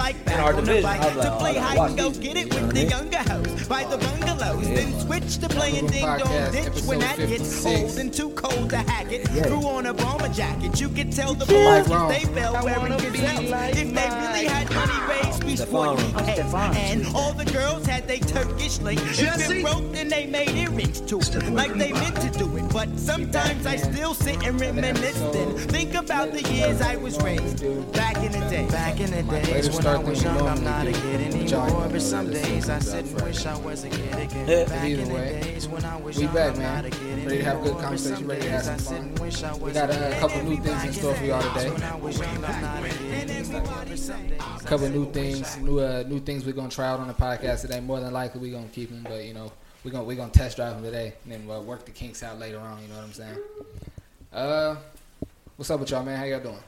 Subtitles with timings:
[0.00, 0.82] like our back on the division.
[0.82, 2.54] bike I was like, to oh, play I gotta hide watch and go get it
[2.54, 4.66] with the younger hoes by the bungalows.
[4.68, 8.70] Then switch to playing ding dong ditch when that episode gets cold and too cold
[8.70, 9.28] to hack it.
[9.28, 12.10] Threw on a bomber jacket, you could tell the boys Wrong.
[12.12, 13.76] if they fell wearing gazelles.
[13.76, 16.54] If they really had money raised, we sporting heads.
[16.54, 19.00] And all the girls had they Turkish link.
[19.04, 22.64] If it broke, then they made earrings to it, like they meant to do it.
[22.72, 27.60] But sometimes I still sit and reminisce and think about the years I was raised
[27.92, 28.66] back in the day.
[28.70, 29.42] Back in the Way
[29.98, 31.88] days to when I start was things young, off I'm not a kid anymore.
[31.90, 34.48] But some days I sit and wish I was a kid again.
[34.48, 34.64] Yeah.
[34.64, 36.74] Back Either in the way, days when I was we young, back, man.
[36.74, 38.96] not a kid Ready to have a good conversation, ready to have some fun.
[38.96, 41.70] and wish I We got a a couple new things in store for y'all today.
[41.70, 43.62] When I was young, I'm not a kid anymore.
[43.88, 46.86] But some days I A couple new things, new uh, new things we're gonna try
[46.88, 47.80] out on the podcast today.
[47.80, 49.52] More than likely, we're gonna keep them, but you know,
[49.84, 52.38] we're gonna we're gonna test drive them today, and then uh, work the kinks out
[52.38, 52.80] later on.
[52.82, 53.38] You know what I'm saying?
[54.32, 54.76] Uh,
[55.56, 56.18] what's up with y'all, man?
[56.18, 56.58] How y'all doing?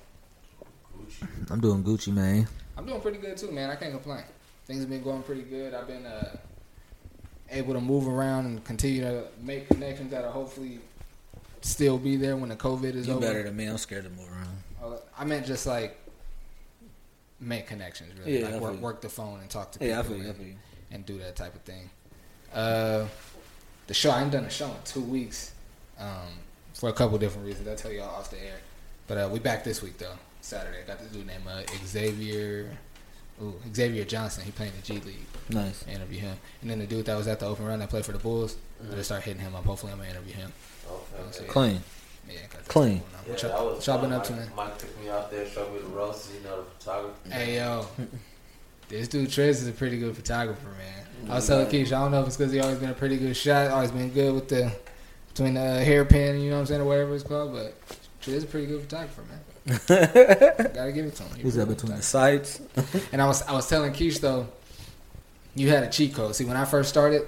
[1.50, 2.46] I'm doing Gucci, man.
[2.76, 3.70] I'm doing pretty good too, man.
[3.70, 4.24] I can't complain.
[4.66, 5.74] Things have been going pretty good.
[5.74, 6.36] I've been uh,
[7.50, 10.80] able to move around and continue to make connections that will hopefully
[11.60, 13.26] still be there when the COVID is You over.
[13.26, 13.66] better than me.
[13.66, 14.48] I'm scared to move around.
[14.82, 15.96] Uh, I meant just like
[17.40, 18.40] make connections, really.
[18.40, 20.54] Yeah, like work, work the phone and talk to people Yeah, and, you.
[20.92, 21.90] and do that type of thing.
[22.54, 23.06] Uh,
[23.86, 25.52] the show I ain't done a show in two weeks
[25.98, 26.08] um,
[26.74, 27.66] for a couple different reasons.
[27.68, 28.58] I'll tell y'all off the air.
[29.08, 30.14] But uh, we back this week though.
[30.42, 32.76] Saturday, I got this dude named uh, Xavier.
[33.42, 34.44] Ooh, Xavier Johnson.
[34.44, 35.26] He playing in the G League.
[35.48, 35.84] Nice.
[35.88, 38.04] I interview him, and then the dude that was at the open run that played
[38.04, 38.56] for the Bulls.
[38.90, 39.64] I just start hitting him up.
[39.64, 40.52] Hopefully, I'm gonna interview him.
[40.90, 41.48] Okay, So, yeah.
[41.48, 41.80] Clean.
[42.28, 42.34] Yeah,
[42.68, 43.00] Clean.
[43.00, 43.22] stuff.
[43.26, 44.50] Yeah, What y'all, what y'all been up to, Mike, man?
[44.56, 47.30] Mike took me out there, showed me the ropes, you know, the photography.
[47.30, 47.86] Hey yo,
[48.88, 51.30] this dude Trez is a pretty good photographer, man.
[51.30, 53.16] I was telling Keisha, I don't know if it's because he always been a pretty
[53.16, 54.72] good shot, always been good with the
[55.28, 57.52] between the hairpin, you know what I'm saying, or whatever it's called.
[57.52, 57.78] But
[58.20, 59.40] Trez is a pretty good photographer, man.
[59.86, 61.36] Gotta give it to him.
[61.36, 62.02] He He's a up good between the photographer.
[62.02, 62.60] sights.
[63.12, 64.48] And I was I was telling Keish though,
[65.54, 66.34] you had a cheat code.
[66.34, 67.22] See, when I first started,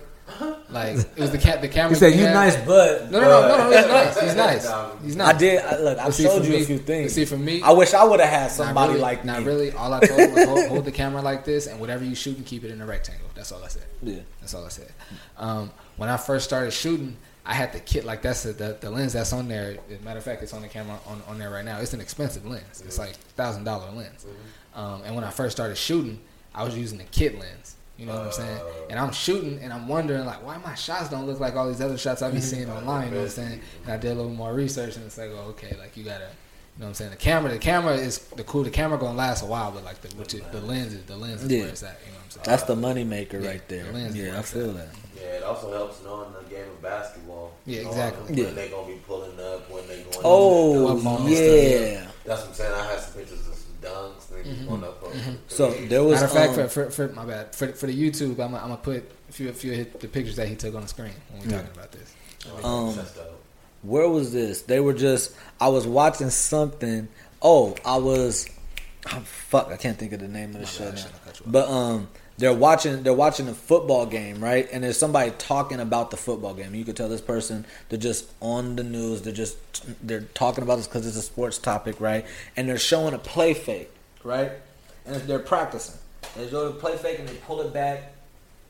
[0.71, 1.91] like it was the cat the camera.
[1.91, 3.71] He said, "You had- nice, but No, no, no, no, no.
[3.71, 4.21] Uh, he's nice.
[4.21, 4.93] He's nice.
[5.05, 5.35] He's nice.
[5.35, 5.59] I did.
[5.63, 7.13] I, look, I But see, showed you me- a few things.
[7.13, 9.45] See, for me, I wish I would have had Not somebody really, like not me.
[9.47, 9.73] really.
[9.73, 12.37] All I told him was hold, hold the camera like this, and whatever you shoot,
[12.39, 13.24] and keep it in a rectangle.
[13.35, 13.85] That's all I said.
[14.03, 14.21] Yeah.
[14.41, 14.93] That's all I said.
[15.37, 18.91] Um, when I first started shooting, I had the kit like that's the, the, the
[18.91, 19.77] lens that's on there.
[19.91, 21.79] As a matter of fact, it's on the camera on, on there right now.
[21.81, 22.83] It's an expensive lens.
[22.87, 24.27] It's like thousand dollar lens.
[24.75, 26.21] Um, and when I first started shooting,
[26.55, 27.77] I was using the kit lens.
[27.99, 28.61] You know what I'm saying?
[28.91, 31.81] And I'm shooting, and I'm wondering like, why my shots don't look like all these
[31.81, 33.07] other shots I be seeing online.
[33.07, 33.61] You know what I'm saying?
[33.85, 36.29] And I did a little more research, and it's like, oh, okay, like you gotta.
[36.77, 37.11] You know what I'm saying?
[37.13, 38.65] The camera, the camera is the cool.
[38.65, 41.17] The camera gonna last a while, but like the which is, the lens is the
[41.17, 41.61] lens is Yeah.
[41.61, 42.01] where it's at.
[42.05, 42.43] You know what I'm saying?
[42.47, 43.85] That's the money maker Yeah, right there.
[43.85, 44.77] the lens Yeah, I feel out.
[44.79, 44.89] that.
[45.17, 47.53] Yeah, it also helps knowing the game of basketball.
[47.65, 48.35] Yeah, exactly.
[48.35, 48.51] When Yeah.
[48.55, 50.19] they gonna be pulling up, when they going.
[50.25, 52.07] Oh, What moment yeah.
[52.25, 52.73] That's what I'm saying.
[52.75, 55.03] I had some pictures of some dunks, niggas going up.
[55.05, 56.15] on- So there was.
[56.21, 58.59] Matter of fact, um, for, for, for my bad for, for the YouTube, I'm gonna
[58.65, 61.13] I'm put a few a few of the pictures that he took on the screen
[61.31, 62.13] when we're talking about this.
[62.65, 63.34] Um, That's dope.
[63.85, 64.63] Where was this?
[64.63, 65.35] They were just.
[65.61, 67.09] I was watching something.
[67.43, 68.49] Oh, I was.
[69.13, 70.97] Oh, fuck, I can't think of the name of the show bad, I now.
[70.97, 71.53] shouldn't have cut you off.
[71.53, 72.09] But um,
[72.39, 73.03] they're watching.
[73.03, 74.67] They're watching a football game, right?
[74.73, 76.75] And there's somebody talking about the football game.
[76.75, 79.23] You could tell this person they're just on the news.
[79.23, 79.57] They're just
[80.07, 82.27] they're talking about this because it's a sports topic, right?
[82.57, 83.91] And they're showing a play fake,
[84.23, 84.53] right?
[85.07, 85.97] And they're practicing.
[86.37, 88.15] They show the play fake and they pull it back,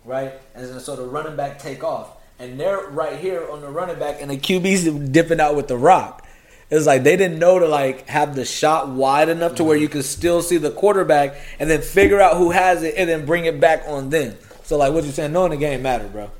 [0.04, 0.32] right?
[0.54, 2.16] And then so the running back take off.
[2.38, 5.76] And they're right here on the running back, and the QB's dipping out with the
[5.76, 6.26] rock.
[6.70, 9.88] It's like they didn't know to like have the shot wide enough to where you
[9.88, 13.44] could still see the quarterback, and then figure out who has it, and then bring
[13.44, 14.36] it back on them.
[14.64, 16.30] So like what you saying, knowing the game matter, bro.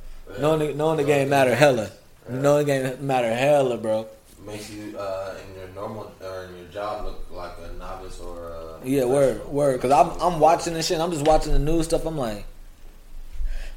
[0.40, 1.90] Knowing the, knowing the game matter hella.
[2.28, 4.08] Knowing the game matter hella, bro.
[4.44, 8.48] Makes you uh, in your normal or in your job look like a novice or
[8.50, 9.80] a Yeah, word, word.
[9.80, 10.98] Cause I'm I'm watching this shit.
[10.98, 12.04] I'm just watching the news stuff.
[12.04, 12.44] I'm like,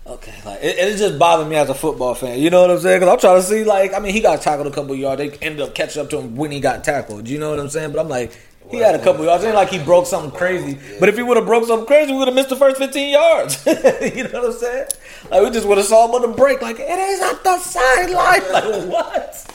[0.07, 2.39] okay, like it, it just bothered me as a football fan.
[2.39, 2.99] You know what I'm saying?
[2.99, 5.19] Cause I'm trying to see like, I mean, he got tackled a couple yards.
[5.19, 7.27] They ended up catching up to him when he got tackled.
[7.27, 7.91] You know what I'm saying?
[7.91, 8.37] But I'm like,
[8.69, 9.43] he had a couple yards.
[9.43, 10.77] It ain't like he broke something crazy.
[10.99, 13.13] But if he would have broke something crazy, we would have missed the first 15
[13.13, 13.65] yards.
[13.65, 14.87] you know what I'm saying?
[15.31, 16.61] Like we just would have saw him on the break.
[16.61, 18.41] Like it is at the sideline.
[18.51, 19.53] Like what?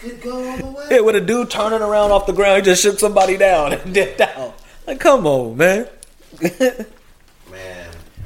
[0.00, 0.86] could go all the way.
[0.90, 3.94] Yeah, with a dude turning around off the ground, he just shook somebody down and
[3.94, 4.58] dipped out.
[4.86, 5.88] Like, come on, man.
[6.40, 6.86] Man,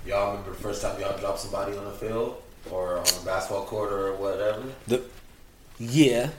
[0.06, 3.64] y'all remember the first time y'all dropped somebody on the field or on the basketball
[3.64, 4.62] court or whatever?
[4.86, 5.02] The,
[5.78, 6.30] yeah.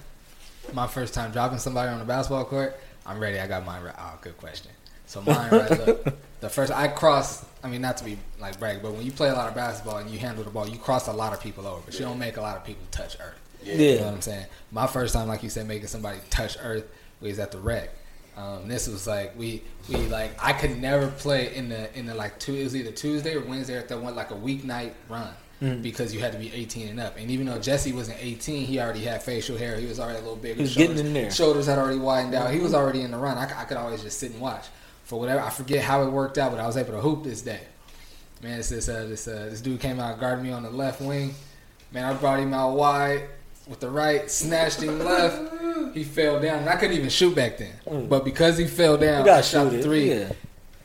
[0.73, 3.39] My first time dropping somebody on the basketball court, I'm ready.
[3.39, 3.83] I got mine.
[3.83, 3.95] Right.
[3.97, 4.71] Oh, good question.
[5.06, 5.69] So mine, right?
[5.69, 6.06] Look,
[6.41, 7.45] the first I cross.
[7.63, 9.97] I mean, not to be like brag, but when you play a lot of basketball
[9.97, 12.19] and you handle the ball, you cross a lot of people over, but you don't
[12.19, 13.39] make a lot of people touch earth.
[13.63, 13.73] Yeah.
[13.73, 14.45] You know what I'm saying?
[14.71, 16.85] My first time, like you said, making somebody touch earth
[17.21, 17.89] was at the rec.
[18.37, 22.13] Um, this was like we we like I could never play in the in the
[22.15, 22.53] like two.
[22.55, 25.29] It was either Tuesday or Wednesday if they went like a weeknight run
[25.61, 25.81] Mm.
[25.81, 27.15] because you had to be 18 and up.
[27.17, 29.77] And even though Jesse wasn't 18, he already had facial hair.
[29.79, 30.55] He was already a little bigger.
[30.55, 31.31] He was shoulders, getting in there.
[31.31, 32.51] Shoulders had already widened out.
[32.53, 33.37] He was already in the run.
[33.37, 34.65] I, I could always just sit and watch
[35.05, 35.39] for whatever.
[35.39, 37.61] I forget how it worked out, but I was able to hoop this day.
[38.43, 40.99] Man, it's this uh, this uh, this dude came out guarded me on the left
[40.99, 41.33] wing.
[41.93, 43.23] Man, I brought him out wide
[43.67, 45.94] with the right, snatched him left.
[45.94, 48.07] He fell down, and I couldn't even shoot back then.
[48.09, 49.29] But because he fell down, Mm.
[49.31, 50.29] I shot the three, Yeah.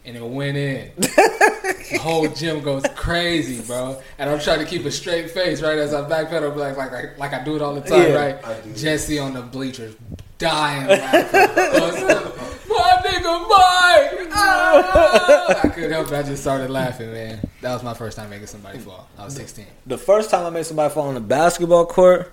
[0.05, 0.91] and it went in.
[0.97, 4.01] the whole gym goes crazy, bro.
[4.19, 7.19] And I'm trying to keep a straight face, right, as I backpedal, like like like,
[7.19, 8.15] like I do it all the time, Yeah.
[8.43, 8.77] right?
[8.77, 9.95] Jesse on the bleachers,
[10.39, 11.41] dying laughing.
[12.71, 14.29] My nigga Mike!
[14.33, 15.61] Ah!
[15.65, 16.15] I couldn't help it.
[16.15, 17.41] I just started laughing, man.
[17.63, 19.09] That was my first time making somebody fall.
[19.19, 19.67] I was 16.
[19.87, 22.33] The first time I made somebody fall on the basketball court,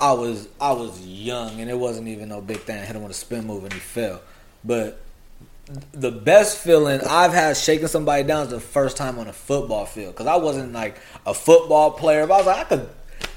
[0.00, 2.78] I was I was young and it wasn't even no big thing.
[2.78, 4.20] I hit him with a spin move and he fell.
[4.64, 5.00] But
[5.92, 9.86] the best feeling I've had shaking somebody down is the first time on a football
[9.86, 12.88] field because I wasn't like a football player, but I was like I could.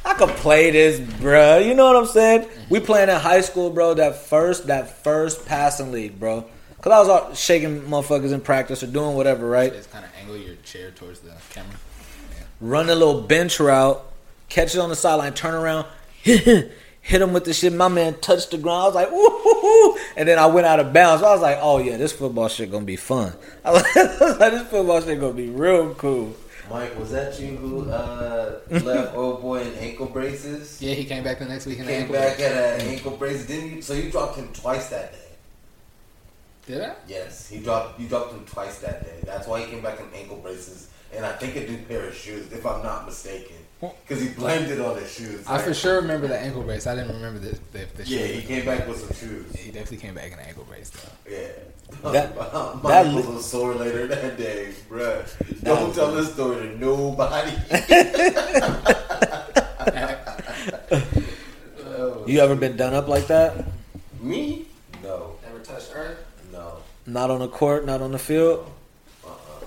[0.06, 1.66] I could play this, bruh.
[1.66, 2.48] You know what I'm saying?
[2.70, 3.94] We playing in high school, bro.
[3.96, 6.46] That first, that first passing league, bro.
[6.82, 9.74] Cause I was out shaking motherfuckers in practice or doing whatever, right?
[9.74, 11.76] Just kind of angle your chair towards the camera.
[12.62, 14.02] run a little bench route,
[14.48, 15.86] catch it on the sideline, turn around,
[17.02, 17.74] hit him with the shit.
[17.74, 18.82] My man touched the ground.
[18.82, 21.24] I was like, woo, and then I went out of bounds.
[21.24, 23.34] I was like, oh yeah, this football shit gonna be fun.
[23.66, 23.84] I was
[24.40, 26.36] like, this football shit gonna be real cool.
[26.70, 30.80] Mike, was that you who uh, left old boy in ankle braces?
[30.80, 32.48] Yeah, he came back the next week in the Came ankle back brace.
[32.48, 33.82] at an ankle brace, didn't you?
[33.82, 35.18] So you dropped him twice that day.
[36.68, 36.94] Did I?
[37.08, 38.00] Yes, he dropped.
[38.00, 39.20] You dropped him twice that day.
[39.24, 42.14] That's why he came back in ankle braces, and I think a new pair of
[42.14, 45.46] shoes, if I'm not mistaken, because he blamed it on his shoes.
[45.48, 46.86] I for sure remember the ankle brace.
[46.88, 49.46] I didn't remember the the, the Yeah, he came back with some shoes.
[49.56, 51.32] Yeah, he definitely came back in an ankle brace though.
[51.32, 51.48] Yeah.
[52.12, 52.36] That-
[52.84, 55.26] my that ankle was sore later that day, bruh.
[55.64, 57.54] Don't tell this story to nobody.
[62.26, 63.66] You ever been done up like that?
[64.22, 64.68] Me?
[65.02, 66.20] No, Never touched earth.
[66.52, 66.78] no.
[67.08, 68.70] Not on the court, not on the field.
[69.26, 69.66] Uh-uh.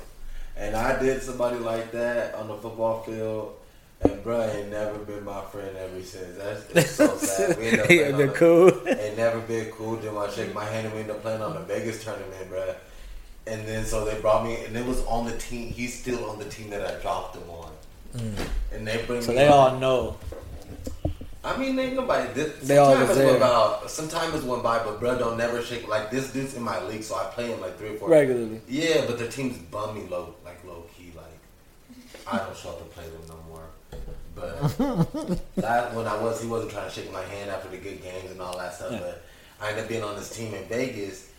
[0.57, 3.57] And I did somebody like that on the football field,
[4.23, 6.37] and bruh ain't never been my friend ever since.
[6.39, 7.59] That's it's so sad.
[7.59, 8.89] We ended up He ain't on been the- cool.
[8.89, 9.97] Ain't never been cool.
[9.97, 12.75] Then I shake my hand and we ended up playing on the Vegas tournament, bruh.
[13.47, 15.73] And then so they brought me, and it was on the team.
[15.73, 17.73] He's still on the team that I dropped him on.
[18.73, 19.25] And they bring Mm.
[19.25, 19.53] So they on.
[19.75, 20.17] all know.
[21.45, 22.33] I mean, ain't nobody.
[22.35, 23.37] This, They all was there.
[23.41, 23.91] went.
[23.91, 25.89] Sometimes it's went by, but bro, don't never shake.
[25.89, 28.61] Like this dude's in my league, so I play him like three or four Regularly.
[28.69, 31.13] Yeah, but the teams bum me low, like low key.
[31.17, 31.25] Like
[32.33, 33.42] I don't show up to play them no more.
[34.35, 34.61] But
[35.57, 38.31] that when I was, he wasn't trying to shake my hand after the good games
[38.31, 38.93] and all that stuff.
[38.93, 38.99] Yeah.
[39.01, 39.23] But
[39.61, 41.31] I ended up being on this team in Vegas,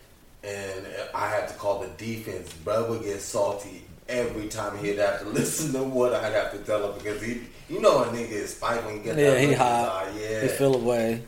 [0.44, 2.51] and I had to call the defense.
[2.63, 6.57] Bro would get salty every time he'd have to listen to what I'd have to
[6.60, 9.40] tell him because he, you know, a nigga is spite when you get Yeah, that
[9.40, 10.07] he hot.
[10.19, 11.22] Yeah, He feel away.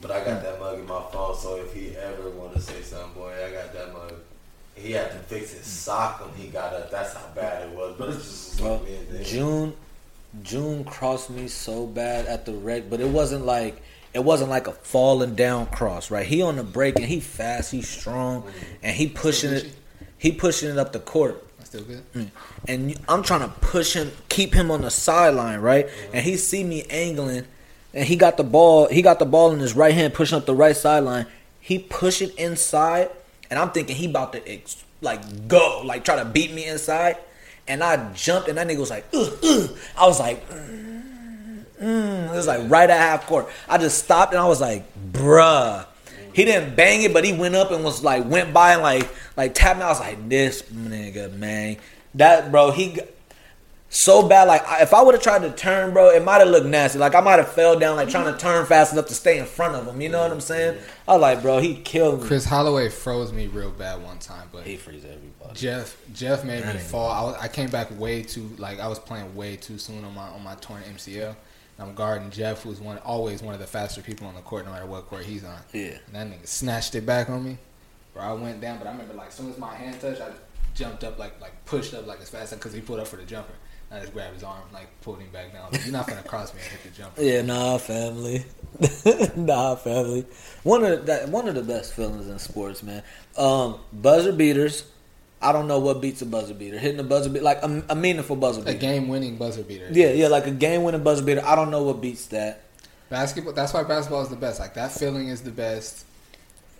[0.00, 2.80] but I got that mug in my phone, so if he ever want to say
[2.82, 4.14] something, boy, I got that mug.
[4.74, 6.90] He had to fix his sock when he got up.
[6.90, 7.96] That's how bad it was.
[7.98, 9.74] But it's just me June,
[10.42, 13.82] June crossed me so bad at the wreck, but it wasn't like
[14.14, 16.26] it wasn't like a falling down cross, right?
[16.26, 18.44] He on the break and he fast, he's strong,
[18.82, 19.74] and he pushing it.
[20.18, 22.02] He pushing it up the court, still good.
[22.12, 22.30] Mm.
[22.66, 25.88] and I'm trying to push him, keep him on the sideline, right?
[26.12, 27.46] And he see me angling,
[27.94, 28.88] and he got the ball.
[28.88, 31.26] He got the ball in his right hand, pushing up the right sideline.
[31.60, 33.10] He push it inside,
[33.50, 37.18] and I'm thinking he about to ex- like go, like try to beat me inside.
[37.68, 39.76] And I jumped, and that nigga was like, ugh, ugh.
[39.96, 42.28] I was like, mm, mm.
[42.28, 43.48] it was like right at half court.
[43.68, 45.84] I just stopped, and I was like, bruh.
[46.32, 49.08] He didn't bang it, but he went up and was like went by and like
[49.36, 49.84] like tapped me.
[49.84, 51.78] I was like, this nigga, man,
[52.14, 52.98] that bro, he
[53.90, 54.48] so bad.
[54.48, 56.98] Like if I would have tried to turn, bro, it might have looked nasty.
[56.98, 58.38] Like I might have fell down, like trying to mm-hmm.
[58.38, 60.00] turn fast enough to stay in front of him.
[60.00, 60.78] You know what I'm saying?
[61.06, 62.26] I was like, bro, he killed me.
[62.26, 65.54] Chris Holloway froze me real bad one time, but he frees everybody.
[65.54, 67.10] Jeff Jeff made That me fall.
[67.10, 70.14] I, was, I came back way too like I was playing way too soon on
[70.14, 71.34] my on my torn MCL.
[71.80, 74.72] I'm guarding Jeff, who's one always one of the faster people on the court, no
[74.72, 75.60] matter what court he's on.
[75.72, 75.98] Yeah.
[76.12, 77.56] And that nigga snatched it back on me,
[78.12, 78.22] bro.
[78.24, 80.30] I went down, but I remember like as soon as my hand touched, I
[80.74, 83.16] jumped up like like pushed up like as fast as because he pulled up for
[83.16, 83.52] the jumper.
[83.90, 85.70] And I just grabbed his arm, like pulled him back down.
[85.72, 87.22] Like, You're not gonna cross me and hit the jumper.
[87.22, 88.44] Yeah, nah, family.
[89.36, 90.26] nah, family.
[90.62, 93.02] One of that one of the best feelings in sports, man.
[93.36, 94.84] Um, buzzer beaters.
[95.40, 96.78] I don't know what beats a buzzer beater.
[96.78, 99.88] Hitting a buzzer beater, like a, a meaningful buzzer A game-winning buzzer beater.
[99.92, 101.44] Yeah, yeah, like a game winning buzzer beater.
[101.44, 102.62] I don't know what beats that.
[103.08, 103.52] Basketball.
[103.52, 104.58] That's why basketball is the best.
[104.58, 106.04] Like that feeling is the best.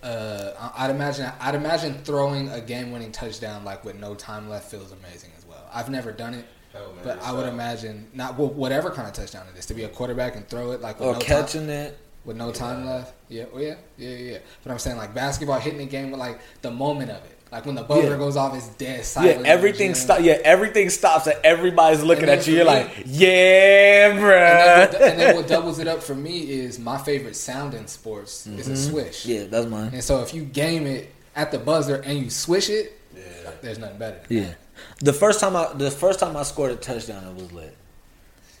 [0.03, 1.31] Uh, I'd imagine.
[1.39, 5.65] I'd imagine throwing a game-winning touchdown like with no time left feels amazing as well.
[5.73, 6.45] I've never done it,
[6.79, 9.73] Hell, man, but I would imagine not well, whatever kind of touchdown it is to
[9.73, 11.97] be a quarterback and throw it like with Or no time, catching it.
[12.25, 13.13] with no time left.
[13.29, 14.37] Yeah, oh yeah, yeah, yeah.
[14.63, 17.65] But I'm saying like basketball hitting the game with like the moment of it, like
[17.65, 18.17] when the buzzer Yeah.
[18.17, 19.41] goes off, it's dead silent.
[19.41, 20.21] Yeah, everything stops.
[20.21, 22.55] Yeah, everything stops and everybody's looking And at you.
[22.55, 26.39] You're me- like, yeah, And then, what, and then what doubles it up for me
[26.51, 29.23] is my favorite sound in sports is a swish.
[29.23, 29.31] Mm-hmm.
[29.31, 29.89] yeah, that's mine.
[29.93, 33.23] And so if you game it at the buzzer and you swish it, Yeah.
[33.61, 34.19] there's nothing better.
[34.27, 34.53] Than Yeah,
[34.99, 37.75] the first time I the first time I scored a touchdown, it was lit.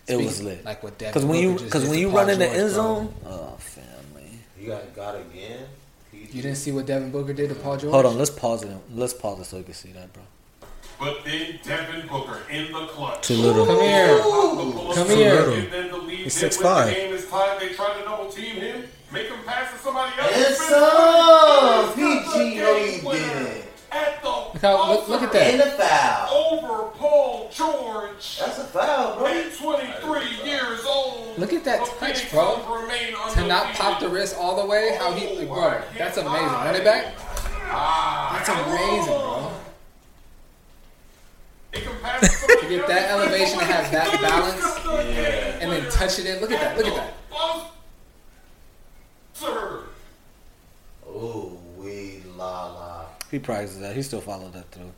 [0.07, 0.65] It was lit.
[0.65, 2.83] like what Devin Because when you because when you run in the George, end bro.
[2.83, 4.39] zone, oh family.
[4.59, 5.65] You got got again.
[6.11, 7.91] You didn't see what Devin Booker did to Paul George?
[7.93, 8.75] Hold on, let's pause it.
[8.93, 10.23] Let's pause it so you can see that, bro.
[10.99, 13.25] But then Devin Booker in the clutch.
[13.27, 13.65] Too little.
[13.65, 14.19] Come here.
[14.19, 15.49] Come Come here.
[15.51, 16.75] And then the lead He's did 6'5".
[16.75, 17.61] when the game is tied.
[17.61, 18.83] They try to double team him,
[19.13, 20.31] make him pass to somebody else.
[20.33, 21.93] And He's been some.
[21.93, 22.03] free.
[22.03, 23.65] He's got the PG, no, game didn't.
[23.91, 25.51] At the Look how- look- look at that.
[25.53, 26.29] In the foul.
[26.33, 28.37] Over Paul George.
[28.39, 29.27] That's a foul, bro.
[29.27, 31.37] At 23 years old.
[31.39, 32.59] Look at that touch, bro.
[33.33, 36.45] To not pop the wrist all the way, how he, bro, that's amazing.
[36.47, 37.13] Run it back.
[37.71, 39.51] Ah, That's amazing, bro.
[41.73, 45.71] He can pass to get that elevation and have that balance, got the game and
[45.71, 46.39] then touch it in.
[46.41, 46.77] Look at that.
[46.77, 47.13] Look at that.
[49.33, 49.81] Sir.
[51.07, 53.05] Ooh, we la la.
[53.31, 53.95] He practices that.
[53.95, 54.91] He still followed that through.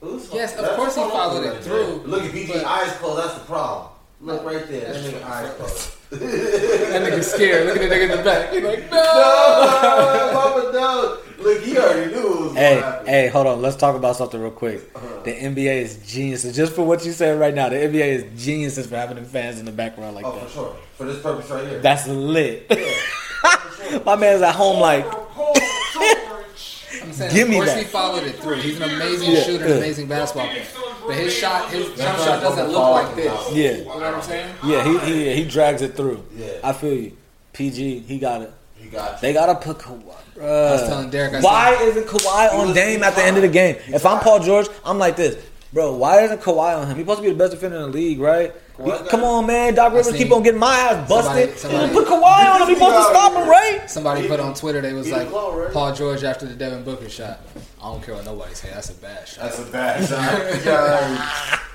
[0.00, 3.18] Who's Yes, of course he followed it through, Look at PG but- eyes closed.
[3.22, 3.92] That's the problem.
[4.20, 4.92] Look right there.
[4.92, 5.28] That nigga true.
[5.28, 5.94] eyes closed.
[6.10, 7.66] That nigga's scared.
[7.66, 8.52] Look at the nigga in the back.
[8.52, 8.96] He's like, no.
[9.02, 11.18] no, Mama, no.
[11.38, 13.62] Look, he already knew it was Hey, hey, hold on.
[13.62, 14.90] Let's talk about something real quick.
[14.96, 15.20] Uh-huh.
[15.22, 16.56] The NBA is geniuses.
[16.56, 19.60] Just for what you said right now, the NBA is geniuses for having the fans
[19.60, 20.32] in the background like that.
[20.32, 20.46] Oh, that.
[20.48, 20.76] for sure.
[20.96, 21.78] For this purpose right here.
[21.78, 22.68] That's lit.
[24.04, 25.54] My man's at home like, Over Paul
[25.94, 26.84] George.
[27.00, 27.78] I'm saying, Give of me course that.
[27.78, 28.56] he followed it through.
[28.56, 29.72] He's an amazing Yeah, shooter, yeah.
[29.72, 30.64] an amazing basketball player.
[31.06, 33.28] But his shot, his jump That's shot doesn't look like this.
[33.28, 33.52] out.
[33.54, 34.54] yeah, You know what I'm saying?
[34.64, 34.84] yeah.
[34.84, 36.24] He he he drags it through.
[36.36, 36.46] Yeah.
[36.64, 37.16] I feel you.
[37.52, 38.52] PG, he got it.
[38.74, 39.18] He got you.
[39.20, 40.02] They gotta put Kawhi.
[40.40, 40.40] I
[40.72, 43.42] was telling Derek, I why said, isn't Kawhi on was- Dame at the end of
[43.42, 43.76] the game?
[43.88, 44.20] If I'm.
[44.20, 45.36] Paul George, I'm like this,
[45.72, 45.94] bro.
[45.94, 46.96] Why isn't Kawhi on him?
[46.96, 48.54] He's supposed to be the best defender in the league, right?
[48.78, 49.74] Kawhi come on, man.
[49.74, 51.58] Doc Rivers keep on getting my ass busted.
[51.58, 52.68] somebody- put Kawhi on him.
[52.68, 53.90] He's supposed to stop him, right?
[53.90, 55.72] somebody put on Twitter, they was He like, low, right?
[55.72, 57.40] Paul George after the Devin Booker shot.
[57.82, 58.68] I don't care what nobody say.
[58.72, 59.44] That's a bad shot.
[59.44, 60.64] That's a bad shot.
[60.64, 61.58] Yeah.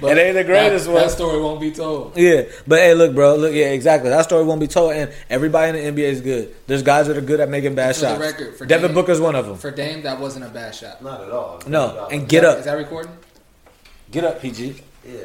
[0.00, 1.02] But It ain't the greatest that, one.
[1.02, 2.16] That story won't be told.
[2.16, 3.34] Yeah, but hey, look, bro.
[3.34, 4.08] Look, yeah, exactly.
[4.08, 6.54] That story won't be told, and everybody in the NBA is good.
[6.68, 8.20] There's guys that are good at making bad For the shots.
[8.20, 9.56] record, for Devin Dame- Booker's one of them.
[9.56, 11.02] For Dame, that wasn't a bad shot.
[11.02, 11.60] Not at all.
[11.66, 13.10] No, and get Is up, Is that recording?
[14.12, 14.80] get up, PG.
[15.04, 15.22] Yeah.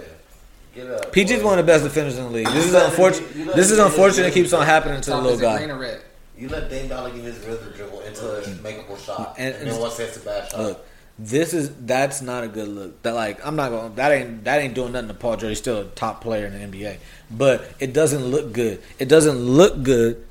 [0.80, 1.14] Get up.
[1.14, 1.46] PG's boy.
[1.46, 2.48] one of the best defenders in the league.
[2.48, 3.56] This is unfortunate.
[3.56, 4.28] This is unfortunate.
[4.28, 5.98] It keeps on happening to the little is it green guy.
[6.38, 8.56] You let Dame Dollar get his rhythm dribble into a mm.
[8.60, 10.60] makeable shot, And- and, then once that's a bad shot.
[10.60, 10.86] Look,
[11.18, 13.02] this is that's not a good look.
[13.02, 13.90] That like I'm not going.
[13.90, 15.50] to That ain't that ain't doing nothing to Paul George.
[15.50, 16.98] He's still a top player in the NBA,
[17.30, 18.82] but it doesn't look good.
[19.00, 20.26] It doesn't look good.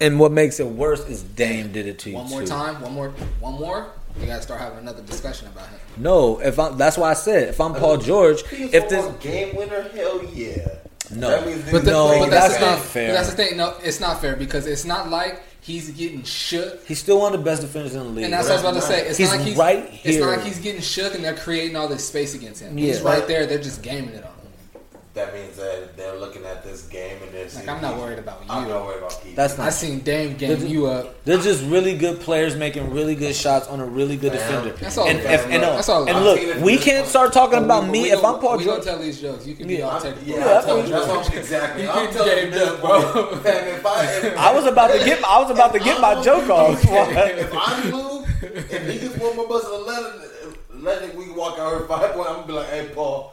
[0.00, 2.16] And what makes it worse is Dame did it to you.
[2.16, 2.46] One more too.
[2.46, 3.92] time, one more, one more.
[4.20, 5.78] We gotta start having another discussion about him.
[5.98, 9.82] No, if I'm that's why I said if I'm Paul George, if this game winner,
[9.82, 10.68] hell yeah.
[11.10, 11.30] No.
[11.30, 12.88] That means But, the, No, but that's, that's the not thing.
[12.88, 13.08] fair.
[13.10, 13.56] But that's the thing.
[13.56, 16.84] No, it's not fair because it's not like he's getting shook.
[16.84, 18.24] he's still one of the best defenders in the league.
[18.24, 19.06] And that's what I was about to say.
[19.06, 20.20] It's He's not like he's right It's here.
[20.26, 22.76] not like he's getting shook and they're creating all this space against him.
[22.76, 22.86] Yeah.
[22.86, 23.46] He's right there.
[23.46, 24.35] They're just gaming it on him.
[25.16, 28.38] That means that they're looking at this game and they're Like I'm not worried about
[28.44, 28.50] you.
[28.50, 29.34] I'm not worried about Keith.
[29.34, 29.62] That's not.
[29.62, 29.72] I not.
[29.72, 31.24] seen Dame game Did- you up.
[31.24, 34.64] They're just really good players making really good shots on a really good Fam.
[34.64, 34.76] defender.
[34.76, 37.64] That's all And, if, and, no, That's all and look, we can't start talking oh,
[37.64, 38.80] about We- me we if I'm Paul we George.
[38.80, 39.46] gonna tell these jokes.
[39.46, 40.28] You can be Yeah, all I'm- technical.
[40.28, 41.82] yeah, Yeah, I'm telling that's that's what exactly.
[41.84, 43.36] You I'm getting telling you this, bro.
[43.42, 45.24] Fam, if I, if, I was about to get.
[45.24, 46.78] I was about to get my joke off.
[46.84, 50.12] if I'm blue and niggas want my bus to let
[50.82, 52.28] let it, we can walk out here five point.
[52.28, 53.32] I'm gonna be like, hey Paul,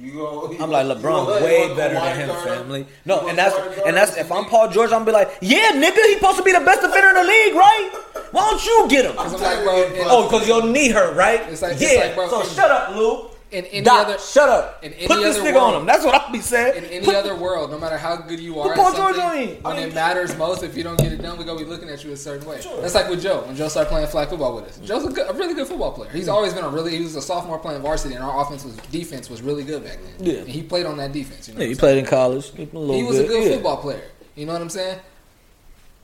[0.00, 0.50] you go.
[0.50, 2.48] you I'm like LeBron, go- way go better than wide him, guard?
[2.48, 2.86] family.
[3.04, 5.72] No, go and that's wide and that's if I'm Paul George, I'm be like, yeah,
[5.72, 7.90] nigga, he supposed to be the best defender in the league, right?
[8.32, 9.12] Why don't you get him?
[9.12, 9.82] Because I'm like, bro.
[9.84, 11.40] in- Oh, because your knee hurt, right?
[11.50, 12.00] It's like- it's yeah.
[12.00, 13.30] like, bro, so shut up, Lou.
[13.52, 14.82] In any Doc, other shut up.
[14.82, 15.86] in any Put this other nigga world- on him.
[15.86, 16.76] That's what I'll be saying.
[16.76, 19.48] in any Put- other world, no matter how good you are Paul at George something,
[19.48, 21.58] on when I mean- it matters most, if you don't get it done, we gonna
[21.58, 22.60] be looking at you a certain way.
[22.80, 23.44] That's like with Joe.
[23.46, 25.92] When Joe started playing flag football with us, Joe's a, good, a really good football
[25.92, 26.10] player.
[26.10, 26.96] He's always been a really.
[26.96, 29.98] He was a sophomore playing varsity, and our offense was defense was really good back
[30.18, 30.26] then.
[30.26, 30.40] Yeah.
[30.40, 31.46] and he played on that defense.
[31.48, 32.50] You know Yeah, he played in college.
[32.56, 32.64] He?
[32.64, 33.54] He was a good yeah.
[33.54, 34.02] football player.
[34.34, 34.98] You know what I'm saying?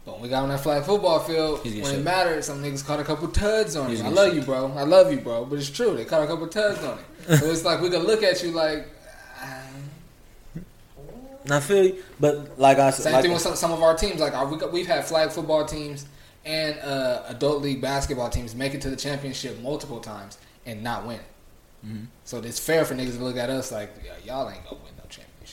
[0.05, 2.05] But when we got on that flag football field, when it shit.
[2.05, 4.07] mattered, some niggas caught a couple tuds on He's him.
[4.07, 4.37] I love shit.
[4.37, 4.73] you, bro.
[4.73, 5.45] I love you, bro.
[5.45, 5.97] But it's true.
[5.97, 7.05] They caught a couple tuds on him.
[7.39, 8.89] so it's like we could look at you like.
[11.51, 13.97] I feel you, but like I said, Same like, thing with some, some of our
[13.97, 14.21] teams.
[14.21, 16.07] Like our, we got, we've had flag football teams
[16.45, 21.07] and uh, adult league basketball teams make it to the championship multiple times and not
[21.07, 21.87] win it.
[21.87, 22.05] Mm-hmm.
[22.25, 23.91] So it's fair for niggas to look at us like
[24.25, 24.92] y'all ain't gonna win.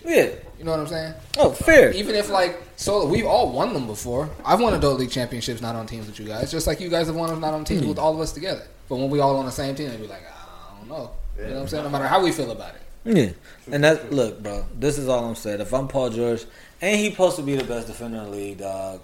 [0.05, 0.29] Yeah.
[0.57, 1.13] You know what I'm saying?
[1.37, 1.91] Oh, fair.
[1.91, 4.29] Even if like so, we've all won them before.
[4.45, 7.07] I've won adult league championships not on teams with you guys, just like you guys
[7.07, 7.89] have won them not on teams hmm.
[7.89, 8.65] with all of us together.
[8.87, 11.11] But when we all on the same team, they'd be like, I don't know.
[11.37, 11.83] You know what I'm saying?
[11.83, 12.81] No matter how we feel about it.
[13.05, 13.29] Yeah,
[13.71, 14.65] and that look, bro.
[14.77, 15.61] This is all I'm saying.
[15.61, 16.43] If I'm Paul George,
[16.81, 18.99] ain't he supposed to be the best defender in the league, dog?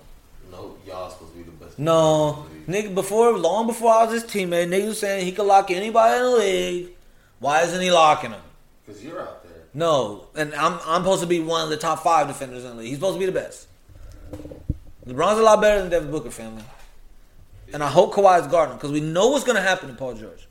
[0.52, 1.80] No, y'all supposed to be the best.
[1.80, 2.94] No, the nigga.
[2.94, 6.24] Before, long before I was his teammate, niggas was saying he could lock anybody in
[6.24, 6.90] the league.
[7.40, 8.42] Why isn't he locking him?
[8.86, 9.35] Cause you're out there.
[9.75, 12.75] No, and I'm I'm supposed to be one of the top five defenders in the
[12.77, 12.88] league.
[12.88, 13.67] He's supposed to be the best.
[15.05, 16.63] LeBron's a lot better than Devin Booker, family.
[17.74, 20.48] And I hope Kawhi's guarding because we know what's gonna happen to Paul George.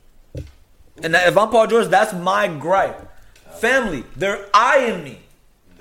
[1.01, 3.01] And that- if I'm Paul George, that's my gripe.
[3.59, 5.19] Family, they're eyeing me.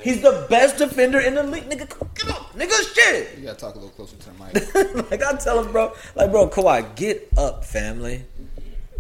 [0.00, 1.88] He's the best defender in the league, nigga.
[1.88, 3.36] Come on, nigga, shit.
[3.38, 5.10] You gotta talk a little closer to the mic.
[5.10, 8.24] like I tell him, bro, like bro, Kawhi, get up, family.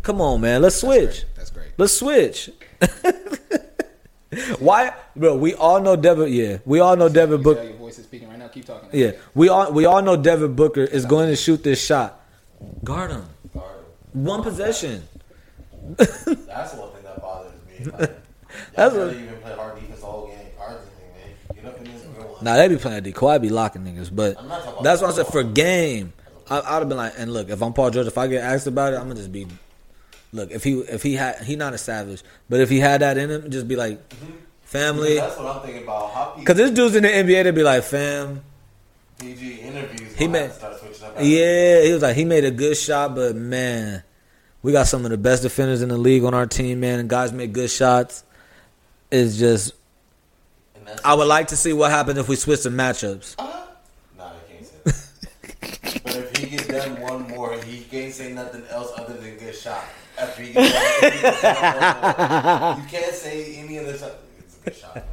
[0.02, 1.24] Come on, man, let's switch.
[1.34, 1.68] That's great.
[1.78, 2.50] Let's switch.
[4.58, 5.36] Why, bro?
[5.36, 6.32] We all know Devin.
[6.32, 7.68] Yeah, we all know Devin You see how Booker.
[7.68, 8.48] your voice is speaking right now.
[8.48, 8.88] Keep talking.
[8.92, 12.20] Yeah, we all we all know Devin Booker is going to shoot this shot.
[12.82, 13.24] Guard him.
[13.52, 13.66] Guard
[14.12, 15.02] One possession.
[15.02, 15.94] him.
[15.96, 17.90] That's one thing that bothers me.
[17.98, 18.10] Like,
[18.76, 20.38] That's barely what- even play hard defense the whole game.
[20.56, 21.56] Guard this man.
[21.56, 22.44] Get up in this real one.
[22.44, 23.12] Nah, they be playing D.
[23.12, 26.12] Kawhi be locking niggas, but I'm not talking about that's what I said for game.
[26.48, 28.66] I, I'd have been like, and look, if I'm Paul George, if I get asked
[28.66, 29.46] about it, I'm gonna just be.
[30.34, 33.16] Look, if he if he had he not a savage, but if he had that
[33.16, 34.32] in him, just be like, mm-hmm.
[34.64, 35.14] family.
[35.14, 36.36] That's what I'm thinking about.
[36.36, 38.42] Because this dude's in the NBA, they'd be like, fam.
[39.20, 40.16] PG interviews.
[40.16, 41.14] He made- made start switching up.
[41.20, 44.02] Yeah, he was like, he made a good shot, but man,
[44.60, 47.08] we got some of the best defenders in the league on our team, man, and
[47.08, 48.24] guys make good shots.
[49.12, 49.72] It's just,
[51.04, 53.36] I would like to see what happens if we switch the matchups.
[54.18, 56.02] Nah, I can't say that.
[56.04, 59.54] but if he gets done one more, he can't say nothing else other than good
[59.54, 59.84] shot.
[60.28, 63.96] After he gets done, if he gets done one more, you can't say any other
[63.96, 64.12] stuff.
[64.38, 65.04] It's a good shot.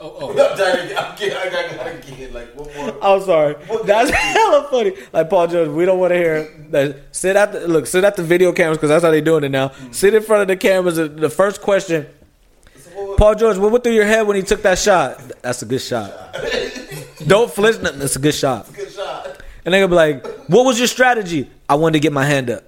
[0.00, 0.30] Oh, oh.
[0.30, 2.98] I'm trying to get, I'm getting, I gotta, gotta get like one more.
[3.04, 4.94] I'm sorry, that's hella funny.
[5.12, 7.14] Like Paul George, we don't want to hear that.
[7.14, 9.50] Sit at the look, sit at the video cameras because that's how they're doing it
[9.50, 9.68] now.
[9.68, 9.94] Mm.
[9.94, 10.96] Sit in front of the cameras.
[10.96, 12.06] The first question,
[13.16, 15.18] Paul George, what went through your head when he took that shot?
[15.42, 16.12] That's a good shot.
[17.26, 18.00] Don't flinch nothing.
[18.00, 18.72] That's a good shot.
[18.72, 19.40] Good shot.
[19.64, 22.50] And they gonna be like, "What was your strategy?" I wanted to get my hand
[22.50, 22.64] up.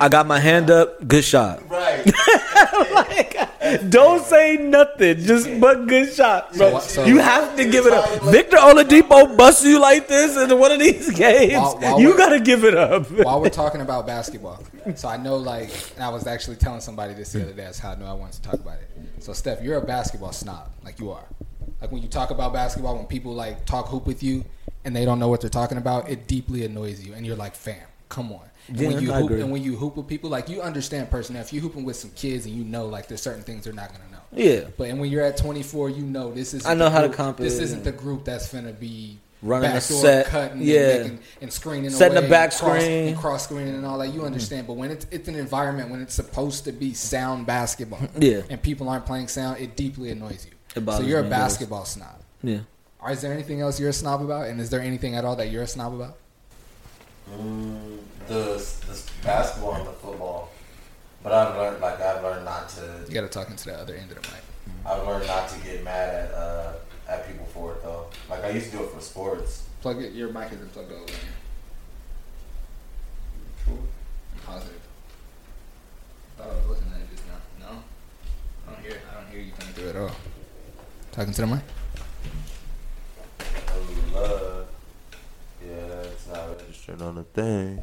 [0.00, 1.06] I got my hand up.
[1.06, 1.68] Good shot.
[1.68, 2.04] Right.
[3.88, 6.78] Don't say nothing, just but good shot, bro.
[6.80, 8.22] So- you have to give it up.
[8.24, 11.54] Victor Oladipo busts you like this in one of these games.
[11.54, 13.10] While- while you gotta give it up.
[13.10, 14.62] While we're talking about basketball,
[14.96, 17.64] so I know like I was actually telling somebody this the other day.
[17.64, 18.90] That's how I know I wanted to talk about it.
[19.20, 21.24] So Steph, you're a basketball snob, like you are.
[21.80, 24.44] Like when you talk about basketball, when people like talk hoop with you
[24.84, 27.54] and they don't know what they're talking about, it deeply annoys you, and you're like,
[27.54, 27.76] fam,
[28.10, 28.42] come on.
[28.72, 31.34] Yeah, when you hoop and when you hoop with people, like you understand person.
[31.34, 33.72] Now, if you hooping with some kids and you know like there's certain things they're
[33.72, 34.18] not gonna know.
[34.32, 34.68] Yeah.
[34.76, 36.64] But and when you're at 24, you know this is.
[36.64, 40.26] I know how to comp This isn't the group that's gonna be Running a set,
[40.26, 40.80] cutting, yeah.
[40.80, 43.08] and, making, and screening, Setting away, the back and cross- screen.
[43.08, 44.06] and cross screening, and all that.
[44.06, 44.24] You mm-hmm.
[44.24, 48.40] understand, but when it's it's an environment when it's supposed to be sound basketball, Yeah.
[48.48, 50.82] and people aren't playing sound, it deeply annoys you.
[50.86, 52.22] So you're a basketball snob.
[52.42, 52.60] Yeah.
[53.10, 54.48] Is there anything else you're a snob about?
[54.48, 56.16] And is there anything at all that you're a snob about?
[57.30, 58.34] Mm, the,
[58.86, 60.50] the basketball and the football.
[61.22, 63.04] But I've learned, like, I've learned not to.
[63.08, 64.42] You got to talk into the other end of the mic.
[64.86, 66.72] I've learned not to get mad at uh,
[67.08, 68.06] at people for it though.
[68.28, 69.64] Like I used to do it for sports.
[69.80, 70.12] Plug it.
[70.12, 71.04] Your mic isn't plugged way in.
[73.68, 74.80] I'm positive.
[76.38, 77.66] I thought I was looking at it just now.
[77.66, 77.82] No,
[78.68, 79.00] I don't hear.
[79.10, 80.16] I don't hear you coming through at all.
[81.12, 81.62] Talking to the mic.
[83.40, 84.66] I love.
[85.66, 86.28] Yeah, it's
[86.88, 87.76] not registered on the thing.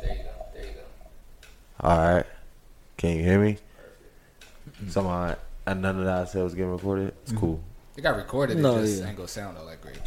[0.00, 0.30] There you go.
[0.54, 0.80] There you go.
[1.80, 2.26] All right.
[2.96, 3.58] Can you hear me?
[4.88, 5.34] Somehow, uh,
[5.66, 7.14] and none of that I said was getting recorded.
[7.22, 7.40] It's mm-hmm.
[7.40, 7.60] cool.
[7.96, 8.58] It got recorded.
[8.58, 9.08] No, it just yeah.
[9.08, 9.98] ain't gonna sound all that great.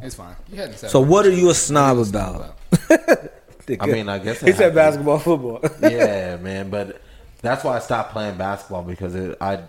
[0.00, 0.36] It's fine.
[0.50, 0.90] You hadn't said.
[0.90, 3.30] So what are you a snob What are you a about?
[3.80, 4.74] I mean, I guess he said happened.
[4.74, 5.60] basketball, football.
[5.80, 6.68] yeah, man.
[6.68, 7.00] But
[7.40, 9.62] that's why I stopped playing basketball because it, I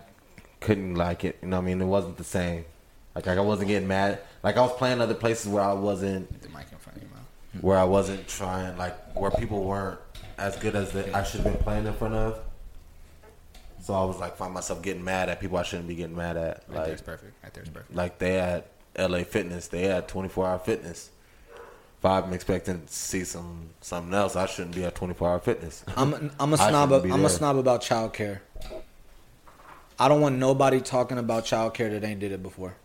[0.59, 1.37] couldn't like it.
[1.41, 2.65] You know, what I mean, it wasn't the same.
[3.13, 4.19] Like, I wasn't getting mad.
[4.45, 7.11] Like I was playing other places where I wasn't, The mic in front of your
[7.11, 7.25] mouth.
[7.61, 9.99] where I wasn't trying, like where people weren't
[10.37, 12.39] as good as the, I should have been playing in front of.
[13.81, 16.37] So I was like, find myself getting mad at people I shouldn't be getting mad
[16.37, 16.63] at.
[16.67, 17.33] Right Like, there's perfect.
[17.43, 17.95] Right there's perfect.
[17.95, 18.65] like they had
[18.97, 21.09] LA Fitness, they had 24 hour fitness.
[21.97, 25.83] If I'm expecting to see some something else, I shouldn't be at 24 hour fitness.
[25.97, 26.89] I'm I'm a I snob.
[26.91, 28.41] shouldn't I'm a snob about childcare.
[29.97, 32.75] I don't want nobody talking about childcare that ain't did it before.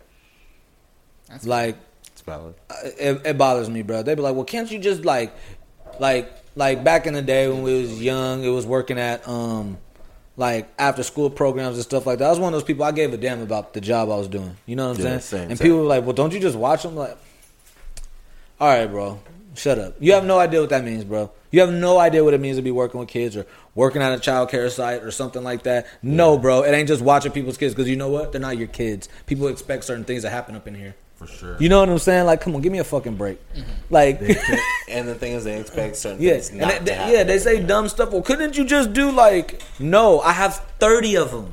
[1.31, 1.77] That's Like
[2.13, 2.55] It's valid.
[2.85, 4.03] it, it bothers me, bro.
[4.03, 5.33] They be like, well, can't you just like,
[5.99, 9.79] like, like back in the day when we was young, it was working at um,
[10.37, 12.27] like after school programs and stuff like that.
[12.27, 12.85] I was one of those people.
[12.85, 14.57] I gave a damn about the job I was doing.
[14.67, 15.21] You know what I'm Yeah, saying?
[15.21, 15.65] same, and same.
[15.67, 16.97] people were like, well, don't you just watch them?
[16.97, 17.17] Like,
[18.61, 19.21] all right, bro,
[19.55, 19.95] shut up.
[20.01, 21.31] You have no idea what that means, bro.
[21.51, 24.13] You have no idea what it means to be working with kids or working at
[24.13, 25.87] a child care site or something like that.
[26.03, 28.33] No, bro, it ain't just watching people's kids because you know what?
[28.33, 29.09] They're not your kids.
[29.27, 30.95] People expect certain things to happen up in here.
[31.21, 31.57] For sure.
[31.61, 32.25] You know what I'm saying?
[32.25, 33.39] Like, come on, give me a fucking break.
[33.53, 33.71] Mm-hmm.
[33.91, 34.21] Like,
[34.89, 37.15] and the thing is, they expect certain yeah, things and they, to happen.
[37.15, 38.11] yeah, they say dumb stuff.
[38.11, 41.53] Well, couldn't you just do like, no, I have 30 of them.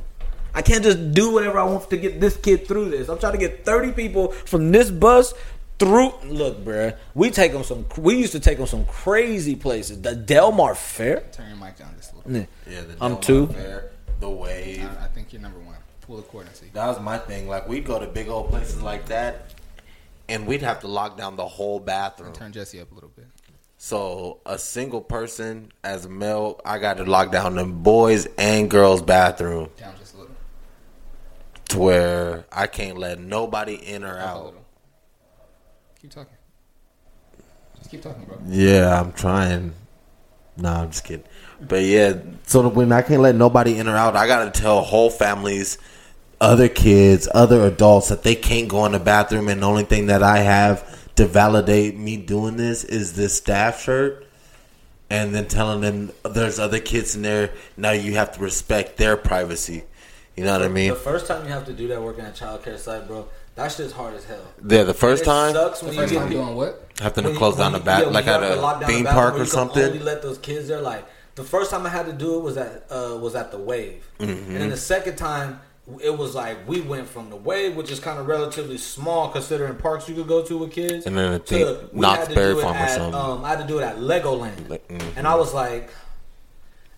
[0.53, 3.09] I can't just do whatever I want to get this kid through this.
[3.09, 5.33] I'm trying to get 30 people from this bus
[5.79, 6.13] through.
[6.23, 7.85] Look, bruh, we take them some.
[7.97, 10.01] We used to take them some crazy places.
[10.01, 11.25] The Del Mar Fair.
[11.33, 12.31] Turn your mic down just a little.
[12.31, 12.45] Yeah.
[12.69, 13.47] Yeah, the I'm Del Mar two.
[13.47, 14.89] Fair, the wave.
[14.99, 15.75] I, I think you're number one.
[16.01, 16.67] Pull the cord and see.
[16.73, 17.49] That was my thing.
[17.49, 19.53] Like we'd go to big old places like that,
[20.29, 22.33] and we'd have to lock down the whole bathroom.
[22.33, 23.25] Turn Jesse up a little bit.
[23.77, 28.69] So a single person as a male, I got to lock down the boys and
[28.71, 30.35] girls bathroom Down just a little.
[31.69, 34.45] to where I can't let nobody in or Up a out.
[34.45, 34.65] little.
[36.01, 36.33] Keep talking.
[37.77, 38.37] Just keep talking, bro.
[38.47, 39.73] Yeah, I'm trying.
[40.57, 41.25] Nah, I'm just kidding.
[41.61, 42.13] But yeah,
[42.47, 45.77] so when I can't let nobody in or out, I gotta tell whole families,
[46.39, 50.07] other kids, other adults that they can't go in the bathroom, and the only thing
[50.07, 54.23] that I have to validate me doing this is this staff shirt.
[55.09, 57.51] And then telling them there's other kids in there.
[57.77, 59.83] Now you have to respect their privacy.
[60.35, 60.89] You know what I mean?
[60.89, 63.25] The first time you have to do that working at a child care site, bro,
[63.55, 64.41] that shit's hard as hell.
[64.67, 66.87] Yeah, the first It time sucks when The you first get time people- doing what?
[66.99, 68.83] having to When you- close down the you- bath, yeah, like at have to lock
[68.83, 70.03] a theme park where or you Only something.
[70.03, 70.81] let those kids there.
[70.81, 73.57] Like the first time I had to do it was at uh, was at the
[73.57, 74.51] Wave, Mm-hmm.
[74.51, 75.61] and then the second time
[76.03, 79.75] it was like we went from the Wave, which is kind of relatively small considering
[79.75, 82.35] parks you could go to with kids, And then I to think we had to
[82.35, 83.13] Berry do it Farm or at, something.
[83.15, 85.13] Um, I had to do it at Legoland, Like, mhm.
[85.17, 85.89] and I was like.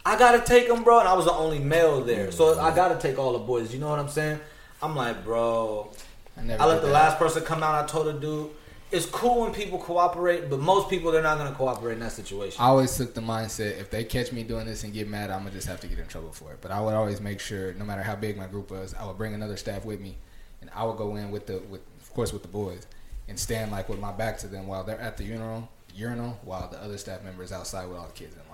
[0.05, 2.65] I gotta take them, bro, and I was the only male there, so Mm-hmm.
[2.65, 3.71] I gotta take all the boys.
[3.73, 4.39] You know what I'm saying?
[4.81, 5.91] I'm like, bro,
[6.37, 6.93] I never I let the that.
[6.93, 7.83] last person come out.
[7.83, 8.49] I told the dude,
[8.91, 12.59] it's cool when people cooperate, but most people they're not gonna cooperate in that situation.
[12.59, 15.39] I always took the mindset if they catch me doing this and get mad, I'm
[15.39, 16.59] gonna just have to get in trouble for it.
[16.61, 19.17] But I would always make sure, no matter how big my group was, I would
[19.17, 20.17] bring another staff with me,
[20.61, 22.87] and I would go in with the, with of course with the boys,
[23.27, 26.67] and stand like with my back to them while they're at the urinal, urinal, while
[26.69, 28.48] the other staff members outside with all the kids in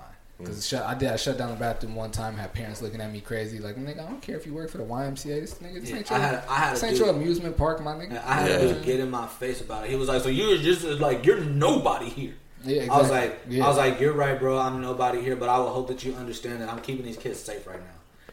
[0.62, 3.22] shut, I did, I shut down the bathroom one time, had parents looking at me
[3.22, 5.90] crazy, like nigga, I don't care if you work for the YMCA, this nigga, this
[5.90, 8.22] Yeah, ain't I your, had- I had this ain't your amusement park, my nigga.
[8.26, 8.74] I had Yeah.
[8.74, 9.90] to get in my face about it.
[9.92, 13.64] He was like, "So you're just like you're nobody here." Yeah, I was like, Yeah.
[13.64, 14.58] I was like, "You're right, bro.
[14.58, 17.40] I'm nobody here, but I will hope that you understand that I'm keeping these kids
[17.40, 17.86] safe right now."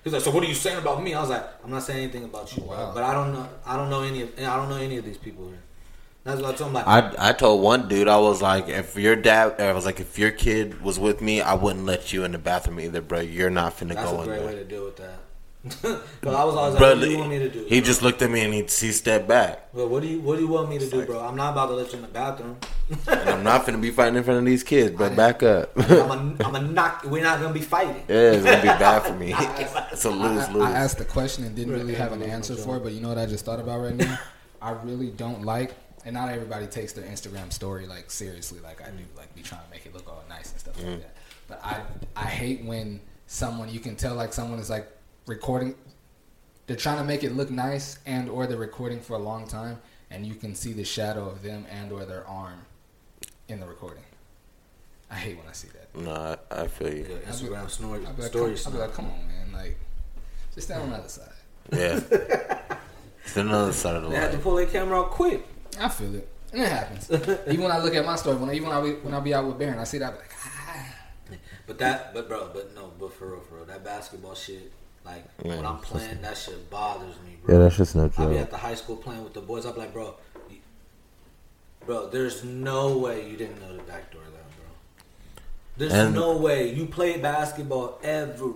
[0.02, 2.02] He's like, "So what are you saying about me?" I was like, "I'm not saying
[2.02, 2.70] anything about you, bro.
[2.76, 2.90] Wow.
[2.94, 3.46] But I don't know.
[3.64, 4.30] I don't know any of.
[4.38, 5.62] I don't know any of these people here."
[6.24, 6.72] That's what I told.
[6.72, 9.98] Like, I I told one dude I was like, if your dad, I was like,
[9.98, 13.20] if your kid was with me, I wouldn't let you in the bathroom either, bro.
[13.20, 14.38] You're not finna that's go in there.
[14.38, 15.18] That's a great way to deal with that.
[16.20, 18.02] but I was always like, Bro, "What do you want me to do?" he just
[18.02, 19.68] looked at me and he he stepped back.
[19.72, 21.20] Well, what do you What do you want me to do, bro?
[21.20, 22.56] I'm not about to let you in the bathroom.
[23.06, 25.10] And I'm not finna be fighting in front of these kids, bro.
[25.10, 25.70] Back up.
[25.76, 27.04] I'm a, I'm a knock.
[27.04, 28.02] We're not gonna be fighting.
[28.08, 29.34] Yeah, it's gonna be bad for me.
[29.92, 30.62] It's a lose I, lose.
[30.64, 33.08] I asked the question and didn't really have an answer for it, but you know
[33.08, 34.18] what I just thought about right now?
[34.62, 38.86] I really don't like, and not everybody takes their Instagram story like seriously, like I
[38.90, 40.90] do, like be trying to make it look all nice and stuff Mm.
[40.92, 41.14] like that.
[41.48, 41.80] But I,
[42.16, 44.88] I hate when someone you can tell like someone is like
[45.26, 45.74] recording,
[46.66, 49.78] they're trying to make it look nice and or they're recording for a long time,
[50.10, 52.60] and you can see the shadow of them and or their arm
[53.48, 54.04] in the recording.
[55.10, 55.94] I hate when I see that.
[56.00, 57.04] no, I, I feel you.
[57.28, 58.64] Instagram story I'll be like, stories.
[58.64, 59.76] come, I'll be like, come on, man, like
[60.54, 61.28] just stand on the other side.
[61.72, 62.00] Yeah.
[63.24, 64.16] It's another side of the line.
[64.18, 65.46] They had to pull their camera out quick.
[65.80, 66.28] I feel it.
[66.52, 67.10] And it happens.
[67.48, 69.20] even when I look at my story, when I, even when I be, when I
[69.20, 70.94] be out with Baron, I see that I be like, ah.
[71.66, 74.70] But that, but bro, but no, but for real, for real, that basketball shit,
[75.04, 77.54] like when I'm playing, that shit bothers me, bro.
[77.54, 78.18] Yeah, that's just no joke.
[78.20, 79.64] I be at the high school playing with the boys.
[79.64, 80.14] I'm like, bro,
[80.50, 80.58] you-
[81.86, 84.66] bro, there's no way you didn't know the back door of that, bro.
[85.78, 88.52] There's And- no way you play basketball every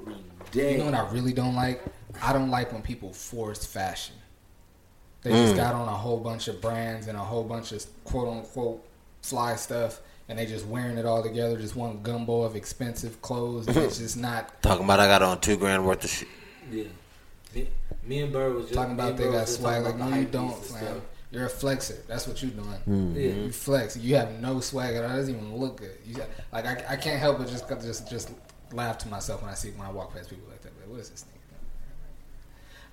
[0.51, 0.73] day.
[0.73, 1.83] You know what I really don't like?
[2.21, 4.16] I don't like when people force fashion.
[5.27, 5.57] They just Mm.
[5.57, 8.81] got on a whole bunch of brands and a whole bunch of quote unquote
[9.23, 13.67] fly stuff, and they just wearing it all together, just one gumbo of expensive clothes.
[13.67, 16.29] And it's just not Talking about I got on two grand worth of shit.
[16.71, 16.85] yeah.
[17.55, 17.69] Me,
[18.07, 19.83] me and Bird was just talking about they got swag.
[19.83, 21.03] Like, no, you don't, beasts fam.
[21.33, 22.07] You're a flexer.
[22.07, 23.15] That's what you're doing.
[23.17, 23.45] Yeah.
[23.47, 23.97] You flex.
[23.97, 25.11] You have no swag at all.
[25.11, 25.97] It doesn't even look good.
[26.07, 28.31] You got, like I, I can't help but just just just
[28.73, 30.73] laugh to myself when I see when I walk past people like that.
[30.81, 31.36] Like, what is this thing?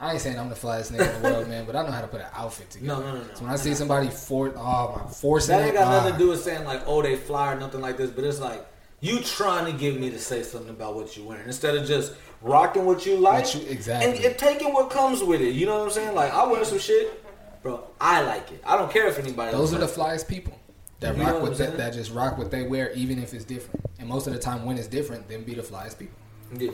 [0.04, 2.02] I ain't saying I'm the flyest nigga in the world, man, but I know how
[2.02, 3.02] to put an outfit together.
[3.02, 3.34] No, no, no, no.
[3.36, 6.30] So when I see somebody for oh my forcing That ain't got nothing to do
[6.30, 8.12] with saying like, oh, they fly or nothing like this.
[8.12, 8.66] But it's like
[9.00, 12.12] you trying to get me to say something about what you wearing instead of just
[12.42, 14.14] rocking what you like, What you- exactly.
[14.14, 15.54] and, and taking what comes with it.
[15.54, 16.16] You know what I'm saying?
[16.16, 17.24] Like I wear some shit,
[17.64, 17.88] bro.
[18.02, 18.62] I like it.
[18.66, 19.54] I don't care if anybody.
[19.54, 20.60] Those are the flyest people
[21.00, 23.46] that You rock what with that, that just rock what they wear, even if it's
[23.46, 23.86] different.
[24.00, 26.18] And most of the time, when it's different, then be the flyest people.
[26.58, 26.72] Yeah.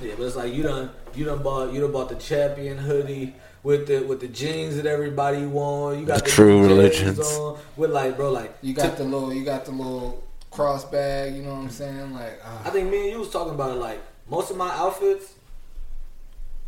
[0.00, 3.34] Yeah, but it's like you done you done bought you done bought the champion hoodie
[3.62, 5.94] with the with the jeans that everybody wore.
[5.94, 7.18] You got The the, true religions.
[7.18, 11.34] on with like bro like You got the little, you got the little cross bag.
[11.34, 12.12] You know what I'm saying?
[12.14, 12.62] Like, ah.
[12.64, 13.80] I think me and you was talking about it.
[13.80, 15.34] Like most of my outfits,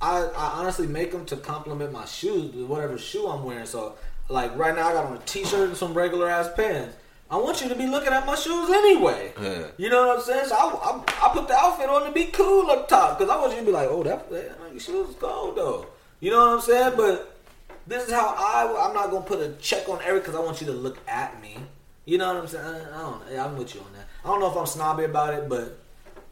[0.01, 3.67] I I honestly make them to complement my shoes, whatever shoe I'm wearing.
[3.67, 3.97] So
[4.29, 6.97] like right now, I got on a t-shirt and some regular ass pants.
[7.31, 9.33] I want you to be looking at my shoes anyway.
[9.41, 9.67] Yeah.
[9.77, 10.47] You know what I'm saying?
[10.47, 13.39] So I, I, I put the outfit on to be cool up top because I
[13.39, 15.87] want you to be like, oh, that, that your shoes is cold though.
[16.21, 16.95] You know what I'm saying?
[16.97, 17.39] But
[17.87, 18.87] this is how I.
[18.87, 21.41] I'm not gonna put a check on every because I want you to look at
[21.43, 21.59] me.
[22.07, 22.65] You know what I'm saying?
[22.65, 23.23] I, I don't.
[23.31, 24.07] Yeah, I'm with you on that.
[24.25, 25.79] I don't know if I'm snobby about it, but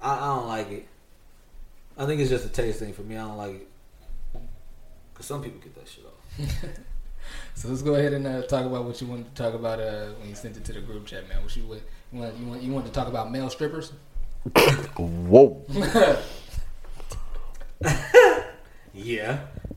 [0.01, 0.89] I, I don't like it.
[1.99, 3.17] I think it's just a taste thing for me.
[3.17, 3.69] I don't like it
[5.13, 6.79] because some people get that shit off.
[7.55, 10.09] So let's go ahead and uh, talk about what you wanted to talk about uh,
[10.19, 11.43] when you sent it to the group chat, man.
[11.43, 11.81] What you what,
[12.12, 12.37] you want?
[12.39, 12.62] You want?
[12.62, 13.93] You want to talk about male strippers?
[14.97, 15.65] Whoa.
[18.97, 19.41] Yeah.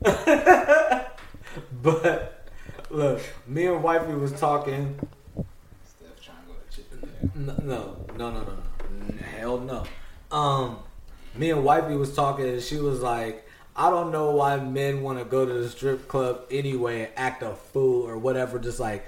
[1.82, 2.48] but
[2.88, 4.98] look, me and wifey was talking.
[5.84, 6.90] Steph trying to go to chip
[7.34, 7.56] in there.
[7.62, 9.16] No, no, no, no, no, no.
[9.22, 9.84] Hell no.
[10.34, 10.78] Um,
[11.34, 15.18] me and wifey was talking, and she was like, "I don't know why men want
[15.18, 19.04] to go to the strip club anyway and act a fool or whatever." Just like,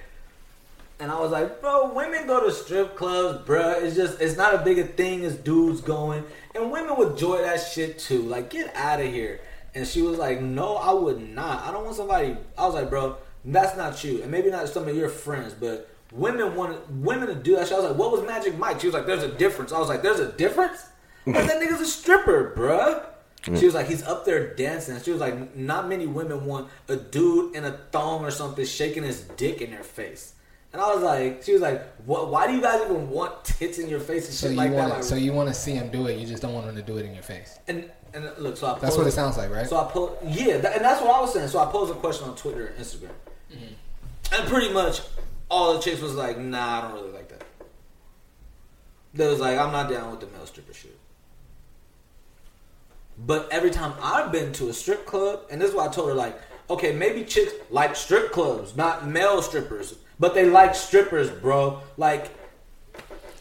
[0.99, 3.83] and I was like, "Bro, women go to strip clubs, bruh.
[3.83, 7.39] It's just, it's not a big a thing as dudes going, and women would enjoy
[7.39, 8.23] that shit too.
[8.23, 9.41] Like, get out of here."
[9.75, 11.65] And she was like, "No, I would not.
[11.65, 14.87] I don't want somebody." I was like, "Bro, that's not you, and maybe not some
[14.89, 17.69] of your friends, but." Women want women to do that.
[17.69, 17.73] shit.
[17.79, 19.89] I was like, "What was Magic Mike?" She was like, "There's a difference." I was
[19.89, 20.85] like, "There's a difference."
[21.25, 23.03] Like, that nigga's a stripper, bruh.
[23.45, 25.01] She was like, he's up there dancing.
[25.03, 29.03] She was like, not many women want a dude in a thong or something shaking
[29.03, 30.35] his dick in their face.
[30.73, 33.79] And I was like, she was like, what, why do you guys even want tits
[33.79, 34.95] in your face and So shit you like want that?
[34.97, 36.19] Like, so you want to see him do it.
[36.19, 37.59] You just don't want him to do it in your face.
[37.69, 39.67] and and look, so I That's what it sounds like, right?
[39.67, 41.49] So I posed, yeah, that, and that's what I was saying.
[41.49, 43.09] So I posed a question on Twitter and Instagram,
[43.51, 44.35] Mm-hmm.
[44.35, 45.01] and pretty much
[45.51, 47.43] all the chicks was like, "Nah, I don't really like that."
[49.15, 50.97] They was like, "I'm not down with the male stripper shit."
[53.19, 56.09] But every time I've been to a strip club, and this is why I told
[56.09, 61.31] her, like, okay, maybe chicks like strip clubs, not male strippers, but they like strippers,
[61.31, 61.81] bro.
[61.97, 62.31] Like,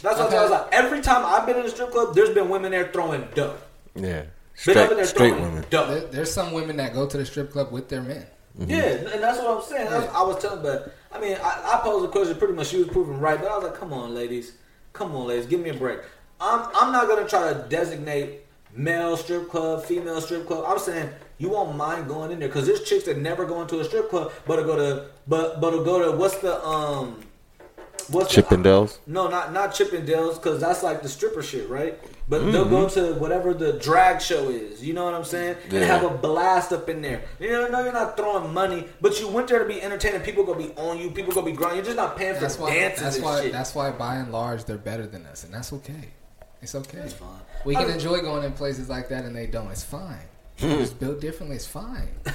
[0.02, 0.68] that's what I was like.
[0.72, 3.56] Every time I've been in a strip club, there's been women there throwing dough.
[3.96, 4.24] Yeah.
[4.66, 5.66] Been there Straight, straight women.
[5.70, 5.88] dough.
[5.88, 8.26] There, there's some women that go to the strip club with their men.
[8.60, 9.90] Yeah, and that's what I'm saying.
[9.90, 12.36] That's, I was telling, but I mean, I, I posed a question.
[12.36, 13.40] Pretty much, she was proving right.
[13.40, 14.54] But I was like, "Come on, ladies,
[14.92, 16.00] come on, ladies, give me a break."
[16.42, 18.42] I'm I'm not gonna try to designate
[18.76, 20.66] male strip club, female strip club.
[20.68, 23.80] I'm saying you won't mind going in there because there's chicks that never go into
[23.80, 27.22] a strip club, but to go to but but to go to what's the um
[28.10, 28.98] what's the- Chippendales.
[29.08, 32.00] no, not not Chippendales, because that's like the stripper shit, right?
[32.30, 34.82] But they'll go to whatever the drag show is.
[34.82, 35.58] You know what I'm saying?
[35.70, 37.24] And have a blast up in there.
[37.42, 40.22] You know, no, you're not throwing money, but you went there to be entertaining.
[40.22, 41.12] People gonna be on you.
[41.12, 41.78] People gonna be grinding.
[41.80, 42.74] You're just not paying for That's why.
[42.74, 43.42] dances That's and why.
[43.42, 43.52] shit.
[43.52, 46.10] That's why, by and large, they're better than us, and that's okay.
[46.62, 46.97] It's okay.
[47.00, 47.30] That's fine.
[47.65, 49.71] We can mean- enjoy going in places like that, and they don't.
[49.71, 50.19] It's fine.
[50.60, 51.56] It's built differently.
[51.56, 52.10] It's fine.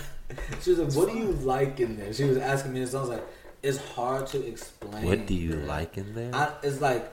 [0.62, 2.94] She was like, "What do you like in there?" She was asking me this.
[2.94, 3.24] I was like,
[3.62, 5.66] "It's hard to explain." What do you man.
[5.68, 6.34] like in there?
[6.34, 7.08] I, it's like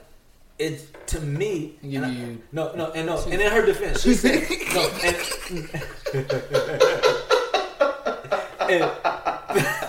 [0.58, 1.76] it's to me.
[1.80, 4.42] Give and I- you- no, no, and no, and in her defense, she said
[4.74, 5.16] no, and,
[8.70, 8.90] and
[9.54, 9.83] What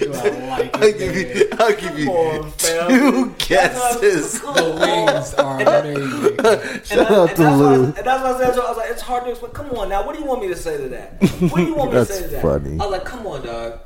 [0.00, 0.76] do I like?
[0.76, 4.40] I'll give you, I'll give you on, two guesses.
[4.54, 6.84] The wings are amazing.
[6.84, 7.84] Shout I, out to that's why, Lou.
[7.84, 9.52] and that's why I said, I was like, it's hard to explain.
[9.52, 11.20] Come on now, what do you want me to say to that?
[11.50, 12.42] What do you want me to say to that?
[12.42, 12.72] funny.
[12.74, 13.80] I was like, come on, dog.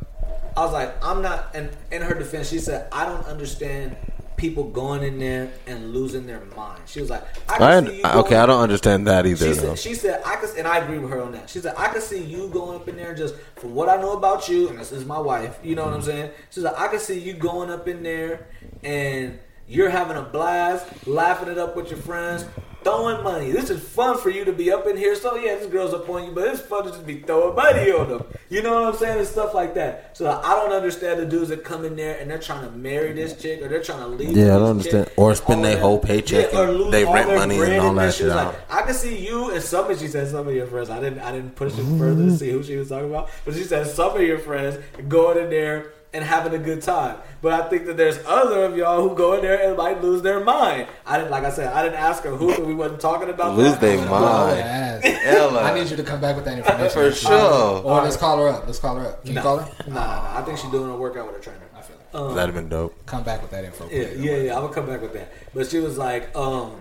[0.57, 1.51] I was like, I'm not.
[1.55, 3.97] And in her defense, she said, I don't understand
[4.39, 6.81] people going in there and losing their mind.
[6.87, 9.53] She was like, I can see you I, okay, I don't understand that either.
[9.55, 11.51] She said, she said, I could, and I agree with her on that.
[11.51, 14.13] She said, I could see you going up in there just from what I know
[14.13, 16.09] about you, and this is my wife, you know what I'm mm-hmm.
[16.09, 16.31] saying?
[16.51, 18.47] She said, I could see you going up in there
[18.83, 22.47] and you're having a blast, laughing it up with your friends,
[22.83, 23.51] throwing money.
[23.51, 25.15] This is fun for you to be up in here.
[25.15, 27.91] So yeah, this girl's up on you, but it's fun to just be throwing money
[27.91, 28.25] on them.
[28.49, 29.19] You know what I'm saying?
[29.19, 30.17] And stuff like that.
[30.17, 33.13] So I don't understand the dudes that come in there and they're trying to marry
[33.13, 34.37] this chick or they're trying to leave.
[34.37, 35.07] Yeah, I don't understand.
[35.09, 38.15] chick Or spend their whole paycheck or and lose they rent money and all that
[38.15, 40.91] shit Like, I can see you and some of she said some of your friends.
[40.91, 43.55] I didn't I didn't push it further to see who she was talking about, but
[43.55, 47.17] she said some of your friends going in there and having a good time.
[47.43, 50.23] But I think that there's other of y'all who go in there and might lose
[50.23, 50.89] their mind.
[51.07, 53.57] I didn't like I said I didn't ask her who, and we wasn't talking about
[53.57, 53.81] Lose that.
[53.81, 54.59] their mind.
[54.59, 55.05] Yes.
[55.25, 55.63] Hella.
[55.63, 56.91] I need you to come back with that information.
[56.91, 57.83] For sure.
[57.83, 58.67] Or let's call her up.
[58.67, 59.21] Let's call her up.
[59.23, 59.71] Can you Nah, call her?
[59.87, 61.61] Nah, nah, I think she's doing a workout with her trainer.
[61.77, 62.35] I feel like.
[62.35, 63.07] That'd have been dope.
[63.07, 63.85] Come back with that info.
[63.91, 64.21] Yeah, please.
[64.21, 64.55] yeah, yeah.
[64.57, 65.31] I'm gonna come back with that.
[65.55, 66.81] But she was like, um,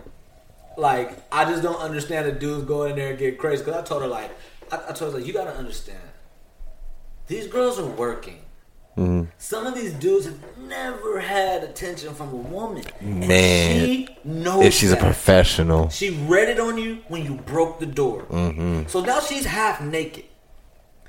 [0.78, 3.64] like I just don't understand the dudes going in there and get crazy.
[3.64, 4.32] Cause I told her like,
[4.72, 6.00] I, I told her like, you gotta understand,
[7.28, 8.40] these girls are working.
[9.38, 12.84] Some of these dudes have never had attention from a woman.
[13.00, 13.86] Man.
[13.86, 15.90] she knows If she's a professional.
[15.90, 18.24] She read it on you when you broke the door.
[18.24, 18.88] Mm-hmm.
[18.88, 20.26] So now she's half naked.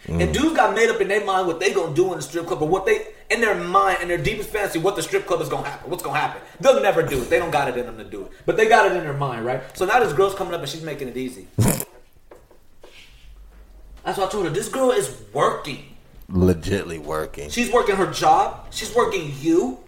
[0.04, 0.22] Mm.
[0.22, 2.46] And dudes got made up in their mind what they gonna do in the strip
[2.46, 5.40] club, or what they in their mind, in their deepest fantasy, what the strip club
[5.40, 5.90] is gonna happen.
[5.90, 6.40] What's gonna happen?
[6.60, 7.30] They'll never do it.
[7.30, 9.12] They don't got it in them to do it, but they got it in their
[9.12, 9.62] mind, right?
[9.76, 11.48] So now this girl's coming up and she's making it easy.
[14.04, 15.96] That's why I told her this girl is working.
[16.30, 17.48] Legitly working.
[17.50, 18.66] She's working her job.
[18.70, 19.78] She's working you.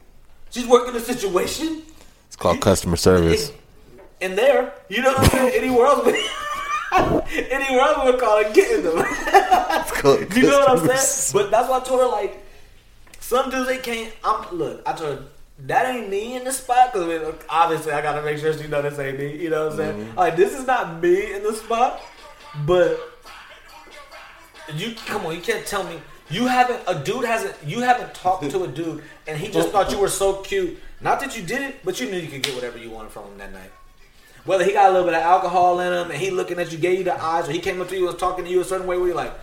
[0.50, 1.82] She's working the situation.
[2.26, 3.52] It's called customer service.
[4.20, 4.72] in there.
[4.88, 5.54] You know what I'm saying?
[5.54, 6.06] Anywhere else,
[7.32, 9.04] anywhere else, we would call it getting them.
[9.72, 11.32] It's called you know what I'm saying?
[11.32, 12.42] But that's why I told her like,
[13.20, 14.12] some dudes they can't.
[14.24, 14.82] I'm look.
[14.86, 15.24] I told her
[15.66, 18.66] that ain't me in the spot because I mean, obviously I gotta make sure she
[18.66, 19.36] know this ain't me.
[19.36, 20.06] You know what I'm saying?
[20.06, 20.18] Mm-hmm.
[20.18, 22.00] Like this is not me in the spot,
[22.66, 22.98] but
[24.74, 25.34] you come on.
[25.34, 26.00] You can't tell me.
[26.30, 29.90] You haven't a dude hasn't you haven't talked to a dude and he just thought
[29.90, 30.78] you were so cute.
[31.00, 33.24] Not that you did it, but you knew you could get whatever you wanted from
[33.24, 33.70] him that night.
[34.44, 36.78] Whether he got a little bit of alcohol in him and he looking at you,
[36.78, 38.60] gave you the eyes, or he came up to you and was talking to you
[38.60, 39.34] a certain way where you're like,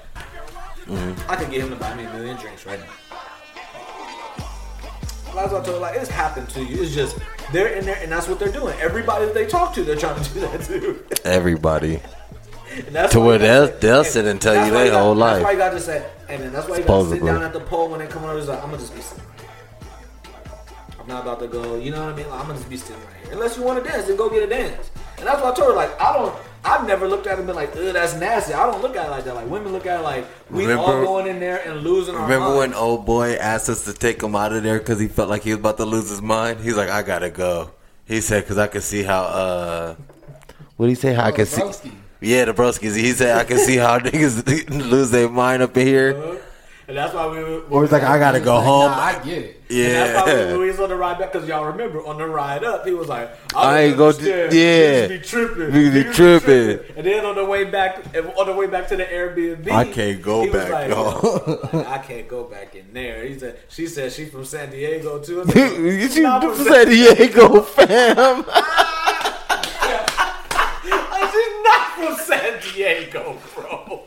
[1.27, 2.93] I could get him to buy me a million drinks right now.
[5.35, 6.81] That's what I told like, it's happened to you.
[6.81, 7.19] It's just,
[7.51, 8.75] they're in there and that's what they're doing.
[8.79, 11.03] Everybody that they talk to, they're trying to do that too.
[11.23, 11.99] Everybody.
[12.75, 15.15] And that's To where they'll- gotta- they'll sit and tell you why their got- whole
[15.15, 15.43] That's life.
[15.43, 17.53] why you got to say, hey man, that's why you got to sit down at
[17.53, 18.39] the pole when they come over.
[18.41, 19.23] Like, I'm gonna just be sitting.
[20.99, 21.75] I'm not about to go.
[21.77, 22.29] You know what I mean?
[22.29, 23.33] Like, I'm gonna just be sitting right here.
[23.33, 24.91] Unless you want to dance, then go get a dance.
[25.17, 25.75] And that's what I told her.
[25.75, 26.35] Like, I don't.
[26.65, 28.53] I've never looked at it and been like, ugh, that's nasty.
[28.53, 29.35] I don't look at it like that.
[29.35, 32.57] Like women look at it like we all going in there and losing our Remember
[32.57, 35.43] when old boy asked us to take him out of there because he felt like
[35.43, 36.59] he was about to lose his mind?
[36.59, 37.71] He's like, I gotta go.
[38.05, 39.21] He said, because I can see how.
[39.23, 39.95] uh
[40.75, 41.13] What do you say?
[41.13, 41.61] How I can see.
[42.21, 42.21] Broski.
[42.21, 42.95] Yeah, the broskies.
[42.95, 46.15] He said, I can see how niggas lose their mind up in here.
[46.17, 46.37] Uh-huh.
[46.89, 47.43] And that's why we.
[47.43, 48.91] we Or he's like, I gotta go home.
[48.91, 49.55] Nah, I get it.
[49.69, 50.57] And that's why when Yeah.
[50.57, 53.09] we was on the ride back, because y'all remember on the ride up, he was
[53.09, 54.47] like, I ain't go go to- yeah.
[55.07, 55.57] Niggas be tripping.
[55.57, 56.79] Niggas be Niggas tripping.
[56.95, 60.21] And then on the way back, on the way back to the Airbnb, I can't
[60.21, 61.19] go he was back, like, no.
[61.73, 63.25] "Yo, I can't go back in there.
[63.27, 65.41] He said, she said she's from San Diego too.
[65.45, 68.45] I said, You see, "Nah, I'm from San Diego, fam.
[68.49, 68.63] I
[71.19, 72.15] said, she's not from
[72.61, 74.03] San Diego, bro.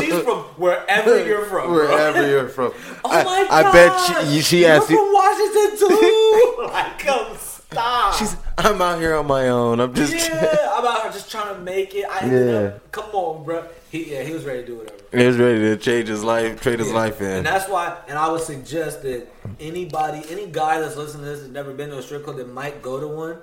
[0.00, 1.88] She's from wherever you're from, bro.
[1.88, 2.72] Wherever you're from.
[3.04, 4.94] Oh I, my I bet she, she You're from.
[4.96, 6.56] Washington too.
[6.68, 8.14] like, come stop.
[8.14, 9.80] She's, I'm out here on my own.
[9.80, 10.12] I'm just.
[10.14, 12.04] Yeah, I'm out here just trying to make it.
[12.08, 12.70] I Yeah.
[12.92, 13.64] come on, bro.
[13.90, 14.98] He yeah, he was ready to do whatever.
[15.16, 16.94] He was ready to change his life, trade his Yeah.
[16.94, 17.26] life in.
[17.38, 19.26] And that's why, and I would suggest that
[19.60, 22.48] anybody, any guy that's listening to this has never been to a strip club that
[22.52, 23.36] might go to one,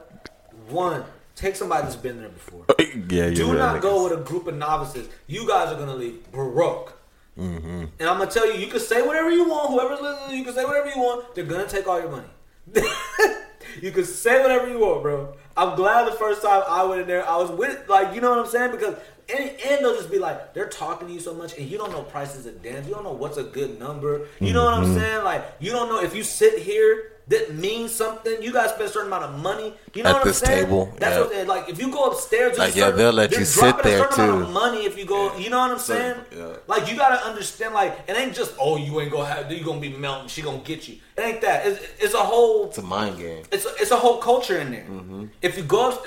[0.69, 1.04] one,
[1.39, 2.65] take somebody that's been there before.
[3.10, 5.08] yeah, you Do not go with a group of novices.
[5.28, 6.93] You guys are gonna leave broke.
[7.38, 7.86] Mm-hmm.
[7.99, 9.69] And I'm gonna tell you, you can say whatever you want.
[9.71, 11.36] Whoever's listening, you can say whatever you want.
[11.36, 12.28] They're gonna take all your money.
[13.82, 15.34] you can say whatever you want, bro.
[15.56, 18.30] I'm glad the first time I went in there, I was with like, you know
[18.30, 18.71] what I'm saying?
[18.71, 18.95] Because
[19.34, 21.91] and, and they'll just be like, they're talking to you so much, and you don't
[21.91, 22.88] know prices of dance.
[22.88, 24.28] You don't know what's a good number.
[24.39, 24.95] You know what I'm Mm-hmm.
[24.99, 25.23] saying?
[25.23, 27.12] Like, you don't know if you sit here.
[27.29, 28.41] That means something.
[28.41, 29.73] You guys spend a certain amount of money.
[29.93, 30.65] You know At what I'm this saying?
[30.65, 31.21] table, That's yeah.
[31.21, 31.69] what they like.
[31.69, 34.21] If you go upstairs, Like, yeah, certain- they'll let you sit there, amount too.
[34.45, 35.37] of money if you go.
[35.37, 36.15] You know what I'm saying?
[36.35, 36.55] yeah.
[36.65, 37.75] Like you gotta understand.
[37.75, 40.27] Like it ain't just oh you ain't gonna have you gonna be melting.
[40.29, 40.95] She gonna get you.
[41.17, 41.67] It ain't that.
[41.67, 42.65] It's, it's a whole.
[42.69, 43.43] It's a mind game.
[43.51, 44.85] It's a, it's a whole culture in there.
[44.89, 45.25] Mm-hmm.
[45.43, 46.01] If you go,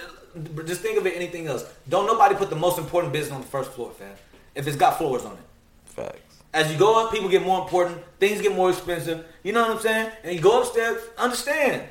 [0.66, 1.14] just think of it.
[1.14, 1.64] Anything else?
[1.88, 4.14] Don't nobody put the most important business on the first floor, fam.
[4.56, 5.38] If it's got floors on it.
[5.84, 6.31] Facts.
[6.54, 7.98] As you go up, people get more important.
[8.20, 9.24] Things get more expensive.
[9.42, 10.10] You know what I'm saying?
[10.22, 11.02] And you go upstairs.
[11.16, 11.82] Understand.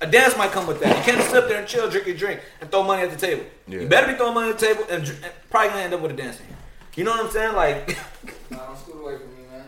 [0.00, 0.96] A dance might come with that.
[0.96, 3.16] You can't just sit there and chill, drink your drink, and throw money at the
[3.18, 3.44] table.
[3.68, 3.80] Yeah.
[3.80, 6.12] You better be throwing money at the table, and, and probably gonna end up with
[6.12, 6.56] a dance in here.
[6.96, 7.54] You know what I'm saying?
[7.54, 7.98] Like,
[8.50, 9.66] Nah, don't scoot away from me, man.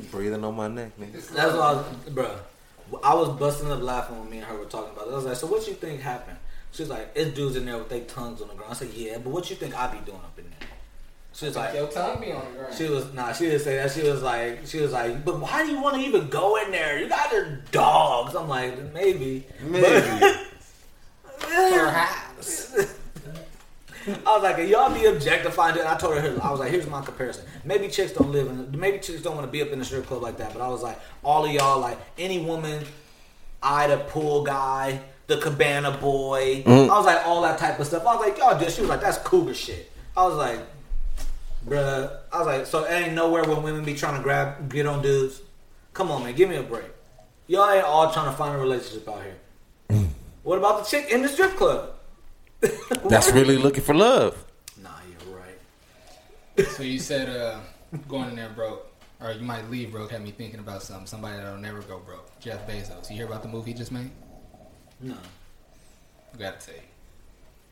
[0.00, 1.12] Mm, breathing on my neck, nigga.
[1.12, 2.36] that's what I was, bro.
[3.02, 5.12] I was busting up laughing when me and her were talking about it.
[5.12, 6.36] I was like, so what you think happened?
[6.72, 9.18] She's like, "It's dudes in there with their tongues on the ground." I said, "Yeah,
[9.18, 10.68] but what you think I be doing up in there?"
[11.40, 12.74] She was like, Your tongue be on the ground.
[12.74, 13.32] She was nah.
[13.32, 13.90] She didn't say that.
[13.90, 16.70] She was like, she was like, but why do you want to even go in
[16.70, 16.98] there?
[16.98, 18.34] You guys are dogs.
[18.34, 19.86] I'm like, maybe, Maybe.
[21.38, 22.76] Perhaps.
[24.06, 25.80] I was like, y'all be objectifying it.
[25.80, 27.46] And I told her, I was like, here's my comparison.
[27.64, 30.06] Maybe chicks don't live in, maybe chicks don't want to be up in the strip
[30.06, 30.52] club like that.
[30.52, 32.84] But I was like, all of y'all, like any woman,
[33.62, 36.64] I the pool guy, the cabana boy.
[36.66, 38.06] I was like, all that type of stuff.
[38.06, 38.76] I was like, y'all just.
[38.76, 39.90] She was like, that's cougar shit.
[40.14, 40.60] I was like,
[41.66, 42.18] bruh.
[42.32, 45.02] I was like, so it ain't nowhere where women be trying to grab, get on
[45.02, 45.40] dudes.
[45.92, 46.84] Come on, man, give me a break.
[47.46, 50.06] Y'all ain't all trying to find a relationship out here.
[50.42, 51.90] what about the chick in the strip club?
[53.08, 54.44] That's really looking for love.
[54.80, 54.90] Nah,
[55.26, 56.68] you're right.
[56.68, 57.58] So you said uh,
[58.08, 58.86] going in there broke,
[59.20, 60.10] or you might leave broke.
[60.10, 61.06] Had me thinking about something.
[61.06, 62.38] Somebody that'll never go broke.
[62.38, 63.10] Jeff Bezos.
[63.10, 64.10] You hear about the movie he just made?
[65.00, 65.16] No.
[66.34, 66.82] I gotta tell you.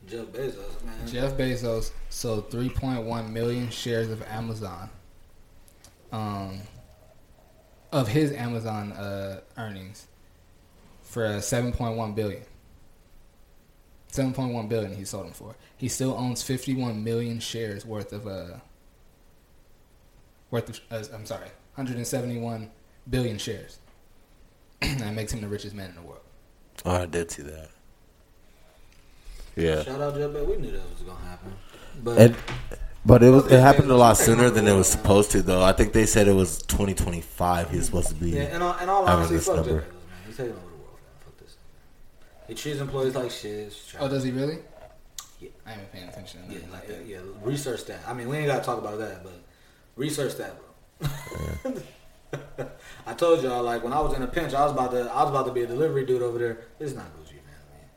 [0.06, 1.06] Jeff Bezos, man.
[1.06, 4.90] Jeff Bezos sold 3.1 million shares of Amazon.
[6.12, 6.60] Um,
[7.92, 10.06] of his Amazon uh, earnings
[11.02, 12.42] for uh, 7.1 billion.
[14.12, 15.54] 7.1 billion he sold them for.
[15.76, 18.58] He still owns 51 million shares worth of uh
[20.50, 22.70] worth of uh, I'm sorry, 171
[23.08, 23.78] billion shares.
[24.80, 26.22] that makes him the richest man in the world.
[26.84, 27.68] Oh, I did see that.
[29.58, 29.82] Yeah.
[29.82, 30.46] Shout out to Jeff Bezos.
[30.46, 31.52] We knew that was gonna happen.
[32.02, 32.36] But And,
[33.04, 35.62] but it was it happened a lot sooner than it was supposed to, though.
[35.62, 37.70] I think they said it was 2025.
[37.70, 37.86] He was mm-hmm.
[37.86, 38.30] supposed to be.
[38.30, 39.82] yeah, and all, and all having honesty, this fuck Jeff Bezos, man.
[40.26, 41.24] He's taking over the world, man.
[41.24, 41.56] Fuck this.
[42.46, 43.64] He treats employees like shit.
[43.64, 44.58] He's trying- Oh, does he really?
[45.40, 45.48] Yeah.
[45.66, 47.06] I ain't been paying attention to yeah, nothing like like that.
[47.06, 48.00] yeah, research that.
[48.06, 49.40] I mean, we ain't gotta talk about that, but
[49.96, 51.74] research that, bro.
[53.06, 55.22] I told y'all, like when I was in a pinch, I was about to, I
[55.22, 56.58] was about to be a delivery dude over there.
[56.78, 57.54] It's not Gucci, man.
[57.70, 57.88] man.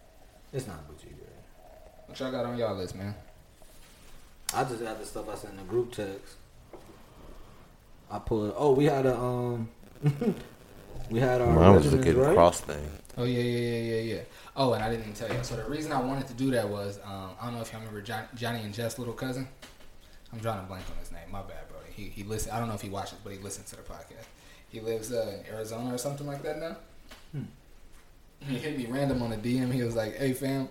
[0.53, 0.91] It's not Gucci, bro.
[2.12, 3.16] What y'all got on y'all list, man?
[4.53, 6.36] I just got the stuff I sent in the group text.
[8.12, 8.53] I pulled.
[8.57, 9.70] Oh, we had a um,
[11.09, 12.34] we had our Mine was the good right?
[12.34, 12.86] cross thing.
[13.18, 14.22] Oh yeah, yeah, yeah, yeah, yeah.
[14.57, 15.41] Oh, and I didn't even tell you.
[15.41, 17.80] So the reason I wanted to do that was um, I don't know if y'all
[17.80, 19.47] remember John, Johnny and Jess' little cousin.
[20.34, 21.32] I'm drawing a blank on his name.
[21.32, 21.80] My bad, bro.
[21.95, 22.51] He he listen.
[22.51, 24.26] I don't know if he watches, but he listens to the podcast.
[24.68, 26.76] He lives uh, in Arizona or something like that now.
[28.41, 29.72] He hit me random on a DM.
[29.72, 30.68] He was like, "Hey, fam."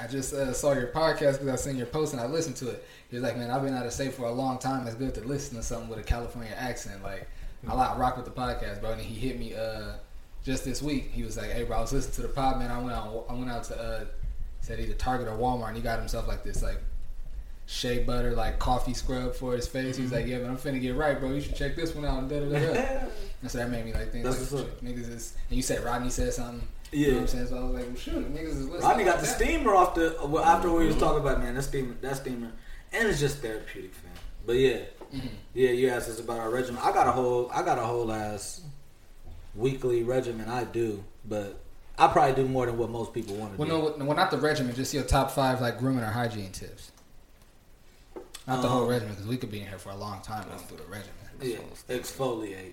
[0.00, 2.70] I just uh, saw your podcast because I seen your post and I listened to
[2.70, 2.86] it.
[3.10, 4.86] He was like, "Man, I've been out of state for a long time.
[4.86, 7.02] It's good to listen to something with a California accent.
[7.02, 7.28] Like,
[7.66, 9.94] I like rock with the podcast, bro." And he hit me uh,
[10.44, 11.10] just this week.
[11.12, 12.70] He was like, "Hey, bro, I was listening to the pod, man.
[12.70, 13.26] I went out.
[13.28, 14.04] I went out to uh,
[14.60, 16.80] said either Target or Walmart, and he got himself like this like
[17.66, 19.96] shea butter like coffee scrub for his face.
[19.96, 21.32] He was like, "Yeah, man, I'm finna get right, bro.
[21.32, 22.74] You should check this one out." And da da da.
[22.74, 23.06] da.
[23.40, 25.36] And so that made me like think, like, niggas is.
[25.48, 26.66] And you said Rodney said something.
[26.90, 27.14] You know Yeah.
[27.14, 27.46] what I'm saying?
[27.48, 28.80] So I was like, well, shoot, niggas is listening.
[28.88, 31.62] Rodney got the steamer off the uh, well, after we was talking about man that
[31.62, 32.50] steamer that steamer
[32.92, 34.10] and it's just therapeutic fam.
[34.46, 34.78] But yeah,
[35.14, 35.26] mm-hmm.
[35.54, 36.80] yeah, you asked us about our regimen.
[36.82, 38.62] I got a whole I got a whole ass
[39.54, 40.48] weekly regimen.
[40.48, 41.60] I do, but
[41.98, 43.78] I probably do more than what most people want to Well, do.
[43.84, 44.74] Well, no, well, not the regimen.
[44.74, 46.92] Just your top five like grooming or hygiene tips.
[48.46, 50.48] Not the whole Um, regimen, because we could be in here for a long time
[50.48, 51.12] going through the regimen.
[51.42, 51.58] Yeah,
[51.94, 52.72] exfoliate,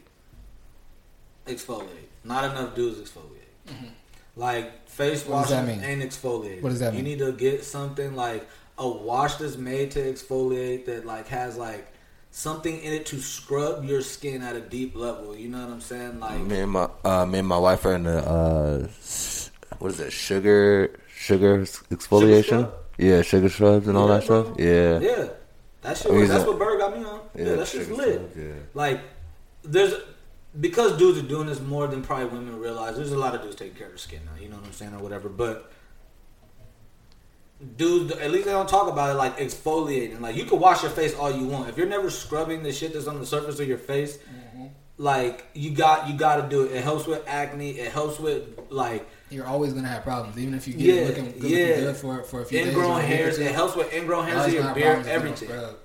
[1.45, 2.07] exfoliate.
[2.24, 3.41] Not enough dudes exfoliate.
[3.68, 3.88] Mm-hmm.
[4.36, 5.26] Like face.
[5.26, 5.82] What does that mean?
[5.84, 6.62] ain't exfoliate.
[6.62, 10.86] What does that You need to get something like a wash that's made to exfoliate
[10.88, 11.88] that like has like
[12.32, 15.36] something in it to scrub your skin at a deep level.
[15.36, 16.20] You know what I'm saying?
[16.20, 18.88] Like Me and my uh, me and my wife are in the uh,
[19.80, 20.12] what is it?
[20.12, 22.44] Sugar sugar exfoliation.
[22.44, 22.74] scrub?
[22.98, 24.48] yeah, sugar scrubs and all Yeah, that stuff.
[24.58, 25.00] Yeah.
[25.00, 25.28] yeah,
[25.82, 26.12] that shit.
[26.12, 27.22] I mean, that's that- what Bird got me on.
[27.36, 28.16] Yeah, Yeah, that shit's lit.
[28.16, 28.54] scrub, yeah.
[28.74, 29.00] Like
[29.64, 29.94] there's
[30.60, 32.95] because dudes are doing this more than probably women realize.
[32.95, 34.41] There's a lot of dudes taking care of their skin now.
[34.41, 35.72] You know what I'm saying or whatever, but.
[37.78, 40.20] Dude, at least they don't talk about it like exfoliating.
[40.20, 41.70] Like you can wash your face all you want.
[41.70, 44.66] If you're never scrubbing the shit that's on the surface of your face, mm-hmm.
[44.97, 46.74] like you got you got to do it.
[46.74, 47.72] It helps with acne.
[47.72, 51.32] It helps with like You're always gonna have problems, even if you get Yeah, looking,
[51.39, 51.76] good, yeah.
[51.80, 52.68] good for for a few days.
[52.68, 53.39] ingrown week or hairs.
[53.39, 54.76] It helps with ingrown hairs in your beard.
[54.76, 55.47] if you don't Everything.
[55.47, 55.76] scrub,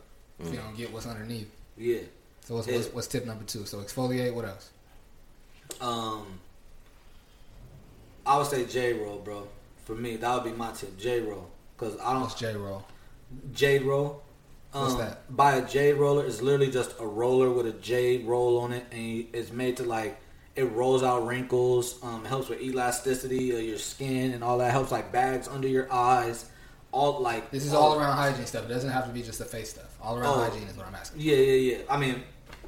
[0.41, 0.65] If you mm.
[0.65, 1.55] don't get what's underneath.
[1.77, 2.01] Yeah.
[2.43, 3.65] So what's, what's what's tip number two?
[3.67, 4.35] So exfoliate.
[4.35, 4.71] What else?
[5.81, 6.41] Um,
[8.27, 9.49] I would say J roll, bro.
[9.85, 10.99] For me, that would be my tip.
[10.99, 12.85] J roll, cause I don't J roll?
[13.53, 14.23] J roll.
[14.73, 15.37] Um, What's that?
[15.37, 16.25] Buy a J roller.
[16.25, 19.85] It's literally just a roller with a J roll on it, and it's made to
[19.85, 20.21] like
[20.55, 22.03] it rolls out wrinkles.
[22.03, 24.71] Um, helps with elasticity of your skin and all that.
[24.71, 26.50] Helps like bags under your eyes.
[26.93, 28.65] All like This is all around hygiene stuff.
[28.65, 29.97] It doesn't have to be just the face stuff.
[30.03, 30.43] All around Oh.
[30.51, 31.21] hygiene is what I'm asking.
[31.21, 31.83] Yeah, yeah, yeah.
[31.89, 32.23] I mean,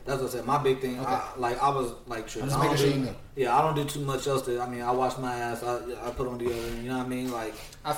[0.05, 0.45] That's what I said.
[0.47, 1.09] My big thing, Okay.
[1.13, 3.15] I, like I was like, just making sure you.
[3.37, 4.43] Yeah, I don't do too much else.
[4.47, 5.63] To, I mean, I wash my ass.
[5.63, 6.83] I, I put on deodorant.
[6.83, 7.31] You know what I mean?
[7.31, 7.55] Like,
[7.85, 7.97] I,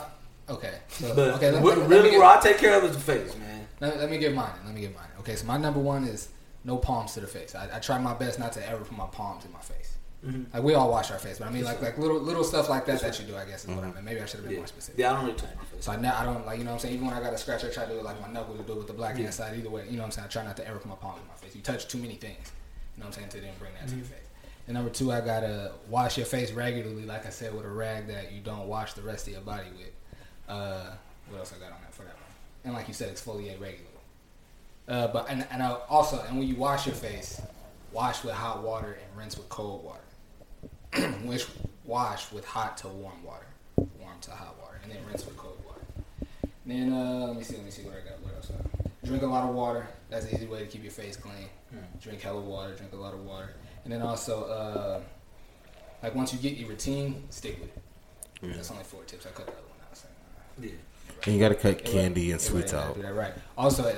[0.50, 0.74] okay.
[0.88, 1.50] So, but okay.
[1.50, 3.66] Let, what- let let really, me where I take care of is the face, man.
[3.80, 4.52] let, let me get mine.
[4.66, 5.08] Let me get mine.
[5.20, 5.34] Okay.
[5.36, 6.28] So my number one is
[6.62, 7.54] no palms to the face.
[7.54, 9.94] I, I try my best not to ever put my palms in my face.
[10.54, 12.86] Like we all wash our face, but I mean like like little little stuff like
[12.86, 13.36] that that you do.
[13.36, 14.04] I guess is what I meant.
[14.04, 14.98] Maybe I should have been Yeah, more specific.
[14.98, 15.84] yeah I don't really touch my face.
[15.84, 16.94] So I, ne- I don't like you know what I'm saying.
[16.94, 18.72] Even when I got a scratch, I try to do it like my knuckles do
[18.72, 19.56] it with the black hand side.
[19.58, 20.24] Either way, you know what I'm saying.
[20.26, 21.54] I try not to ever put my palm in my face.
[21.54, 22.52] You touch too many things,
[22.96, 24.18] you know what I'm saying, to then bring that to your face.
[24.66, 28.06] And number two, I gotta wash your face regularly, like I said, with a rag
[28.06, 29.92] that you don't wash the rest of your body with.
[30.48, 30.90] Uh,
[31.28, 32.22] what else I got on that for that one?
[32.64, 33.88] And like you said, exfoliate regularly.
[34.88, 37.42] Uh, but and, and I also and when you wash your face,
[37.92, 40.00] wash with hot water and rinse with cold water.
[41.24, 41.46] Which
[41.84, 45.58] wash with hot to warm water, warm to hot water, and then rinse with cold
[45.66, 45.80] water.
[46.66, 48.20] Then uh, let me see, let me see what I got.
[48.22, 48.50] What else?
[49.04, 49.86] Drink a lot of water.
[50.08, 51.48] That's an easy way to keep your face clean.
[52.00, 52.74] Drink hella water.
[52.74, 53.54] Drink a lot of water.
[53.84, 55.00] And then also, uh,
[56.02, 58.54] like once you get your routine, stick with it.
[58.54, 59.26] That's only four tips.
[59.26, 59.96] I cut the other one out.
[59.96, 60.70] So, uh, Yeah.
[61.26, 62.94] And you gotta cut candy yeah, and sweets yeah, out.
[62.94, 63.32] Do that right.
[63.56, 63.94] Also,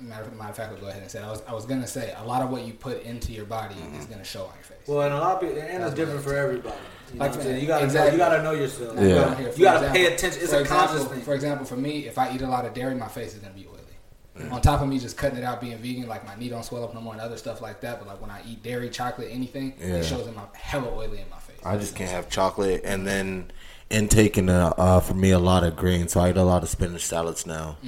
[0.00, 1.22] matter, matter of fact, I'll go ahead and say.
[1.22, 3.74] I was I was gonna say a lot of what you put into your body
[3.74, 3.98] Mm-hmm.
[4.00, 4.86] is gonna show on your face.
[4.86, 6.74] Well, and a lot of people, and it's different for everybody.
[7.12, 7.60] You, know Like, what I'm saying?
[7.60, 8.12] you gotta know, exactly.
[8.12, 8.96] you gotta know yourself.
[8.96, 9.14] Like, Yeah.
[9.22, 10.42] around here, for You gotta example- pay attention.
[10.42, 11.20] It's for a conscious thing.
[11.22, 13.54] For example, for me, if I eat a lot of dairy, my face is gonna
[13.54, 14.50] be oily.
[14.50, 16.84] On top of me just cutting it out, being vegan, like my knee don't swell
[16.84, 17.98] up no more and other stuff like that.
[17.98, 19.94] But like when I eat dairy, chocolate, anything, Yeah.
[19.94, 21.56] it shows in my hella oily in my face.
[21.64, 23.50] I just can't have chocolate, and then
[23.88, 26.12] intaking uh, uh, for me a lot of greens.
[26.12, 27.78] So I eat a lot of spinach salads now.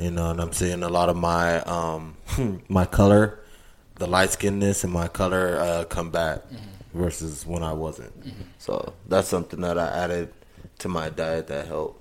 [0.00, 2.16] You know, and I'm seeing a lot of my um,
[2.68, 3.40] my color,
[3.96, 6.40] the light skinness, and my color uh, come back
[6.94, 8.12] versus when I wasn't.
[8.58, 10.32] So that's something that I added
[10.78, 11.98] to my diet that helped.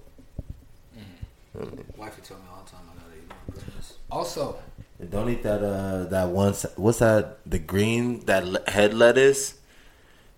[1.97, 3.97] Wifey told me all the time I gotta eat more greens.
[4.11, 4.57] Also,
[4.99, 6.53] And don't eat that uh that one.
[6.77, 7.39] What's that?
[7.45, 9.55] The green that le- head lettuce.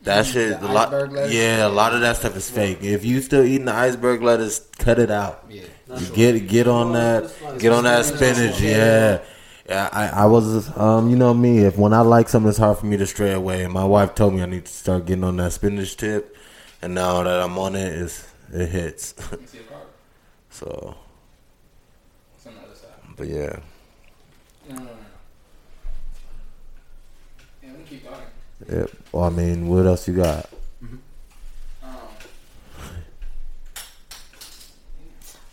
[0.03, 0.59] That shit.
[0.59, 1.33] The a lot, iceberg lettuce?
[1.33, 2.79] Yeah, a lot of that stuff is fake.
[2.81, 5.45] If you still eating the iceberg lettuce, cut it out.
[5.47, 5.61] yeah,
[6.13, 7.33] Get get on that.
[7.59, 8.59] Get on that spinach.
[8.61, 9.21] Yeah.
[9.69, 11.59] Yeah, I, I was, um, you know me.
[11.59, 13.63] If when I like something, it's hard for me to stray away.
[13.63, 16.35] And my wife told me I need to start getting on that spinach tip,
[16.81, 19.13] and now that I'm on it, it's, it hits.
[19.31, 19.83] you see a card?
[20.49, 20.97] so,
[22.35, 22.89] It's on the other side.
[23.15, 23.59] but yeah,
[24.67, 24.89] No, no, no.
[27.63, 28.03] Yeah, we keep
[28.69, 28.85] yeah.
[29.13, 30.49] Well, I mean, what else you got?
[31.81, 31.91] Um,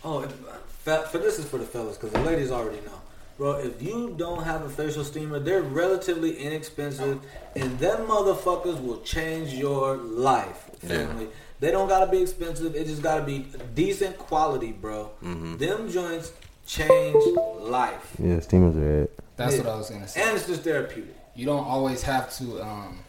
[0.03, 3.01] Oh, if, fa- for this is for the fellas because the ladies already know,
[3.37, 3.53] bro.
[3.57, 7.19] If you don't have a facial steamer, they're relatively inexpensive,
[7.55, 11.27] and them motherfuckers will change your life, family.
[11.59, 12.73] They don't gotta be expensive.
[12.75, 15.11] It just gotta be decent quality, bro.
[15.21, 16.31] Them joints
[16.65, 17.15] change
[17.59, 19.19] life, Yeah, steamers are it.
[19.35, 19.63] that's Yeah.
[19.63, 20.21] what I was gonna say.
[20.21, 21.15] and it's just therapeutic.
[21.35, 22.99] you don't always have to um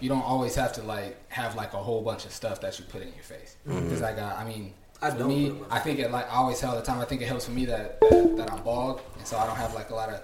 [0.00, 2.84] you don't always have to like have like a whole bunch of stuff that you
[2.86, 5.62] put in your face because i got i mean I for don't me put it
[5.62, 7.44] in my i think it like i always tell the time i think it helps
[7.44, 10.08] for me that, that that i'm bald and so i don't have like a lot
[10.08, 10.20] of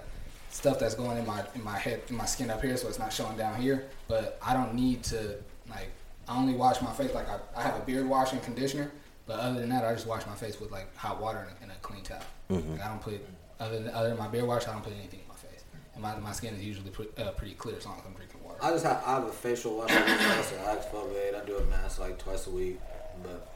[0.49, 2.99] stuff that's going in my in my head in my skin up here so it's
[2.99, 5.35] not showing down here but i don't need to
[5.69, 5.89] like
[6.27, 8.91] i only wash my face like i, I have a beard wash and conditioner
[9.27, 11.63] but other than that i just wash my face with like hot water and a,
[11.63, 13.25] and a clean towel like, i don't put
[13.59, 15.63] other than, other than my beard wash i don't put anything in my face
[15.93, 18.43] and my, my skin is usually pre- uh, pretty clear as long as I'm drinking
[18.43, 18.57] water.
[18.61, 19.89] I just have I have a facial wash.
[19.89, 21.41] I I exfoliate.
[21.41, 22.79] I do a mask like twice a week,
[23.23, 23.54] but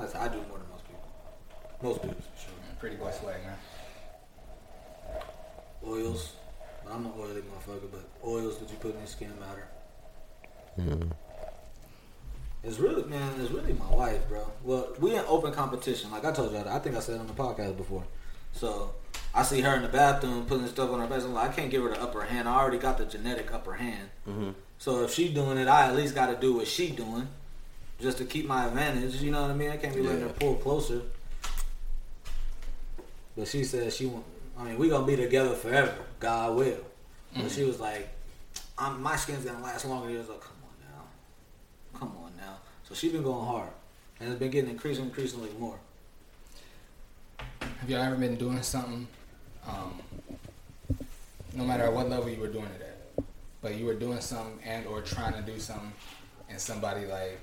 [0.00, 1.08] like I said, I do more than most people.
[1.82, 2.54] Most people, for sure.
[2.64, 3.56] Man, pretty boy swag, man.
[5.86, 6.32] Oils.
[6.90, 9.68] I'm an oily motherfucker, but oils that you put in your skin matter.
[10.78, 11.10] Mm-hmm.
[12.64, 14.50] It's really, man, it's really my wife, bro.
[14.64, 16.10] Well, we in open competition.
[16.10, 18.04] Like I told y'all, I think I said on the podcast before.
[18.52, 18.94] So
[19.34, 21.24] I see her in the bathroom putting stuff on her face.
[21.24, 22.48] I'm like, I can't give her the upper hand.
[22.48, 24.10] I already got the genetic upper hand.
[24.28, 24.50] Mm-hmm.
[24.78, 27.28] So if she doing it, I at least got to do what she doing,
[28.00, 29.16] just to keep my advantage.
[29.16, 29.70] You know what I mean?
[29.70, 31.02] I can't be letting her pull closer.
[33.36, 34.24] But she said she want.
[34.58, 36.84] I mean, we gonna be together forever, God will.
[37.34, 38.08] But she was like,
[38.76, 40.08] I'm, my skin's gonna last longer.
[40.10, 42.56] He was like, come on now, come on now.
[42.88, 43.70] So she been going hard,
[44.18, 45.78] and it's been getting increasingly, increasingly more.
[47.38, 49.06] Have y'all ever been doing something,
[49.66, 50.00] um,
[51.54, 53.24] no matter at what level you were doing it at,
[53.62, 55.92] but you were doing something and or trying to do something,
[56.50, 57.40] and somebody like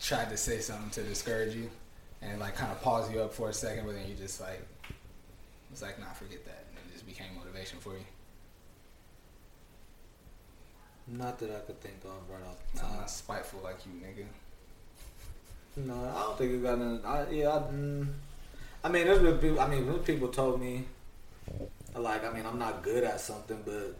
[0.00, 1.70] tried to say something to discourage you,
[2.22, 4.66] and like kind of pause you up for a second, but then you just like
[5.70, 8.04] was like, nah, forget that, and it just became motivation for you.
[11.06, 14.26] Not that I could think of right off the I'm not spiteful like you, nigga.
[15.86, 17.06] No, I don't think it got nothing.
[17.06, 18.06] I, yeah, I, mm,
[18.84, 19.60] I mean, there's been people.
[19.60, 20.84] I mean, people told me,
[21.94, 23.96] Like, I mean, I'm not good at something, but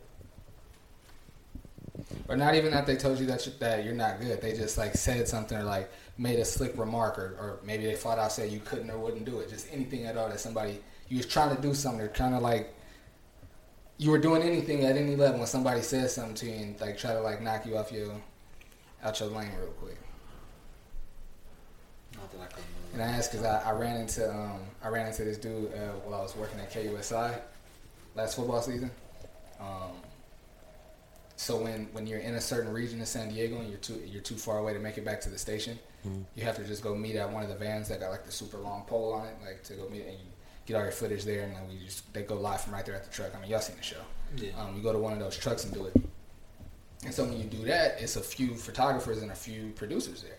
[2.29, 4.41] Or not even that they told you that you, that you're not good.
[4.43, 7.95] They just like said something or like made a slick remark or, or maybe they
[7.95, 9.49] flat out said you couldn't or wouldn't do it.
[9.49, 12.39] Just anything at all that somebody you was trying to do something or trying to
[12.39, 12.75] like
[13.97, 16.99] you were doing anything at any level when somebody says something to you and like
[16.99, 18.13] try to like knock you off your
[19.03, 19.99] out your lane real quick.
[22.15, 22.61] not that I.
[22.93, 25.93] And I asked because I, I ran into um, I ran into this dude uh,
[26.05, 27.39] while I was working at KUSI
[28.15, 28.91] last football season.
[29.61, 29.93] Um,
[31.39, 34.21] so when, when you're in a certain region in San Diego and you're too you're
[34.21, 35.79] too far away to make it back to the station,
[36.35, 38.33] you have to just go meet at one of the vans that got like the
[38.33, 40.27] super long pole on it, like to go meet and you
[40.67, 42.97] get all your footage there, and then we just they go live from right there
[42.97, 43.35] at the truck.
[43.37, 44.03] I mean, y'all seen the show.
[44.37, 44.51] Yeah.
[44.59, 45.95] Um, you go to one of those trucks and do it.
[47.05, 50.39] And so when you do that, it's a few photographers and a few producers there.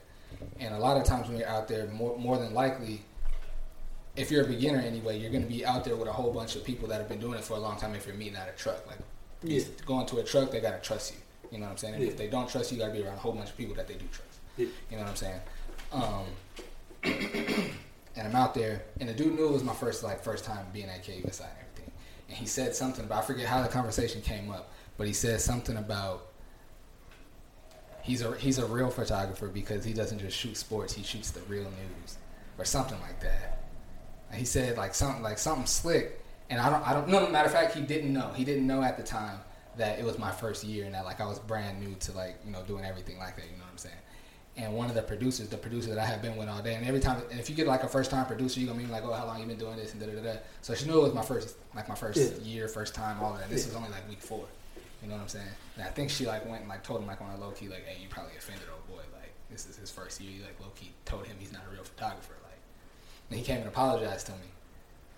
[0.60, 3.02] And a lot of times when you're out there, more more than likely,
[4.18, 6.58] if you're a beginner anyway, you're going to be out there with a whole bunch
[6.58, 7.95] of people that have been doing it for a long time.
[7.95, 9.00] If you're meeting at a truck, like
[9.43, 9.61] Yeah.
[9.85, 11.19] going to a truck, they got to trust you.
[11.51, 11.93] You know what I'm saying?
[11.95, 12.09] And Yeah.
[12.09, 13.75] if they don't trust you, you got to be around a whole bunch of people
[13.75, 14.39] that they do trust.
[14.57, 14.67] Yeah.
[14.91, 15.41] You know what I'm saying?
[15.91, 16.25] Um,
[17.03, 20.65] and I'm out there, and the dude knew it was my first like first time
[20.73, 21.91] being at KUSI and everything.
[22.27, 25.39] And he said something about I forget how the conversation came up, but he said
[25.41, 26.27] something about
[28.01, 31.41] he's a he's a real photographer because he doesn't just shoot sports; he shoots the
[31.41, 32.17] real news
[32.57, 33.63] or something like that.
[34.29, 37.47] And he said like something like something slick, and I don't I don't no matter
[37.47, 39.39] of fact he didn't know he didn't know at the time
[39.78, 42.38] that it was my first year and that like I was brand new to like
[42.45, 43.45] you know doing everything like that.
[43.45, 43.95] You know what I'm saying?
[44.58, 46.86] And one of the producers, the producer that I have been with all day, and
[46.86, 49.04] every time, and if you get like a first time producer, you're gonna be like,
[49.06, 50.34] oh, how long you been doing this and da da da.
[50.34, 50.39] da.
[50.62, 52.43] So she knew it was my first, like my first Yeah.
[52.43, 53.50] year, first time, all of that.
[53.50, 54.45] This was only like week four.
[55.02, 55.47] You know what I'm saying?
[55.78, 57.70] And I think she like went and like told him like on a low key
[57.70, 59.02] like, hey, you probably offended old boy.
[59.18, 60.30] Like this is his first year.
[60.32, 62.34] You like low key told him he's not a real photographer.
[62.43, 62.60] Like,
[63.30, 64.50] and he came and apologized to me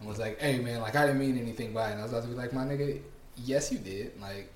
[0.02, 1.94] and was like, hey man, like I didn't mean anything by it.
[1.94, 3.00] And I was about to be like, my nigga,
[3.38, 4.20] yes you did.
[4.20, 4.52] Like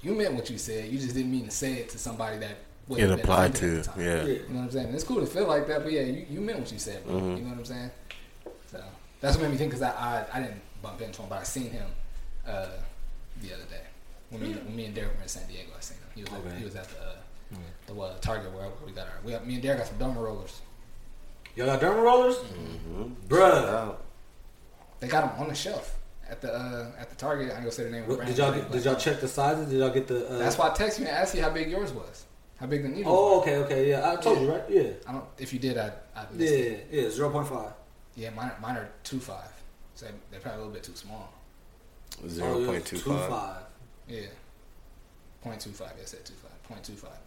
[0.00, 0.88] you meant what you said.
[0.90, 2.56] You just didn't mean to say it to somebody that
[2.88, 4.00] would It applied to, at the time.
[4.00, 4.14] yeah.
[4.16, 4.22] Yeah.
[4.24, 4.86] You know what I'm saying?
[4.86, 7.04] And it's cool to feel like that, but yeah, you, you meant what you said,
[7.04, 7.14] bro.
[7.14, 7.38] Mhm.
[7.38, 7.90] You know what I'm saying?
[8.70, 8.82] So
[9.20, 11.42] that's what made me think because I, I I didn't bump into him, but I
[11.44, 11.86] seen him
[12.46, 12.66] uh,
[13.40, 13.80] the other day
[14.30, 15.70] when me, when me and Derek were in San Diego.
[15.76, 16.08] I seen him.
[16.14, 16.48] He was Okay.
[16.50, 19.46] at, he was at the uh, the uh, Target where we got our we got,
[19.46, 20.60] me and Derek got some derma rollers.
[21.56, 23.04] Y'all got derma rollers, Mm-hmm.
[23.28, 23.94] bruh.
[25.04, 25.98] They got them on the shelf
[26.30, 27.48] at the uh, at the Target.
[27.50, 28.00] I ain't gonna say the name.
[28.02, 29.68] of the What- brand, Did y'all but get, did y'all check the sizes?
[29.68, 30.26] Did y'all get the?
[30.28, 32.24] Uh, That's why I texted you and asked you how big yours was.
[32.56, 33.12] How big the needle?
[33.14, 33.42] Oh, was.
[33.42, 34.10] okay, okay, yeah.
[34.10, 34.62] I told you, right?
[34.70, 35.24] Yeah, I don't.
[35.36, 36.88] If you did, I I yeah, it.
[36.90, 37.10] yeah.
[37.10, 37.72] Zero point five.
[38.16, 39.50] Yeah, mine are- mine are two five.
[39.94, 41.30] So they're probably a little bit too small.
[42.26, 43.62] Zero point two five.
[44.08, 44.20] Yeah.
[45.42, 45.92] Point two five.
[45.98, 46.62] Yeah, I said two five.
[46.62, 47.18] Point two five.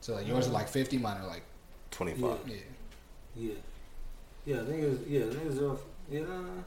[0.00, 1.42] So like yours are like fifty, mine are like
[1.90, 2.38] Twenty five.
[2.46, 2.54] yeah.
[3.34, 3.52] Yeah,
[4.46, 4.60] yeah.
[4.62, 4.98] I think it was.
[5.08, 5.80] Yeah, I think it was zero.
[6.10, 6.20] Yeah,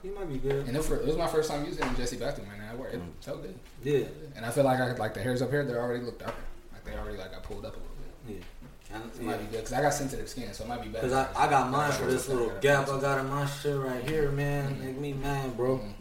[0.03, 0.67] he might be good.
[0.67, 2.59] And it, for, it was my first time using Jesse bathroom, man.
[2.61, 2.93] and It worked.
[2.93, 3.55] It felt good.
[3.83, 6.19] Yeah, And I feel like I could, like the hairs up here, they already look
[6.19, 6.35] darker.
[6.71, 7.95] Like they already like got pulled up a little
[8.27, 8.35] bit.
[8.37, 8.95] yeah.
[8.95, 9.25] And, It yeah.
[9.27, 11.07] might be good because I got sensitive skin, so it might be better.
[11.07, 14.03] Cause I, I got mine for this little gap I got in my shit right
[14.07, 14.79] here, man.
[14.83, 15.77] Make me mad, bro.
[15.79, 15.93] Mhm.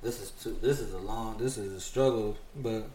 [0.00, 2.88] This is too, this is a long, this is a struggle, but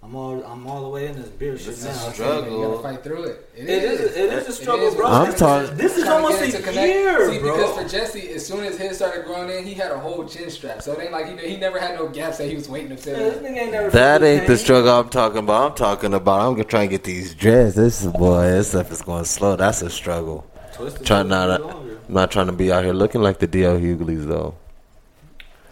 [0.00, 1.90] I'm all I'm all the way in this beer shit This is now.
[2.04, 2.70] a You struggle.
[2.76, 3.50] gotta fight through it.
[3.56, 5.06] It is, it is a struggle, is, bro.
[5.06, 5.14] bro.
[5.14, 6.76] I'm talking- This is almost a it to connect.
[6.94, 7.56] year, See, bro.
[7.56, 10.48] because for Jesse, as soon as his started growing in, he had a whole chin
[10.50, 10.80] strap.
[10.82, 12.96] So it ain't like he, he never had no gaps that he was waiting to
[12.96, 13.18] fill.
[13.18, 15.72] Yeah, this nigga ain't never That ain't the struggle I'm talking about.
[15.72, 17.74] I'm talking about I'm gonna try and get these dreads.
[17.74, 19.56] This is boy, this stuff is going slow.
[19.56, 20.46] That's a struggle.
[20.74, 21.98] Twisted Try not little to, longer.
[22.08, 24.54] I'm not trying to be out here looking like the DL Hughleys though.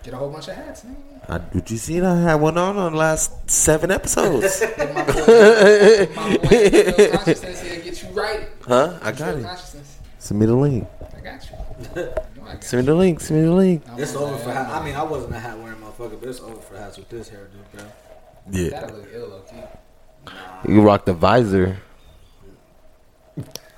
[0.03, 0.97] Get a whole bunch of hats, man.
[1.29, 4.61] I, did you see that I had one on on the last seven episodes?
[4.77, 5.13] Get my boy,
[6.15, 8.49] my boy, Visual consciousness here, get you right.
[8.63, 8.99] huh?
[9.03, 9.43] I got it.
[9.45, 9.99] consciousness.
[10.19, 10.87] Send me the link.
[11.17, 11.57] I got you.
[11.97, 12.03] You
[12.43, 13.21] know I got Send me the link.
[13.21, 13.83] Send me the link.
[13.97, 14.73] It's over for say, hats.
[14.73, 17.29] I'm mean, I wasn't a hat wearing motherfucker, but it's over for hats with this
[17.29, 17.85] hairdo, bro.
[18.51, 18.71] Yeah.
[18.71, 20.73] That'll look ill, low key.
[20.73, 21.79] You rock the visor.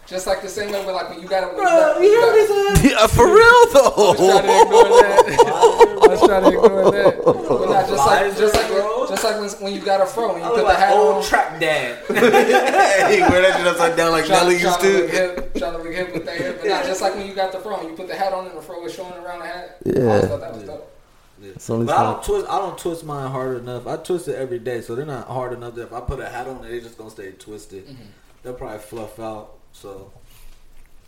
[0.09, 1.55] Just like the same way with like when you got it.
[1.55, 2.47] Bro, you hear me
[2.81, 2.91] say?
[2.91, 4.63] Yeah, for real I was trying to though.
[4.63, 6.01] ignore that.
[6.01, 7.25] I was trying to ignore that.
[7.25, 9.07] But not just like just like Bro.
[9.11, 10.93] just like when, when you got a fro and you I put the like hat
[10.95, 11.23] old on.
[11.25, 11.99] trap dad.
[12.09, 15.17] hey, wear that shit upside down like Nelly used to look to.
[15.17, 17.53] hip, trying to look hip with that hair, but not just like when you got
[17.53, 19.47] the fro and you put the hat on and the fro was showing around the
[19.47, 19.77] hat.
[19.85, 20.03] Yeah.
[20.05, 20.95] always thought that was dope.
[21.43, 22.47] It's only But I don't twist.
[22.49, 23.87] I don't twist mine hard enough.
[23.87, 26.29] I twist it every day, so they're not hard enough that if I put a
[26.31, 27.87] hat on, they're just gonna stay twisted.
[27.87, 28.03] Mm-hmm.
[28.43, 29.58] They'll probably fluff out.
[29.73, 30.13] So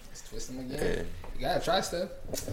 [0.09, 1.07] Let's twist them again.
[1.37, 2.09] You gotta try stuff.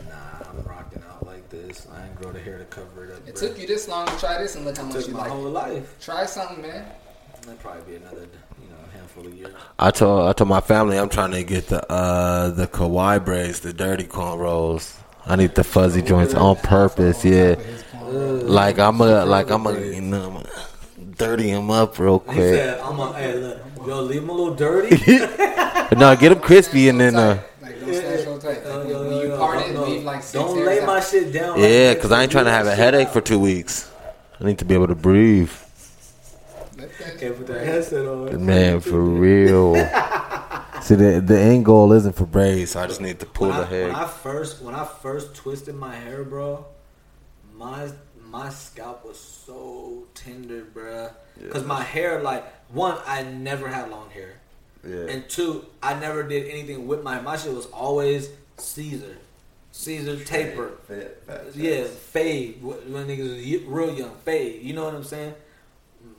[0.09, 1.87] nah, I'm rocking out like this.
[1.93, 3.27] I ain't grow the hair to cover it up.
[3.27, 3.39] It bruh.
[3.39, 5.19] took you this long to try this and look how It much took you my
[5.21, 5.51] like whole it.
[5.51, 5.95] life.
[5.99, 6.85] Try something, man.
[7.41, 8.21] That'd probably be another,
[8.61, 9.53] you know, handful of years.
[9.79, 13.59] I told I told my family I'm trying to get the uh the Kawhi braids,
[13.61, 14.95] the dirty cornrows.
[15.25, 17.25] I need the fuzzy joints on purpose.
[17.25, 17.55] Yeah,
[18.03, 22.25] Like I'm a like I'm a you know I'm a dirty them up real He
[22.25, 22.37] quick.
[22.37, 24.97] said, "I'm a hey, look, yo, leave him a little dirty."
[25.95, 28.61] No, get him crispy and then uh Like, don't stand so tight.
[28.65, 30.85] Yo, When when you part it, no, leave like six Don't lay out.
[30.87, 31.57] my shit down.
[31.59, 32.11] yeah, because.
[32.11, 33.89] I ain't trying to have a headache for two weeks.
[34.39, 35.49] I need to be able to breathe,
[37.19, 38.45] Can't put that headset on.
[38.45, 39.75] man, for real.
[40.81, 42.71] See, the the end goal isn't for braids.
[42.71, 43.87] So I just need to pull When I, the hair.
[43.87, 46.65] when I first when I first twisted my hair, bro,
[47.55, 47.89] my
[48.29, 51.11] my scalp was so tender, bruh.
[51.51, 54.33] Cause my hair, like one, I never had long hair,
[54.83, 55.05] Yeah.
[55.11, 59.17] and two, I never did anything with my my shit was always Caesar,
[59.71, 60.71] Caesar taper.
[61.53, 64.61] Yeah, fade wh- when niggas was real young, fade.
[64.63, 65.35] You know what I'm saying?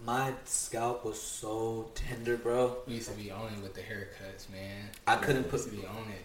[0.05, 2.77] My scalp was so tender, bro.
[2.87, 4.89] We used to be on it with the haircuts, man.
[5.07, 6.25] I couldn't We put- used to be on it.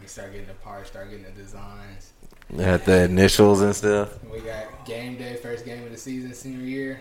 [0.00, 2.12] We start getting the parts, start getting the designs.
[2.56, 4.10] Had the initials and stuff.
[4.32, 7.00] We got game day, first game of the season, senior year.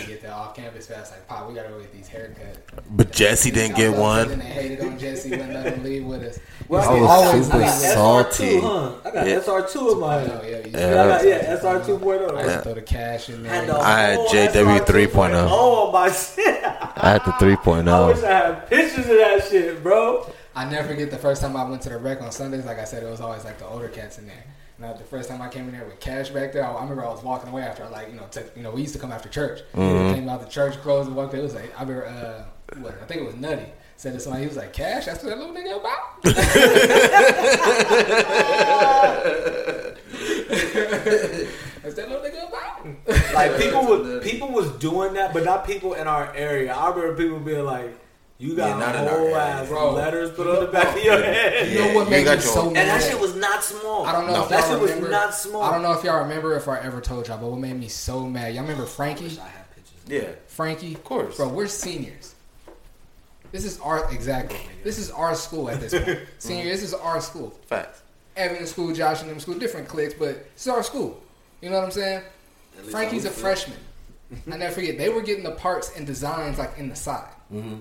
[0.00, 1.48] We get the off campus fast, like pop.
[1.48, 2.58] We gotta go get these haircuts.
[2.90, 4.28] But Jesse didn't get Then one.
[4.38, 6.38] they hated on Jesse, wouldn't let him leave with us.
[6.68, 7.66] Well, I was always super leave.
[7.66, 8.60] SR2, salty.
[8.60, 8.92] huh?
[9.04, 9.34] I got Yeah.
[9.40, 10.28] SR2 in my Oh, head.
[10.30, 10.78] yeah, you Yeah.
[10.78, 11.04] Yeah, oh.
[11.04, 12.28] I got, yeah, SR I used 2.0.
[12.56, 13.52] to throw the cash in there.
[13.82, 15.48] I had JW SR 3.0.
[15.50, 16.64] Oh my shit!
[16.64, 17.88] I had the 3.0.
[17.88, 20.30] I wish I had pictures of that shit, bro.
[20.54, 22.64] I never forget the first time I went to the rec on Sundays.
[22.64, 24.44] Like I said, it was always like the older cats in there.
[24.78, 27.04] Now the first time I came in there with cash back there, I, I remember
[27.04, 28.98] I was walking away after I like you know took you know we used to
[28.98, 29.60] come after church.
[29.74, 31.34] Came out the church closed and walked.
[31.34, 32.44] It was like I remember uh,
[32.80, 33.66] what I think it was Nutty
[33.96, 35.06] said to somebody he was like cash.
[35.06, 36.22] That's what that little nigga about.
[41.82, 43.34] That's that little nigga about.
[43.34, 46.72] Like people was people was doing that, but not people in our area.
[46.74, 47.94] I remember people being like,
[48.38, 49.92] "You got Yeah, not whole ass Bro.
[49.94, 52.44] letters put on the back of your head." You know what you made got me
[52.44, 54.06] your- so And that shit was not small.
[54.06, 54.42] I don't know No.
[54.44, 55.10] if that y'all shit was remember.
[55.10, 55.62] not small.
[55.62, 57.88] I don't know if y'all remember if I ever told y'all, but what made me
[57.88, 58.54] so mad?
[58.54, 59.26] Y'all remember Frankie?
[59.40, 60.00] I have pictures.
[60.06, 60.30] Yeah.
[60.48, 60.94] Frankie?
[60.94, 61.36] Of course.
[61.36, 62.34] Bro, we're seniors.
[63.52, 64.58] This is our exactly.
[64.62, 66.04] Oh this is our school at this point.
[66.18, 66.24] Mm-hmm.
[66.38, 67.50] Senior, this is our school.
[67.66, 68.02] Facts.
[68.36, 71.22] Evan school, Josh and them school, different cliques, but this is our school.
[71.60, 72.22] You know what I'm saying?
[72.90, 73.78] Frankie's a freshman.
[74.50, 74.98] I never forget.
[74.98, 77.28] They were getting the parts and designs like in the side.
[77.52, 77.76] Mm-hmm.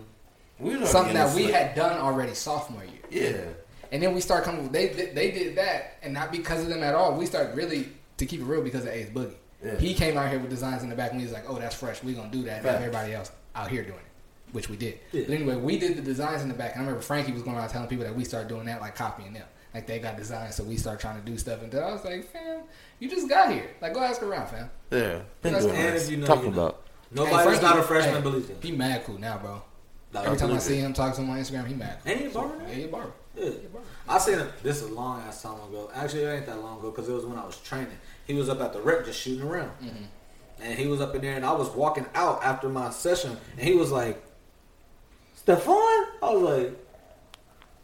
[0.64, 3.32] We Something that we this- had done already sophomore year.
[3.32, 3.54] Yeah.
[3.92, 4.70] And then we start coming.
[4.72, 7.14] They did- they did that, and not because of them at all.
[7.14, 9.36] We started really to keep it real because of Ace Boogie.
[9.64, 9.76] Yeah.
[9.78, 11.76] He came out here with designs in the back, and he was like, "Oh, that's
[11.76, 12.02] fresh.
[12.04, 15.00] We gonna do that." And everybody else out here doing it, which we did.
[15.12, 15.24] Yeah.
[15.28, 16.72] But anyway, we did the designs in the back.
[16.74, 18.96] And I remember Frankie was going around telling people that we started doing that, like
[18.96, 19.46] copying them.
[19.74, 21.62] Like they got designs, so we start trying to do stuff.
[21.62, 22.62] And then I was like, "Fam,
[23.00, 23.70] you just got here.
[23.82, 25.20] Like, go ask around, fam." Yeah.
[25.42, 26.10] Been doing And this.
[26.10, 26.62] you know, Talking you know.
[26.68, 26.82] about.
[27.12, 28.58] Nobody Hey, that's not a freshman hey, believes it.
[28.62, 29.62] He mad cool now, bro.
[30.14, 31.98] Like, Every time I see him talk to him on Instagram, he mad.
[32.04, 32.12] Cool.
[32.12, 32.56] Ain't he a barber?
[32.68, 33.12] Yeah, he a barber.
[33.36, 33.50] Yeah.
[34.08, 34.48] I seen him.
[34.62, 35.90] This is a long ass time ago.
[35.96, 37.98] Actually, it ain't that long ago because it was when I was training.
[38.26, 40.04] He was up at the rec just shooting around, mm-hmm.
[40.62, 43.68] and he was up in there, and I was walking out after my session, and
[43.68, 44.24] he was like,
[45.36, 45.74] "Stefan,"
[46.22, 46.80] I was like.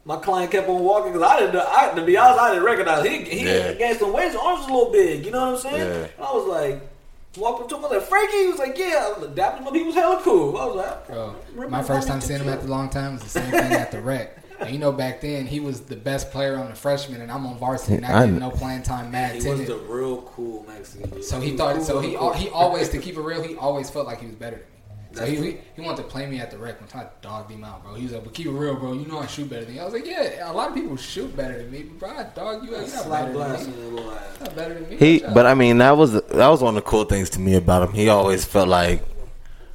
[0.05, 1.53] My client kept on walking because I didn't.
[1.53, 3.73] know- I, to be honest, I didn't recognize he he Yeah.
[3.73, 4.27] gained some weight.
[4.27, 5.25] His arms was a little big.
[5.25, 5.77] You know what I'm saying?
[5.87, 6.07] Yeah.
[6.17, 6.89] And I was like,
[7.37, 8.37] walking up to him, I was like, Frankie.
[8.37, 9.05] He was like, yeah.
[9.15, 9.75] I was like, dapping him up.
[9.75, 10.57] He was hella cool.
[10.57, 13.29] I was like, Bro, my first time seeing him after a long time was the
[13.29, 14.35] same thing at the rec.
[14.59, 17.45] And you know, back then he was the best player on the freshman, and I'm
[17.45, 19.67] on varsity, not I getting kn- no playing time, mad He was timid.
[19.67, 21.23] the real cool Mexican dude.
[21.23, 21.75] So he was thought.
[21.77, 22.33] cool, So he cool.
[22.33, 23.41] he always to keep it real.
[23.41, 24.78] He always felt like he was better than me.
[25.11, 26.79] So he, he he wanted to play me at the rec.
[26.79, 27.95] One time, I dogged him out, bro.
[27.95, 28.93] He was like, "But keep it real, bro.
[28.93, 30.95] You know I shoot better than you." I was like, "Yeah, a lot of people
[30.97, 32.81] shoot better than me, but bro, I dog you out.
[32.87, 33.81] You're not slap better than me.
[33.81, 34.11] your little.
[34.39, 36.89] Not better than me." He, but I mean, that was that was one of the
[36.89, 37.93] cool things to me about him.
[37.95, 39.01] He always felt like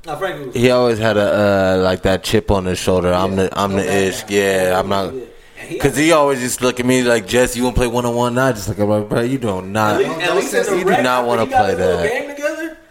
[0.07, 3.13] Now Frankie he always had a uh, like that chip on his shoulder.
[3.13, 4.21] I'm the I'm No the back ish.
[4.21, 4.31] down.
[4.31, 5.15] Yeah, I'm not.
[5.15, 5.25] Yeah.
[5.59, 7.87] And he Cause he always just look at me like Jess, you want to play
[7.89, 8.53] one on one now?
[8.53, 10.03] Just like I'm bro, you do At not.
[10.03, 12.34] at least at the You do not wanna he got play his little that.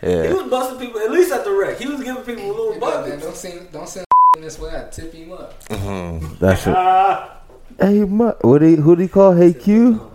[0.03, 0.23] Game together.
[0.23, 0.27] Yeah.
[0.27, 0.99] He was busting people.
[1.01, 3.23] At least at the rec, he was giving people a little Hey, bro, man, buckets.
[3.23, 4.05] don't send don't send
[4.39, 4.69] this way.
[4.75, 5.63] I tip him up.
[5.69, 7.79] Mhm, That's it.
[7.79, 9.33] Hey, mu- what he who did he call?
[9.33, 10.11] Hey Q.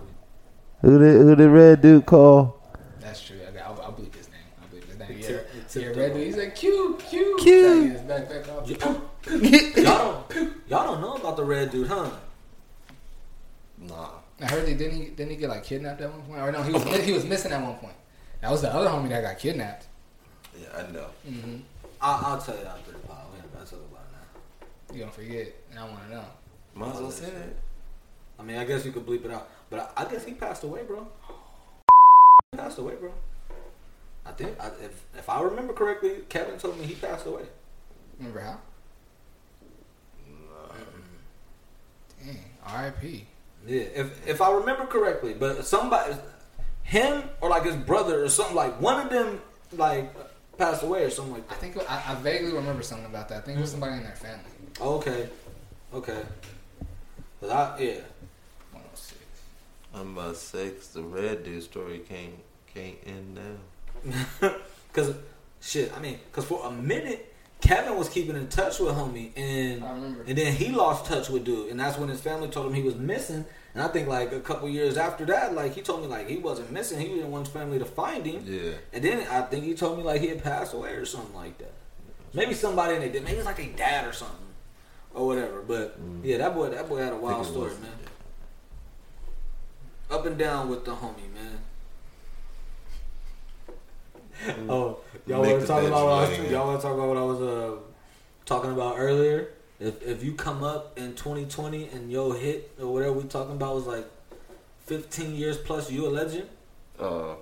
[0.81, 2.61] Who did who did red dude call?
[3.01, 3.37] That's true.
[3.47, 4.39] I got, I'll, I'll bleep his name.
[4.61, 5.07] I'll bleep his name.
[5.21, 6.25] tip- Yeah, tip yeah, the- red dude.
[6.27, 7.53] He's like Q, Q, Q.
[7.53, 8.69] Yeah, he is back, back off.
[8.69, 8.93] y'all
[10.29, 12.09] don't, y'all don't know about the red dude, huh?
[13.77, 14.09] Nah.
[14.41, 16.39] I heard he didn't he didn't he get like kidnapped at one point?
[16.39, 17.93] Or no, he was he was missing at one point.
[18.41, 19.87] That was the other homie that got kidnapped.
[20.59, 21.07] Yeah, I know.
[21.27, 21.57] Mm-hmm.
[22.01, 23.25] I'll, I'll tell you after the pod.
[23.31, 24.95] We ain't gonna talk about it now.
[24.95, 25.53] You gonna forget?
[25.71, 26.25] And I want to know.
[26.75, 27.57] Might as well say it.
[28.39, 30.63] I mean, I guess you could bleep it out, but I, I guess he passed
[30.63, 31.05] away, bro.
[32.51, 33.11] He passed away, bro.
[34.25, 37.43] I think I, if if I remember correctly, Kevin told me he passed away.
[38.17, 38.59] Remember how?
[42.23, 43.25] Dang, R.I.P.
[43.67, 46.13] Yeah, if if I remember correctly, but somebody,
[46.89, 49.39] him or like his brother or something like one of them
[49.73, 50.11] like
[50.57, 51.55] passed away or something like that.
[51.55, 53.37] I think I, I vaguely remember something about that.
[53.37, 54.43] I think it was somebody in their family.
[54.81, 55.29] Okay,
[55.93, 56.23] okay.
[57.39, 57.99] But I yeah.
[58.71, 59.15] 106.
[59.93, 60.87] I'm about six.
[60.87, 62.33] The red dude story can't
[62.73, 63.39] can't end
[64.41, 64.55] now.
[64.93, 65.13] Cause
[65.61, 69.83] shit, I mean, cause for a minute Kevin was keeping in touch with homie, and
[69.83, 70.23] I remember.
[70.25, 72.81] and then he lost touch with dude, and that's when his family told him he
[72.81, 73.45] was missing.
[73.73, 76.37] And I think like a couple years after that, like he told me like he
[76.37, 76.99] wasn't missing.
[76.99, 78.43] He didn't want his family to find him.
[78.45, 78.71] Yeah.
[78.91, 81.57] And then I think he told me like he had passed away or something like
[81.59, 81.73] that.
[82.33, 84.37] Maybe somebody in it, maybe it's like a dad or something
[85.13, 85.61] or whatever.
[85.61, 87.79] But yeah, that boy, that boy had a wild story, was.
[87.79, 87.91] man.
[90.09, 91.59] Up and down with the homie, man.
[94.69, 97.07] Oh, y'all Make want to talk about what I was, y'all want to talk about
[97.09, 97.75] what I was uh,
[98.45, 99.49] talking about earlier?
[99.79, 103.75] If if you come up in 2020 and your hit or whatever we talking about
[103.75, 104.05] was like
[104.87, 106.49] 15 years plus, you a legend.
[106.99, 107.35] Uh,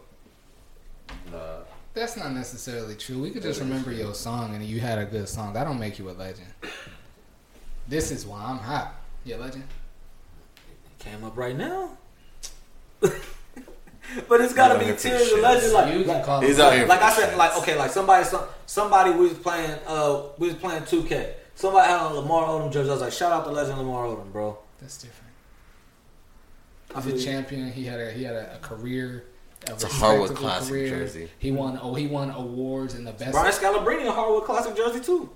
[1.31, 1.59] nah.
[1.93, 3.19] That's not necessarily true.
[3.19, 5.53] We could just remember your song and you had a good song.
[5.53, 6.47] That don't make you a legend.
[7.88, 8.93] This is why I'm hot.
[9.25, 9.63] You a legend?
[10.99, 11.97] Came up right now.
[12.99, 15.73] but it's gotta be here for tears of legend.
[15.73, 16.65] Like, you can like, call He's him.
[16.65, 16.85] out here.
[16.85, 20.55] like I said, like okay, like somebody, some, somebody we was playing, uh, we was
[20.57, 21.33] playing 2K.
[21.58, 22.88] Somebody had on Lamar Odom jersey.
[22.89, 24.60] I was like, shout out to the legend Lamar Odom, bro.
[24.80, 25.34] That's different.
[26.93, 27.72] I He's a champion.
[27.72, 29.26] He had a he had a, a career.
[29.68, 30.89] A It's a Hardwood Classic career.
[30.89, 31.30] jersey.
[31.39, 31.80] He won.
[31.82, 33.32] Oh, he won awards in the best.
[33.32, 35.32] Brian Scalabrine, a Hardwood Classic jersey too.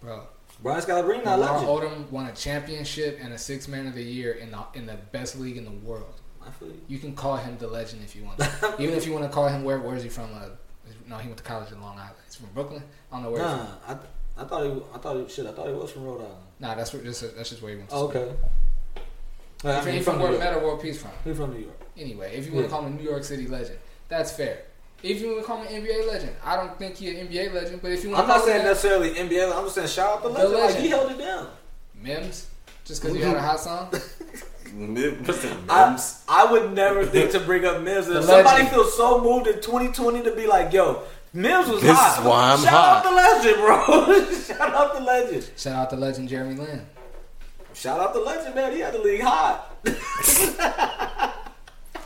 [0.00, 0.22] Bro,
[0.62, 2.06] Brian Scalabrine, not Lamar legend.
[2.08, 4.96] Odom won a championship and a six man of the year in the in the
[5.12, 6.14] best league in the world.
[6.44, 6.80] I feel you.
[6.88, 8.40] You can call him the legend if you want.
[8.80, 10.30] Even if you want to call him where where is he from?
[10.34, 10.46] Uh,
[11.06, 12.16] no, he went to college in Long Island.
[12.24, 12.82] He's from Brooklyn.
[13.12, 13.42] I don't know where.
[13.42, 13.98] he's Nah, from.
[14.36, 16.34] I, I thought he, I thought he, shit, I thought he was from Rhode Island.
[16.60, 17.90] Nah, that's where, that's, that's just where he went.
[17.90, 18.22] To Oh, school.
[18.22, 18.34] okay.
[19.64, 20.42] I mean, he he from, New where York.
[20.44, 21.10] Metta World Peace from.
[21.24, 21.80] He from New York.
[21.96, 22.68] Anyway, if you want Yeah.
[22.68, 23.78] to call him a New York City legend,
[24.08, 24.62] that's fair.
[25.02, 27.52] If you want to call him an NBA legend, I don't think he's an NBA
[27.52, 27.82] legend.
[27.82, 29.56] But if you want I'm to not saying him that, necessarily NBA.
[29.56, 30.60] I'm just saying shout out the The legend.
[30.74, 31.48] Like he held it down.
[31.94, 32.48] Mims,
[32.84, 33.88] just because you had a hot song.
[34.74, 36.24] What's I, Mims?
[36.28, 38.08] I would never think to bring up Mims.
[38.08, 41.02] If somebody feels so moved in 2020 to be like, yo,
[41.34, 42.18] Mims was This hot.
[42.18, 43.06] is why I'm Shout hot.
[43.06, 44.30] out the legend, bro.
[44.58, 45.50] Shout out the legend.
[45.56, 46.86] Shout out the legend Jeremy Lin.
[47.74, 48.72] Shout out the legend, man.
[48.72, 49.74] He had the league hot.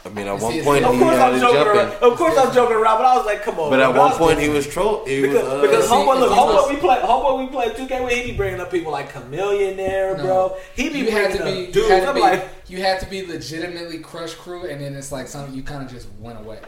[0.04, 1.92] I mean, at See, one it's- point Of Of he course, I'm joking jumping, around.
[2.12, 3.70] Of course, I'm joking around, but I was like, come on.
[3.70, 5.04] but at one point he was troll.
[5.04, 8.12] He was Because, uh, because homeboy, look, homeboy, we play, homeboy, we play 2K with.
[8.12, 10.22] He be bringing up people like Chamillionaire, No.
[10.22, 10.56] bro.
[10.76, 12.78] He be You had bringing to be, up you had to I'm be, like, you
[12.80, 16.06] had to be legitimately Crush Crew, and then it's like something you kind of just
[16.20, 16.60] went away.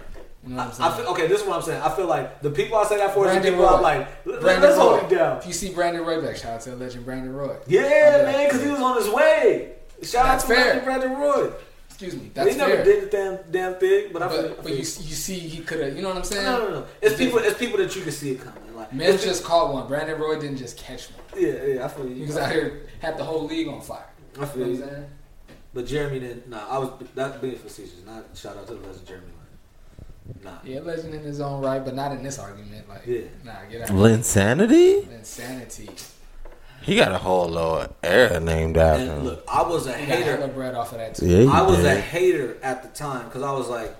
[0.45, 0.93] You know what I'm saying?
[0.93, 1.83] I feel, okay, this is what I'm saying.
[1.83, 3.69] I feel like the people I say that for is the people Roy.
[3.75, 5.07] I'm like, Brandon hold Roy.
[5.07, 5.39] it down.
[5.39, 7.57] If you see Brandon Roy, like shout out to the legend Brandon Roy.
[7.67, 9.73] Yeah, man, because he was on his way.
[10.03, 10.81] Shout That's out to fair.
[10.83, 11.53] Brandon Brandon Roy.
[11.89, 12.85] Excuse me, he never fair.
[12.85, 14.43] did the damn damn thing, but I feel.
[14.51, 15.97] But, but feel- you you see he could have.
[15.97, 16.45] You know what I'm saying?
[16.45, 16.87] no, no, no.
[17.03, 17.41] It's people.
[17.41, 18.77] It's people that you can see it coming.
[18.77, 19.89] Like, it's just caught one.
[19.89, 21.43] Brandon Roy didn't just catch one.
[21.43, 21.85] yeah, yeah.
[21.85, 22.15] I feel you.
[22.15, 24.07] He was out here had the whole league on fire.
[24.37, 24.85] I You feel know what you.
[24.85, 25.07] I'm saying?
[25.75, 26.49] But Jeremy didn't.
[26.49, 28.05] Nah, I was that being facetious.
[28.07, 29.27] Not shout out to the legend Jeremy.
[30.29, 30.45] Lin.
[30.45, 30.59] Nah.
[30.65, 32.89] Yeah, legend in his own right, but not in this argument.
[32.89, 33.23] Like, Yeah.
[33.45, 33.89] nah, get out.
[33.89, 35.11] Linsanity.
[35.13, 35.89] Insanity.
[36.83, 39.25] He got a whole little era named after him.
[39.25, 40.49] look, I was a He got hater.
[40.49, 41.27] bread off of that too.
[41.27, 43.95] Yeah, he I was a hater at the time because I was like,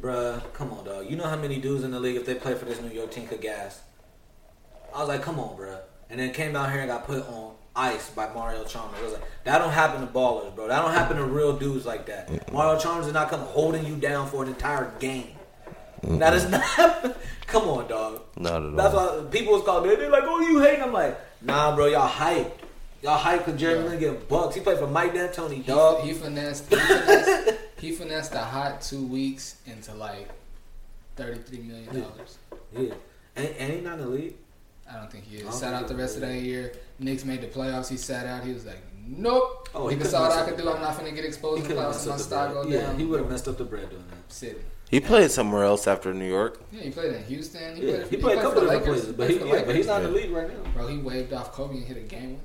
[0.00, 1.08] bruh, come on, dog.
[1.10, 3.10] You know how many dudes in the league if they play for this New York
[3.10, 3.80] team could gas?
[4.94, 5.80] I was like, come on, bruh.
[6.08, 8.98] And then came down here and got put on ice by Mario Chalmers.
[8.98, 10.68] I was like, that don't happen to ballers, bro.
[10.68, 12.52] That don't happen to real dudes like that.
[12.52, 15.28] Mario Chalmers is not come holding you down for an entire game.
[16.02, 17.16] That is not.
[17.46, 18.22] come on, dog.
[18.36, 19.22] Not at That's all.
[19.22, 19.96] why people was calling me.
[19.96, 21.86] They're like, "Oh, you hate?" I'm like, "Nah, bro.
[21.86, 22.60] Y'all hype.
[23.02, 23.90] Y'all hype because Jeremy Yeah.
[23.90, 24.54] Lin get bucks.
[24.54, 26.02] He played for Mike D'Antoni, He, dog.
[26.02, 26.68] he finessed.
[26.68, 30.28] He finessed, he finessed the hot two weeks into like
[31.16, 32.38] thirty-three million dollars.
[32.76, 32.94] Yeah,
[33.34, 34.34] and, and he not in the league.
[34.90, 35.54] I don't think he is.
[35.54, 36.72] Sat out the rest of that year.
[36.98, 37.88] Knicks made the playoffs.
[37.88, 38.44] He sat out.
[38.44, 40.68] He was like, "Nope." Oh, he saw what messed I up could do.
[40.70, 40.82] I'm bread.
[40.82, 42.06] not finna get exposed in could the have playoffs.
[42.06, 42.98] messed My stock go Yeah, down.
[42.98, 44.32] he would have messed up the bread doing that.
[44.32, 44.62] Sitting.
[44.88, 46.60] He played somewhere else after New York.
[46.70, 47.74] Yeah, he played in Houston.
[47.76, 49.00] He Yeah, played, he played a couple the different Lakers.
[49.04, 50.70] places, but he, for the yeah, but he's not in the league right now.
[50.72, 52.38] Bro, he waved off Kobe and hit a game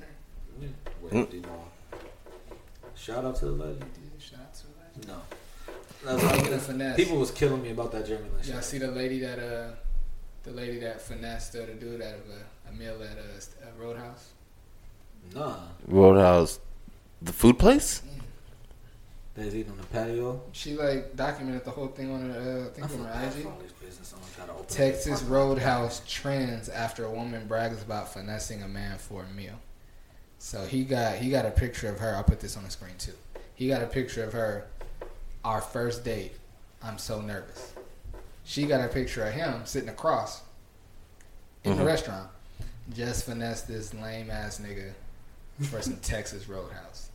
[0.58, 0.72] winner.
[1.00, 1.50] Where did he go?
[2.96, 3.84] Shout out to the legend.
[4.18, 4.72] Shout out to the
[5.06, 5.08] legend.
[5.08, 6.96] No, that's Speaking why finesse.
[6.96, 8.52] people was killing me about that Jeremy Lin.
[8.52, 9.70] Y'all see the lady that uh,
[10.44, 13.82] the lady that finessed uh, the dude out of a, a meal at a, a
[13.82, 14.30] Roadhouse.
[15.34, 16.58] Nah, Roadhouse,
[17.20, 18.02] the food place.
[19.34, 20.40] they was eating on the patio.
[20.52, 23.38] She like documented the whole thing on her, uh, I I think feel on her
[23.38, 23.46] IG.
[23.46, 28.62] all these business owners gotta open Texas Roadhouse trends after a woman brags about finessing
[28.62, 29.58] a man for a meal.
[30.38, 32.16] So he got he got a picture of her.
[32.16, 33.12] I'll put this on the screen too.
[33.54, 34.66] He got a picture of her,
[35.44, 36.32] our first date,
[36.82, 37.74] I'm so nervous.
[38.44, 40.42] She got a picture of him sitting across
[41.64, 41.86] in the mm-hmm.
[41.86, 42.28] restaurant.
[42.94, 44.92] Just finesse this lame ass nigga
[45.70, 47.10] for some Texas Roadhouse.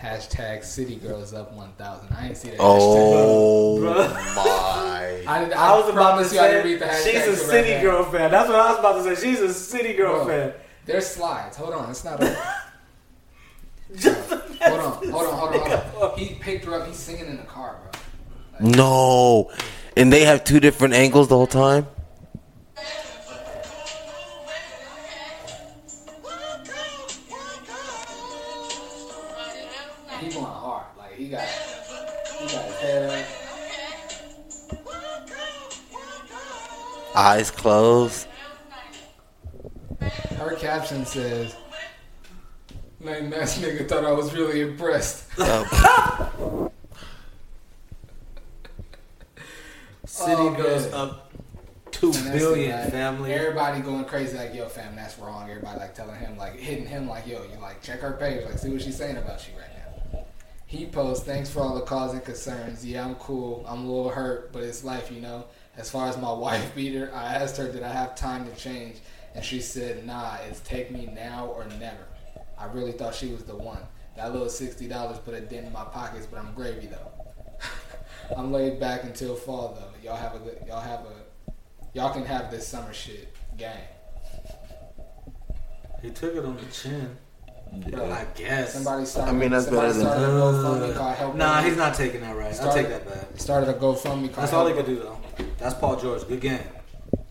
[0.00, 2.08] Hashtag City Girls Up 1000.
[2.16, 2.56] I ain't see that.
[2.58, 4.08] Oh Bro.
[4.08, 5.24] my!
[5.26, 7.24] I, did, I was about to promise you I didn't say read the she's a
[7.24, 7.82] till right city now.
[7.82, 8.30] girl fan.
[8.30, 9.30] That's what I was about to say.
[9.30, 10.52] She's a city girl Bro, fan.
[10.86, 11.56] There's slides.
[11.58, 12.34] Hold on, it's not over.
[14.00, 16.18] hold on, hold on, hold on, hold on.
[16.18, 16.86] He picked her up.
[16.86, 18.70] He's singing in the car, bro.
[18.70, 19.50] No,
[20.00, 21.86] and they have two different angles the whole time.
[30.20, 30.86] He going hard.
[30.96, 33.26] Like he got, he got his head
[37.14, 38.26] Eyes closed.
[40.38, 41.54] Her caption says,
[43.00, 46.70] "Lame ass nigga thought I was really impressed." Oh.
[50.20, 50.94] City Oh, goes man.
[50.94, 51.32] up
[51.90, 53.32] two billion like, family.
[53.32, 57.08] Everybody going crazy like, "Yo, fam, that's wrong." Everybody like telling him, like hitting him,
[57.08, 59.70] like, "Yo, you like check her page, like see what she's saying about you right
[60.12, 60.24] now."
[60.66, 62.84] He posts, "Thanks for all the calls and concerns.
[62.84, 63.64] Yeah, I'm cool.
[63.66, 65.44] I'm a little hurt, but it's life, you know."
[65.76, 68.96] As far as my wife beater, I asked her, "Did I have time to change?"
[69.34, 72.06] And she said, "Nah, it's take me now or never."
[72.58, 73.80] I really thought she was the one.
[74.16, 77.19] That little sixty dollars put a dent in my pockets, but I'm gravy though.
[78.36, 80.06] I'm laid back until fall though.
[80.08, 80.58] Y'all have a good.
[80.66, 81.52] Y'all have a.
[81.94, 83.76] Y'all can have this summer shit, gang.
[86.02, 87.16] He took it on the chin.
[87.88, 88.74] Bro, I guess.
[88.74, 89.30] Somebody started.
[89.30, 91.34] I mean, that's somebody better than- started a uh, GoFundMe called Help.
[91.36, 92.60] Nah, he's not taking that right.
[92.60, 93.26] I'll take that back.
[93.36, 94.02] Started a GoFundMe
[94.32, 94.34] called.
[94.34, 95.18] That's all he Help could do though.
[95.58, 96.26] That's Paul George.
[96.26, 96.60] Good game.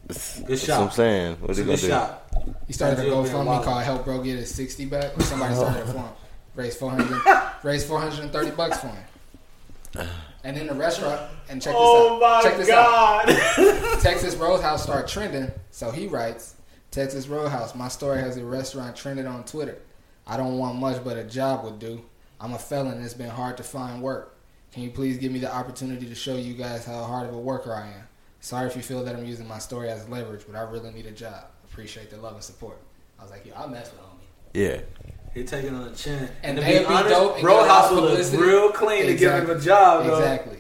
[0.08, 0.48] Good shot.
[0.48, 1.36] That's what I'm saying.
[1.42, 1.88] What It's are a good do?
[1.88, 2.26] shot.
[2.68, 3.46] He started a That's it, man.
[3.48, 5.22] GoFundMe called Help Bro Get His 60 back.
[5.22, 6.10] Somebody started it for him.
[6.56, 10.08] Raised 400, raised 430 bucks for him.
[10.44, 12.22] And in the restaurant, and check this Oh out.
[12.22, 13.30] my check this god.
[13.30, 14.00] out.
[14.02, 15.52] Texas Roadhouse start trending.
[15.72, 16.56] So he writes,
[16.92, 19.78] Texas Roadhouse, my story has a restaurant trended on Twitter.
[20.26, 22.04] I don't want much, but a job would do.
[22.40, 24.38] I'm a felon and it's been hard to find work.
[24.72, 27.40] Can you please give me the opportunity to show you guys how hard of a
[27.40, 28.08] worker I am?
[28.40, 31.06] Sorry if you feel that I'm using my story as leverage, but I really need
[31.08, 31.46] a job.
[31.66, 32.78] Appreciate the love and support.
[33.20, 34.54] I was like, yo, I mess with homie.
[34.54, 34.82] Yeah.
[35.40, 36.30] He taking on the chin.
[36.44, 39.32] And to they'd be dope and get Roadhouse of would look real clean to give
[39.34, 40.18] him a job though.
[40.18, 40.58] Exactly.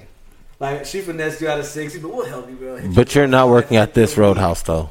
[0.59, 2.81] Like she finessed you out of sixty, but we'll help you, girl.
[2.93, 4.89] But you're not working at this roadhouse though.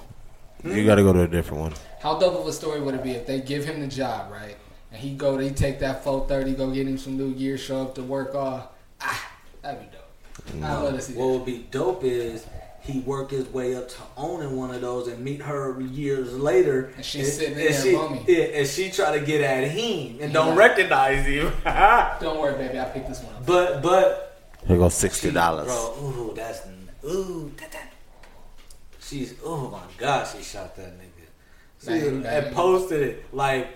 [0.64, 1.74] You got to go to a different one.
[2.00, 4.56] How dope of a story would it be if they give him the job, right?
[4.90, 7.94] And he go, he take that 430, go get him some new gear, show up
[7.96, 8.72] to work all.
[9.00, 9.32] Ah,
[9.62, 10.64] that'd be dope.
[10.64, 11.32] I love to see What that.
[11.34, 12.46] would be dope is
[12.88, 16.92] he work his way up to owning one of those and meet her years later.
[16.96, 18.24] And she's sitting in there she, bummy.
[18.26, 20.56] Yeah, and she try to get at him and don't Yeah.
[20.56, 21.52] recognize him.
[22.20, 23.46] Don't worry, baby, I picked this one up.
[23.46, 25.66] but but Here goes sixty dollars.
[25.66, 26.60] Bro, ooh, that's
[27.04, 27.92] ooh, that, that.
[29.00, 31.04] She's oh my god, she shot that nigga.
[31.80, 32.44] She Bang, bang.
[32.46, 33.68] and posted it like.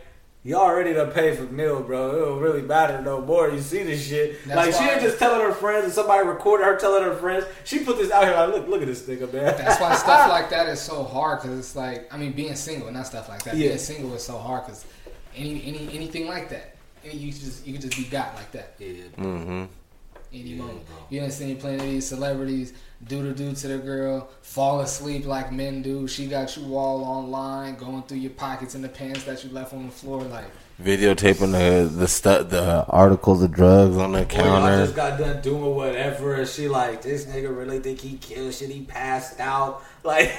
[0.45, 2.11] You already done paid for the meal, bro.
[2.11, 3.49] It don't really matter no more.
[3.49, 4.45] You see this shit.
[4.45, 7.15] That's like she why- ain't just telling her friends and somebody recorded her telling her
[7.15, 7.45] friends.
[7.65, 9.45] She put this out here like, look, look at this nigga, man.
[9.57, 12.91] That's why stuff like that is so hard because it's like, I mean, being single,
[12.91, 13.55] not stuff like that.
[13.57, 13.69] Yeah.
[13.69, 14.85] Being single is so hard because
[15.37, 16.75] any, any anything like that,
[17.05, 18.75] you just you can just be got like that.
[18.81, 19.05] Yeah.
[19.19, 19.65] Mm-hmm.
[20.33, 20.81] Any moment.
[21.11, 22.73] You done seen plenty of these celebrities
[23.07, 26.07] do the do to the girl, fall asleep like men do.
[26.07, 29.73] She got you all online, going through your pockets and the pants that you left
[29.75, 30.23] on the floor.
[30.23, 30.45] Like,
[30.83, 34.85] Videotaping the the stu- the articles of drugs on the Or y'all counter.
[34.85, 38.71] just got done doing whatever, and she like, this nigga really think he killed shit.
[38.71, 39.83] He passed out.
[40.05, 40.33] Like,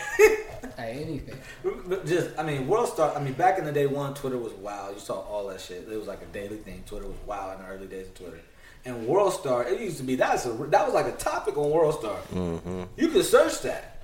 [0.75, 1.39] hey, anything.
[2.05, 3.15] just I mean, World Star.
[3.15, 4.95] I mean, back in the day, one Twitter was wild.
[4.95, 5.87] You saw all that shit.
[5.89, 6.83] It was like a daily thing.
[6.85, 8.41] Twitter was wild in the early days of Twitter.
[8.85, 11.69] And World Star, it used to be that's a that was like a topic on
[11.69, 12.17] World Star.
[12.97, 14.01] You could search that.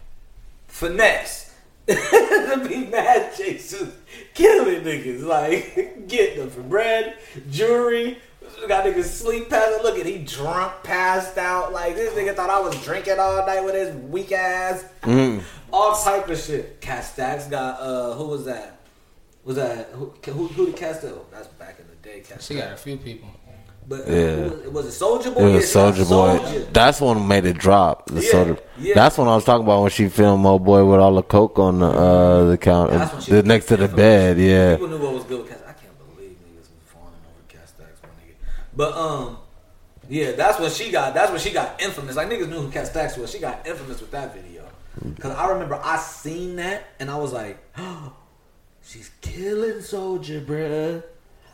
[0.68, 1.50] Finesse.
[1.90, 3.92] to be mad chasers,
[4.36, 7.18] killing niggas, like getting them for bread,
[7.50, 8.20] jewelry.
[8.68, 9.84] Got niggas sleep past.
[9.84, 11.74] Look at he drunk, passed out.
[11.74, 14.86] Like this nigga thought I was drinking all night with his weak ass.
[15.02, 15.42] Mm.
[15.74, 16.80] All type of shit.
[16.80, 18.80] Kat Stacks got uh who was that?
[19.44, 21.14] Was that who who, who did Kat Stacks?
[21.16, 22.22] Oh, that's back in the day.
[22.22, 23.30] Kat She got a few people.
[23.90, 24.36] But uh, Yeah.
[24.44, 25.50] was, it was it Soulja Boy.
[25.50, 26.66] It was Soulja Boy.
[26.72, 28.06] That's one made it drop.
[28.06, 28.94] The Yeah, Soulja- yeah.
[28.94, 31.58] That's one I was talking about when she filmed Mo Boy with all the coke
[31.58, 34.38] on the uh, the counter, That's when she the, next to the bed.
[34.38, 34.76] Yeah.
[34.76, 35.64] People knew what was good with Kat.
[35.68, 38.36] I can't believe niggas was fawning over Kat Stacks, my nigga.
[38.76, 39.38] But um,
[40.08, 41.16] yeah, that's what she got.
[41.16, 42.16] That's what she got infamous.
[42.16, 43.32] Like niggas knew who Kat Stacks was.
[43.32, 44.66] She got infamous with that video.
[45.20, 47.58] Cause I remember I seen that and I was like,
[48.84, 51.02] she's killing Soulja, bruh.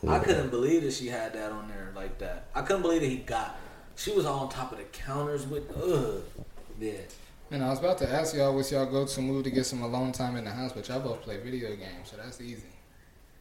[0.06, 2.46] I couldn't believe that she had that on there like that.
[2.54, 3.58] I couldn't believe that he got
[3.96, 6.22] She was on top of the counters with ugh.
[6.78, 6.92] Yeah.
[7.50, 9.82] And I was about to ask y'all what's y'all go to move to get some
[9.82, 12.62] alone time in the house, but y'all both play video games, so that's easy.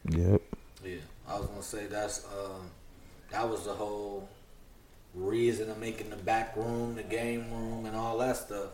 [0.10, 0.42] Yep.
[0.84, 0.98] Yeah.
[1.28, 2.70] I was gonna say that's um
[3.32, 4.30] that was the whole
[5.14, 8.70] reason of making the back room, the game room, and all that stuff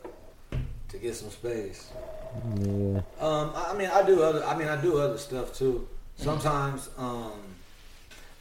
[0.89, 1.89] to get some space.
[2.59, 3.01] Yeah.
[3.19, 4.43] Um, I I mean, I do other.
[4.43, 5.87] I mean, I do other stuff too.
[6.17, 7.39] Sometimes, um,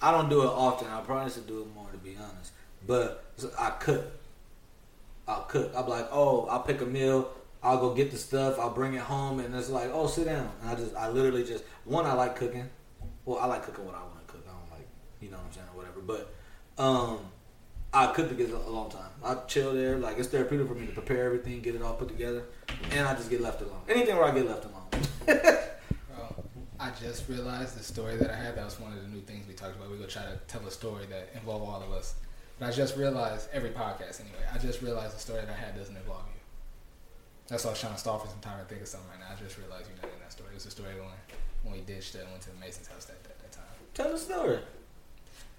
[0.02, 0.88] I don't do it often.
[0.88, 2.52] I promise to do it more, to be honest.
[2.86, 3.24] But
[3.58, 4.04] I cook.
[5.28, 5.72] I'll cook.
[5.72, 7.30] Be like, oh, I'll pick a meal.
[7.62, 8.58] I'll go get the stuff.
[8.58, 10.50] I'll bring it home, and it's like, oh, sit down.
[10.62, 12.06] And I just, I literally just one.
[12.06, 12.68] I like cooking.
[13.26, 14.44] Well, I like cooking what I want to cook.
[14.48, 14.88] I don't like,
[15.20, 16.00] you know what I'm saying, or whatever.
[16.00, 17.18] But, um,
[17.92, 19.10] I cook to get a long time.
[19.24, 19.96] I chill there.
[19.98, 22.44] Like it's therapeutic for me to prepare everything, get it all put together,
[22.92, 23.80] and I just get left alone.
[23.88, 24.86] Anything where I get left alone.
[26.80, 28.56] I just realized the story that I had.
[28.56, 29.90] That was one of the new things we talked about.
[29.90, 32.14] We go try to tell a story that involve all of us.
[32.58, 34.44] But I just realized every podcast anyway.
[34.52, 36.40] I just realized the story that I had doesn't involve you.
[37.48, 39.20] That's why I was trying to stall for some time to think of something right
[39.20, 39.26] now.
[39.36, 40.50] I just realized you're not in that story.
[40.52, 41.10] It was the story when
[41.62, 43.64] when we ditched it and went to the Mason's house that that, that time.
[43.92, 44.60] Tell the story.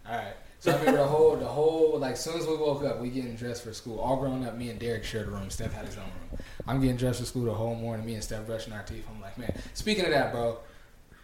[0.09, 0.33] All right.
[0.59, 3.09] So I remember the whole, the whole, like, as soon as we woke up, we
[3.09, 3.99] getting dressed for school.
[3.99, 5.49] All grown up, me and Derek shared a room.
[5.49, 6.39] Steph had his own room.
[6.67, 8.05] I'm getting dressed for school the whole morning.
[8.05, 9.07] Me and Steph brushing our teeth.
[9.13, 9.53] I'm like, man.
[9.73, 10.57] Speaking of that, bro,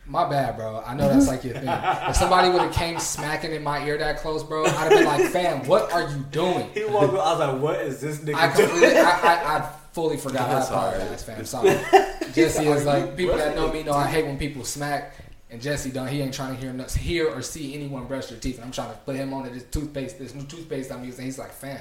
[0.08, 0.82] my bad, bro.
[0.86, 1.68] I know that's like your thing.
[1.68, 5.06] If somebody would have came smacking in my ear that close, bro, I'd have been
[5.06, 6.70] like, fam, what are you doing?
[6.74, 7.14] He walked.
[7.14, 10.18] up, I was like, "What is this nigga I doing?" completely, I, I, I fully
[10.18, 10.50] forgot.
[10.50, 10.96] I That's all right.
[10.96, 11.46] apologize, fam.
[11.46, 11.80] Sorry.
[12.34, 15.16] Jesse is like people that know me know I hate when people smack.
[15.50, 16.08] And Jesse don't.
[16.08, 18.58] He ain't trying to hear no- hear or see anyone brush their teeth.
[18.58, 21.24] And I'm trying to put him on to this toothpaste, this new toothpaste I'm using.
[21.24, 21.80] He's like, fam,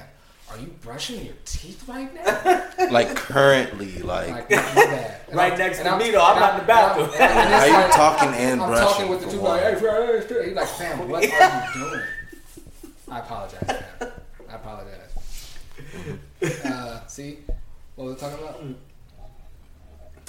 [0.49, 2.63] are you brushing your teeth right now?
[2.91, 5.21] Like currently, like, Like, my bad.
[5.27, 6.21] And Right I'm- next and to me, though.
[6.23, 7.09] I'm and not in the bathroom.
[7.09, 8.75] and- and it's How you talking and brushing?
[8.75, 9.79] I'm talking with the two toothpaste.
[9.81, 10.41] Hey, one?
[10.43, 10.45] hey.
[10.47, 12.01] He's like, fam, what are you doing?
[13.09, 14.11] I apologize, fam.
[14.49, 14.93] I apologize.
[16.65, 17.39] Uh, see,
[17.95, 18.61] what was I talking about?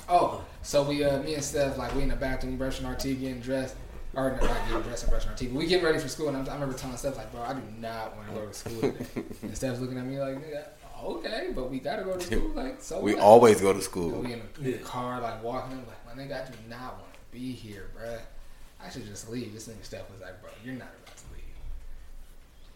[0.09, 3.21] Oh, so we, uh, me and Steph, like, we in the bathroom brushing our teeth,
[3.21, 3.77] getting dressed.
[4.15, 5.53] Or not getting dressed and brushing our teeth.
[5.53, 7.61] We getting ready for school, and I'm, I remember telling Steph, like, bro, I do
[7.79, 9.07] not want to go to school today.
[9.43, 10.65] and Steph's looking at me like, nigga,
[11.05, 12.51] okay, but we gotta go to school.
[12.55, 13.23] Like, so we what?
[13.23, 14.11] always go to So school.
[14.21, 15.73] we in the, in the car, like walking.
[15.79, 18.19] I'm like, my nigga, I do not want to be here, bruh.
[18.85, 19.53] I should just leave.
[19.53, 21.45] This nigga Steph was like, bro, you're not about to leave.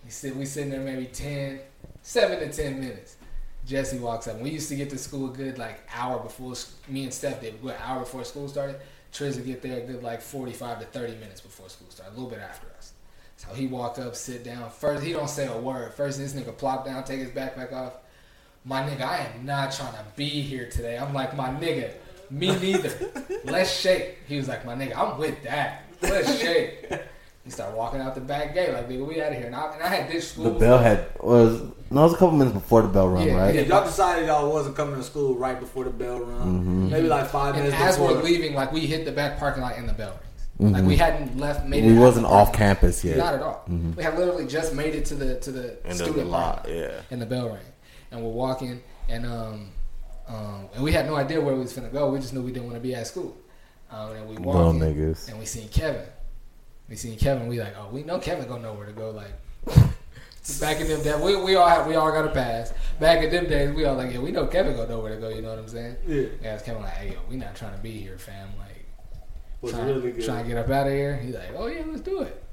[0.04, 1.60] We sit, we sitting there maybe 10,
[2.02, 3.16] 7 to 10 minutes.
[3.64, 4.38] Jesse walks up.
[4.40, 6.54] We used to get to school a good like hour before
[6.88, 7.54] me and Steph did.
[7.54, 8.80] A good hour before school started.
[9.12, 12.14] Triz would get there a good like 45 to 30 minutes before school started, a
[12.14, 12.92] little bit after us.
[13.36, 14.70] So he walk up, sit down.
[14.70, 15.92] First, he don't say a word.
[15.94, 17.94] First, this nigga plop down, take his backpack off.
[18.64, 20.96] My nigga, I am not trying to be here today.
[20.96, 21.90] I'm like, my nigga,
[22.30, 23.12] me neither.
[23.44, 24.18] Let's shake.
[24.28, 25.84] He was like, my nigga, I'm with that.
[26.00, 26.88] Let's shake.
[27.45, 29.47] He started walking out the back gate like, nigga, we out of here.
[29.49, 30.45] And I, and I had ditched school.
[30.45, 33.34] The bell had was no, it was a couple minutes before the bell rung, Yeah,
[33.34, 33.55] right?
[33.55, 36.88] Yeah, y'all decided y'all wasn't coming to school right before the bell rung.
[36.90, 38.14] Maybe like five And minutes as before.
[38.14, 40.18] we're leaving, like we hit the back parking lot and the bell
[40.59, 40.72] rings.
[40.74, 41.88] Like we hadn't left, made it.
[41.88, 43.16] We wasn't off parking campus yet.
[43.16, 43.64] Not at all.
[43.97, 46.76] We had literally just made it to the to the In the student lot, parking
[46.76, 47.01] yeah.
[47.11, 47.59] And the bell rang,
[48.12, 49.70] and we're walking, and um,
[50.28, 52.11] um, and we had no idea where we was gonna go.
[52.11, 53.36] We just knew we didn't want to be at school.
[53.90, 55.28] Um, and we Bum walking, niggas.
[55.28, 56.03] and we seen Kevin.
[56.93, 57.47] We seen Kevin.
[57.47, 59.12] We like, oh, we know Kevin gonna know where to go.
[59.12, 59.32] Like
[60.61, 62.74] back in them days, we, we all have, we all got a pass.
[63.01, 65.18] Back in them days, we all like, yeah, we know Kevin gonna know where to
[65.18, 65.30] go.
[65.30, 65.97] You know what I'm saying?
[66.07, 66.26] Yeah.
[66.43, 68.51] Yeah, it's Kevin like, hey, yo, we not trying to be here, fam.
[68.59, 68.84] Like,
[69.62, 70.22] was trying, really good.
[70.22, 71.16] trying to get up out of here.
[71.16, 72.45] He's like, oh yeah, let's do it.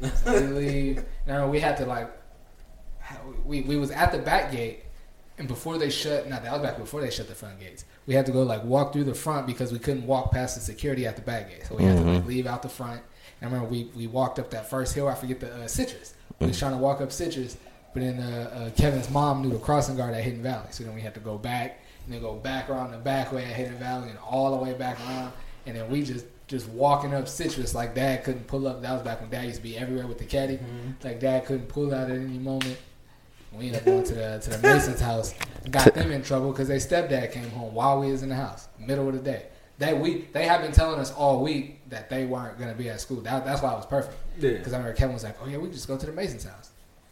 [0.14, 1.04] So we leave.
[1.26, 2.12] No, we had to like,
[3.44, 4.84] we we was at the back gate,
[5.36, 7.84] and before they shut, not that was back before they shut the front gates.
[8.06, 10.60] We had to go like walk through the front because we couldn't walk past the
[10.60, 11.66] security at the back gate.
[11.66, 12.28] So we had to like mm-hmm.
[12.28, 13.02] leave out the front.
[13.40, 15.08] I remember we we walked up that first hill.
[15.08, 16.14] I forget the uh, citrus.
[16.38, 17.56] We was trying to walk up citrus,
[17.92, 20.68] but then uh, uh, Kevin's mom knew the crossing guard at Hidden Valley.
[20.70, 23.44] So then we had to go back and then go back around the back way
[23.44, 25.32] at Hidden Valley and all the way back around.
[25.66, 28.82] And then we just just walking up citrus like dad couldn't pull up.
[28.82, 30.58] That was back when dad used to be everywhere with the caddy.
[31.04, 32.76] Like dad couldn't pull out at any moment.
[33.52, 35.34] We ended up going to the to the Mason's house.
[35.70, 38.68] Got them in trouble because their stepdad came home while we was in the house,
[38.78, 39.46] middle of the day.
[39.80, 43.00] They we they have been telling us all week that they weren't gonna be at
[43.00, 43.20] school.
[43.22, 44.14] That, that's why it was perfect.
[44.38, 44.50] Yeah.
[44.50, 46.70] Because I remember Kevin was like, "Oh yeah, we just go to the Mason's house."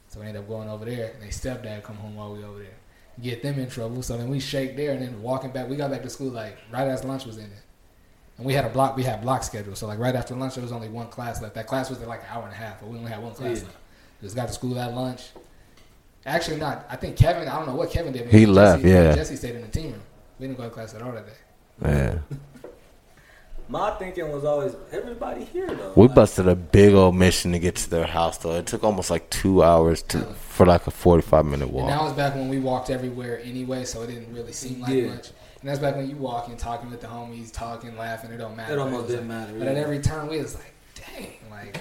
[0.08, 2.58] So we ended up going over there, and they stepdad come home while we over
[2.58, 2.76] there,
[3.22, 4.02] get them in trouble.
[4.02, 6.56] So then we shake there, and then walking back, we got back to school like
[6.70, 7.52] right as lunch was ending.
[8.36, 9.74] And we had a block, we had block schedule.
[9.74, 11.54] So like right after lunch, there was only one class left.
[11.54, 13.58] That class was like an hour and a half, but we only had one class
[13.58, 13.64] Yeah.
[13.64, 13.76] left.
[14.22, 15.30] Just got to school at lunch.
[16.26, 16.86] Actually, not.
[16.90, 17.48] I think Kevin.
[17.48, 18.26] I don't know what Kevin did.
[18.26, 19.14] He Jesse- left, yeah.
[19.14, 20.02] Jesse stayed in the team room.
[20.38, 21.32] We didn't go to class at all that day.
[21.82, 22.18] Yeah.
[23.68, 25.92] my thinking was always everybody here though.
[25.96, 28.54] We Like, busted a big old mission to get to their house though.
[28.54, 31.82] It took almost like two hours to for like a forty five minute walk.
[31.84, 32.08] And that walk.
[32.08, 35.06] was back when we walked everywhere anyway, so it didn't really seem like Yeah.
[35.14, 35.30] much.
[35.60, 38.30] And that's back when you walk walking, talking with the homies, talking, laughing.
[38.30, 38.74] It don't matter.
[38.74, 41.80] It almost was didn't like- matter, But at every turn, we was like, dang, like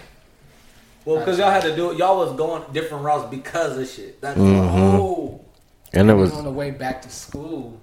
[1.06, 1.98] Well, because y'all had to do it.
[1.98, 4.20] Y'all was going different routes because of shit.
[4.20, 5.00] That's Mhm.
[5.00, 5.42] oh.
[5.94, 7.80] And it was on the way back to school,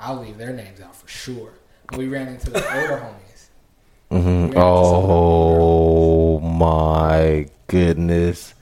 [0.00, 1.50] I'll leave their names out for sure.
[1.96, 3.27] We ran into the older homies.
[4.10, 4.52] Mhm.
[4.56, 8.54] Oh my goodness.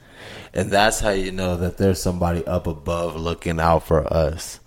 [0.52, 4.60] And that's how you know that there's somebody up above looking out for us.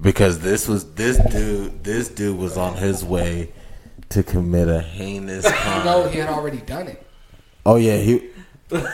[0.00, 3.52] Because this was this dude this dude was on his way
[4.10, 5.84] to commit a heinous crime.
[5.84, 7.02] No, he had already done it.
[7.64, 8.30] Oh yeah, he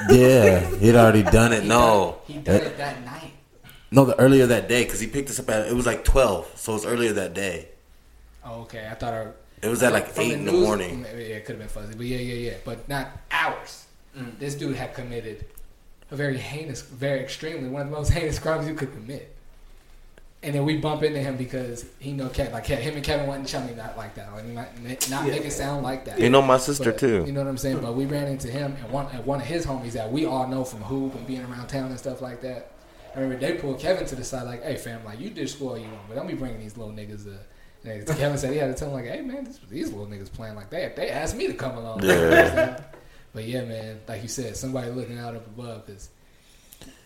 [0.09, 1.65] Yeah, he'd already done it.
[1.65, 2.21] No.
[2.27, 3.33] he done it that night.
[3.91, 6.51] No, the earlier that day because he picked us up at it was like twelve,
[6.57, 7.69] so it was earlier that day.
[8.45, 8.89] Oh, okay.
[8.91, 11.03] I thought our, It was at like from eight in the news- morning.
[11.05, 12.57] Yeah, it could have been fuzzy, but yeah, yeah, yeah.
[12.65, 13.87] But not hours.
[14.39, 15.47] This dude had committed
[16.11, 19.35] a very heinous, very extremely one of the most heinous crimes you could commit.
[20.45, 23.47] And then we bump into him because he know Kevin, like him and Kevin wasn't
[23.47, 24.67] chummy, not like that, like not,
[25.09, 26.19] not make it sound like that.
[26.19, 27.23] You know my sister But, too.
[27.25, 27.79] You know what I'm saying?
[27.81, 30.49] But we ran into him and one and one of his homies that we all
[30.49, 32.73] know from hoop and being around town and stuff like that.
[33.15, 35.79] I remember they pulled Kevin to the side like, "Hey fam, like you did score
[35.79, 37.39] you want, but don't be bringing these little niggas." Uh,
[37.85, 40.33] and Kevin said he had to tell him like, "Hey man, this, these little niggas
[40.33, 40.97] playing like that.
[40.97, 42.81] They asked me to come along." Yeah.
[43.35, 46.09] but yeah, man, like you said, somebody looking out up above because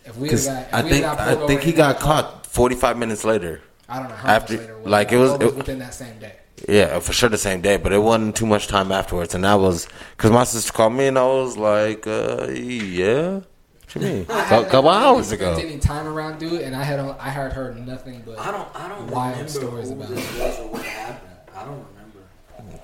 [0.05, 2.97] if we got, if I we think got I think he got caught forty five
[2.97, 3.61] minutes later.
[3.89, 4.77] I don't know how after- much later.
[4.79, 5.31] It like, was.
[5.33, 6.33] it was- it- within that same day.
[6.67, 9.35] Yeah, for sure the same day, but it wasn't too much time afterwards.
[9.35, 13.41] And that was because my sister called me, and I was like, uh, "Yeah,
[13.87, 14.25] what you mean?
[14.29, 16.99] I A hadn't couple really hours spent ago." Any time around dude, and I had
[16.99, 18.67] on, I heard heard nothing but I don't.
[18.75, 20.39] I don't Wild remember stories about this it.
[20.41, 21.31] was or what happened.
[21.55, 22.19] I don't remember.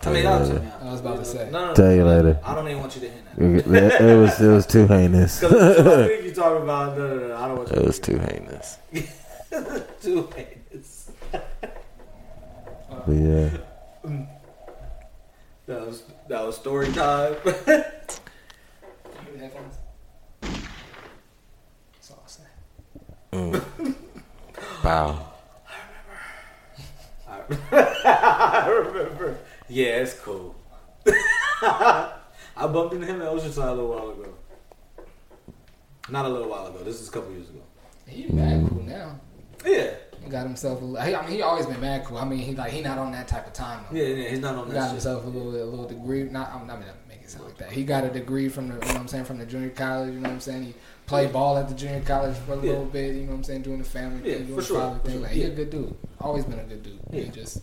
[0.05, 0.61] I mean, I'll tell.
[0.81, 1.49] I was about to say.
[1.51, 1.93] No, no, Tell no.
[1.93, 2.39] you later.
[2.43, 3.25] I don't even want you to hint
[3.65, 4.01] that.
[4.01, 5.39] It, it was it was too heinous.
[5.43, 6.97] Because I think you talking about.
[6.97, 7.35] No, no, no.
[7.35, 7.75] I don't want you.
[7.77, 8.77] It was too heinous.
[10.01, 11.11] too heinous.
[13.05, 13.49] But yeah,
[15.65, 17.35] That was that was story time.
[19.39, 19.77] Headphones?
[20.41, 22.43] That's all I'll say.
[23.33, 23.95] Mm.
[24.83, 25.31] wow.
[27.27, 27.99] I remember.
[28.05, 29.37] I remember.
[29.67, 30.55] Yeah, it's cool.
[31.61, 32.11] I
[32.57, 34.33] bumped into him at Oceanside a little while ago.
[36.09, 36.83] Not a little while ago.
[36.83, 37.61] This is a couple years ago.
[38.07, 39.19] He mad cool now.
[39.65, 39.91] Yeah.
[40.23, 40.81] He got himself.
[40.81, 42.17] A, little- he, I mean, he always been mad cool.
[42.17, 43.83] I mean, he like he not on that type of time.
[43.89, 43.97] Though.
[43.97, 44.29] Yeah, yeah.
[44.29, 44.91] He's not on He that got shit.
[44.91, 46.23] himself a little a little degree.
[46.23, 46.79] Not I mean, not
[47.09, 47.71] make it sound like that.
[47.71, 50.13] He got a degree from the you know what I'm saying from the junior college.
[50.13, 50.63] You know what I'm saying.
[50.65, 50.73] He
[51.05, 52.61] played ball at the junior college for a Yeah.
[52.63, 53.15] little bit.
[53.15, 54.99] You know what I'm saying, doing the family Yeah, thing, doing for the sure, father
[54.99, 55.13] for thing.
[55.13, 55.21] sure.
[55.23, 55.95] Like he a good dude.
[56.21, 56.99] Always been a good dude.
[57.11, 57.31] He Yeah.
[57.31, 57.59] just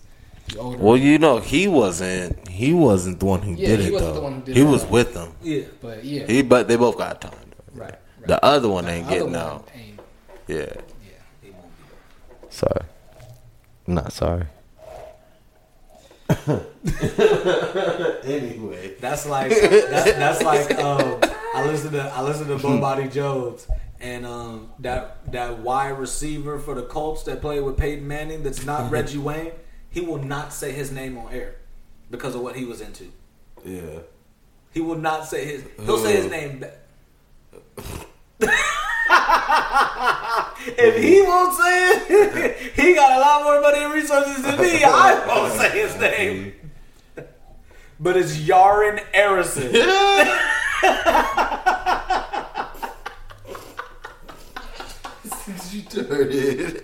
[0.50, 0.78] he older.
[0.78, 2.48] Well, you know, he wasn't.
[2.48, 4.12] He wasn't the one who Yeah, did he it though.
[4.14, 4.90] the one who did he it, was though.
[4.90, 5.32] with them.
[5.42, 5.62] Yeah.
[5.80, 7.32] but yeah, He, but they both got time.
[7.74, 7.90] right.
[7.90, 7.98] right.
[8.26, 9.68] The other one ain't other getting one out.
[9.74, 10.00] ain't-
[10.48, 10.56] Yeah.
[10.58, 10.74] Yeah.
[11.42, 12.84] He won't Sorry.
[13.86, 14.46] Not sorry.
[18.24, 18.94] anyway.
[19.00, 21.20] That's like that's, that's like um,
[21.54, 23.66] I listen to I listen to Bomani Jones
[24.00, 28.64] and um, that that wide receiver for the Colts that played with Peyton Manning that's
[28.64, 29.52] not Reggie Wayne.
[29.90, 31.56] He will not say his name on air
[32.10, 33.12] because of what he was into.
[33.64, 34.00] Yeah.
[34.72, 35.64] He will not say his.
[35.84, 36.64] He'll say his name.
[40.78, 44.84] if he won't say it, he got a lot more money and resources than me.
[44.84, 46.52] I won't say his name.
[47.98, 49.72] But it's Marvin Harrison.
[55.72, 56.80] You dirty.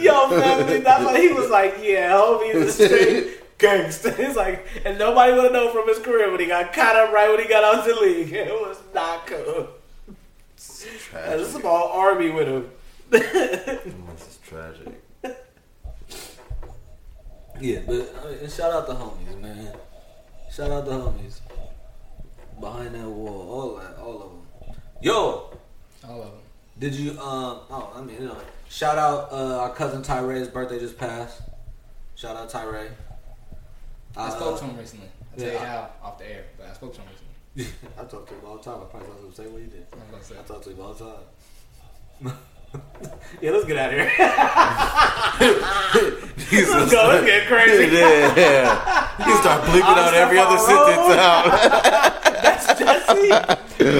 [0.00, 4.12] Yo, family, that's why he was like, yeah, homie is a straight gangster.
[4.16, 7.12] He's like, and nobody would have known from his career when he got caught up
[7.12, 8.32] right when he got out the league.
[8.32, 9.68] It was not cool.
[11.12, 12.70] Had a small army with him.
[13.10, 14.88] This is tragic.
[17.60, 19.72] Yeah, but I mean, shout out the homies, man.
[20.50, 21.40] Shout out the homies
[22.62, 24.76] behind that wall, all all of them.
[25.02, 25.50] Yo,
[26.08, 26.40] All of them.
[26.78, 27.10] did you?
[27.12, 28.36] Um, oh, I mean, you know,
[28.70, 31.42] shout out uh, our cousin Tyre's birthday just passed.
[32.14, 32.92] Shout out Tyre.
[34.16, 35.08] I Uh, spoke to him recently.
[35.32, 37.74] I'll tell you how off the air, but I spoke to him recently.
[37.98, 38.80] I talk to him all the time.
[38.80, 39.86] I probably talk to him the same way you did.
[40.22, 40.34] Say.
[40.38, 42.36] I talk to him all the time.
[43.40, 44.12] yeah, let's get out of here.
[46.52, 47.08] let's go.
[47.08, 47.86] Let's get crazy.
[47.94, 49.26] yeah, yeah.
[49.26, 51.44] You start bleeping I'll out every other on sentence out.
[52.42, 53.28] That's Jesse.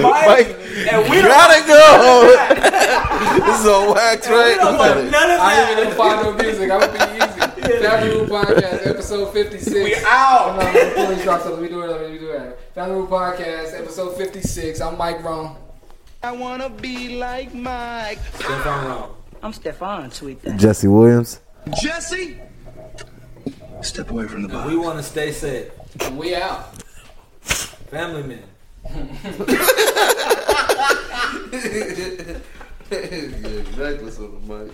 [0.01, 0.55] Mike,
[0.87, 1.81] and we Gotta go.
[3.45, 4.57] this is a wax, we right?
[4.57, 5.39] don't want none of that.
[5.39, 5.85] I ain't that.
[5.85, 6.71] even find no music.
[6.71, 7.39] I'm gonna be easy.
[7.83, 9.73] Family Room Podcast, episode 56.
[9.73, 10.53] We out.
[10.53, 11.61] Hold on, let me police drop something.
[11.61, 11.87] Let me do it.
[11.87, 12.59] Let me do it.
[12.73, 14.81] Family Room Podcast, episode 56.
[14.81, 15.57] I'm Mike Rome.
[16.25, 18.17] I wanna be like Mike.
[18.35, 19.15] Stefan Wrong.
[19.41, 20.57] I'm Stefan, sweet thing.
[20.57, 21.41] Jesse Williams.
[21.81, 22.39] Jesse,
[23.81, 25.69] step away from the We want to stay safe.
[25.99, 26.81] And we out.
[27.41, 28.39] Family man.
[28.89, 29.09] yeah,
[33.77, 34.71] necklace on the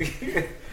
[0.00, 0.48] mic.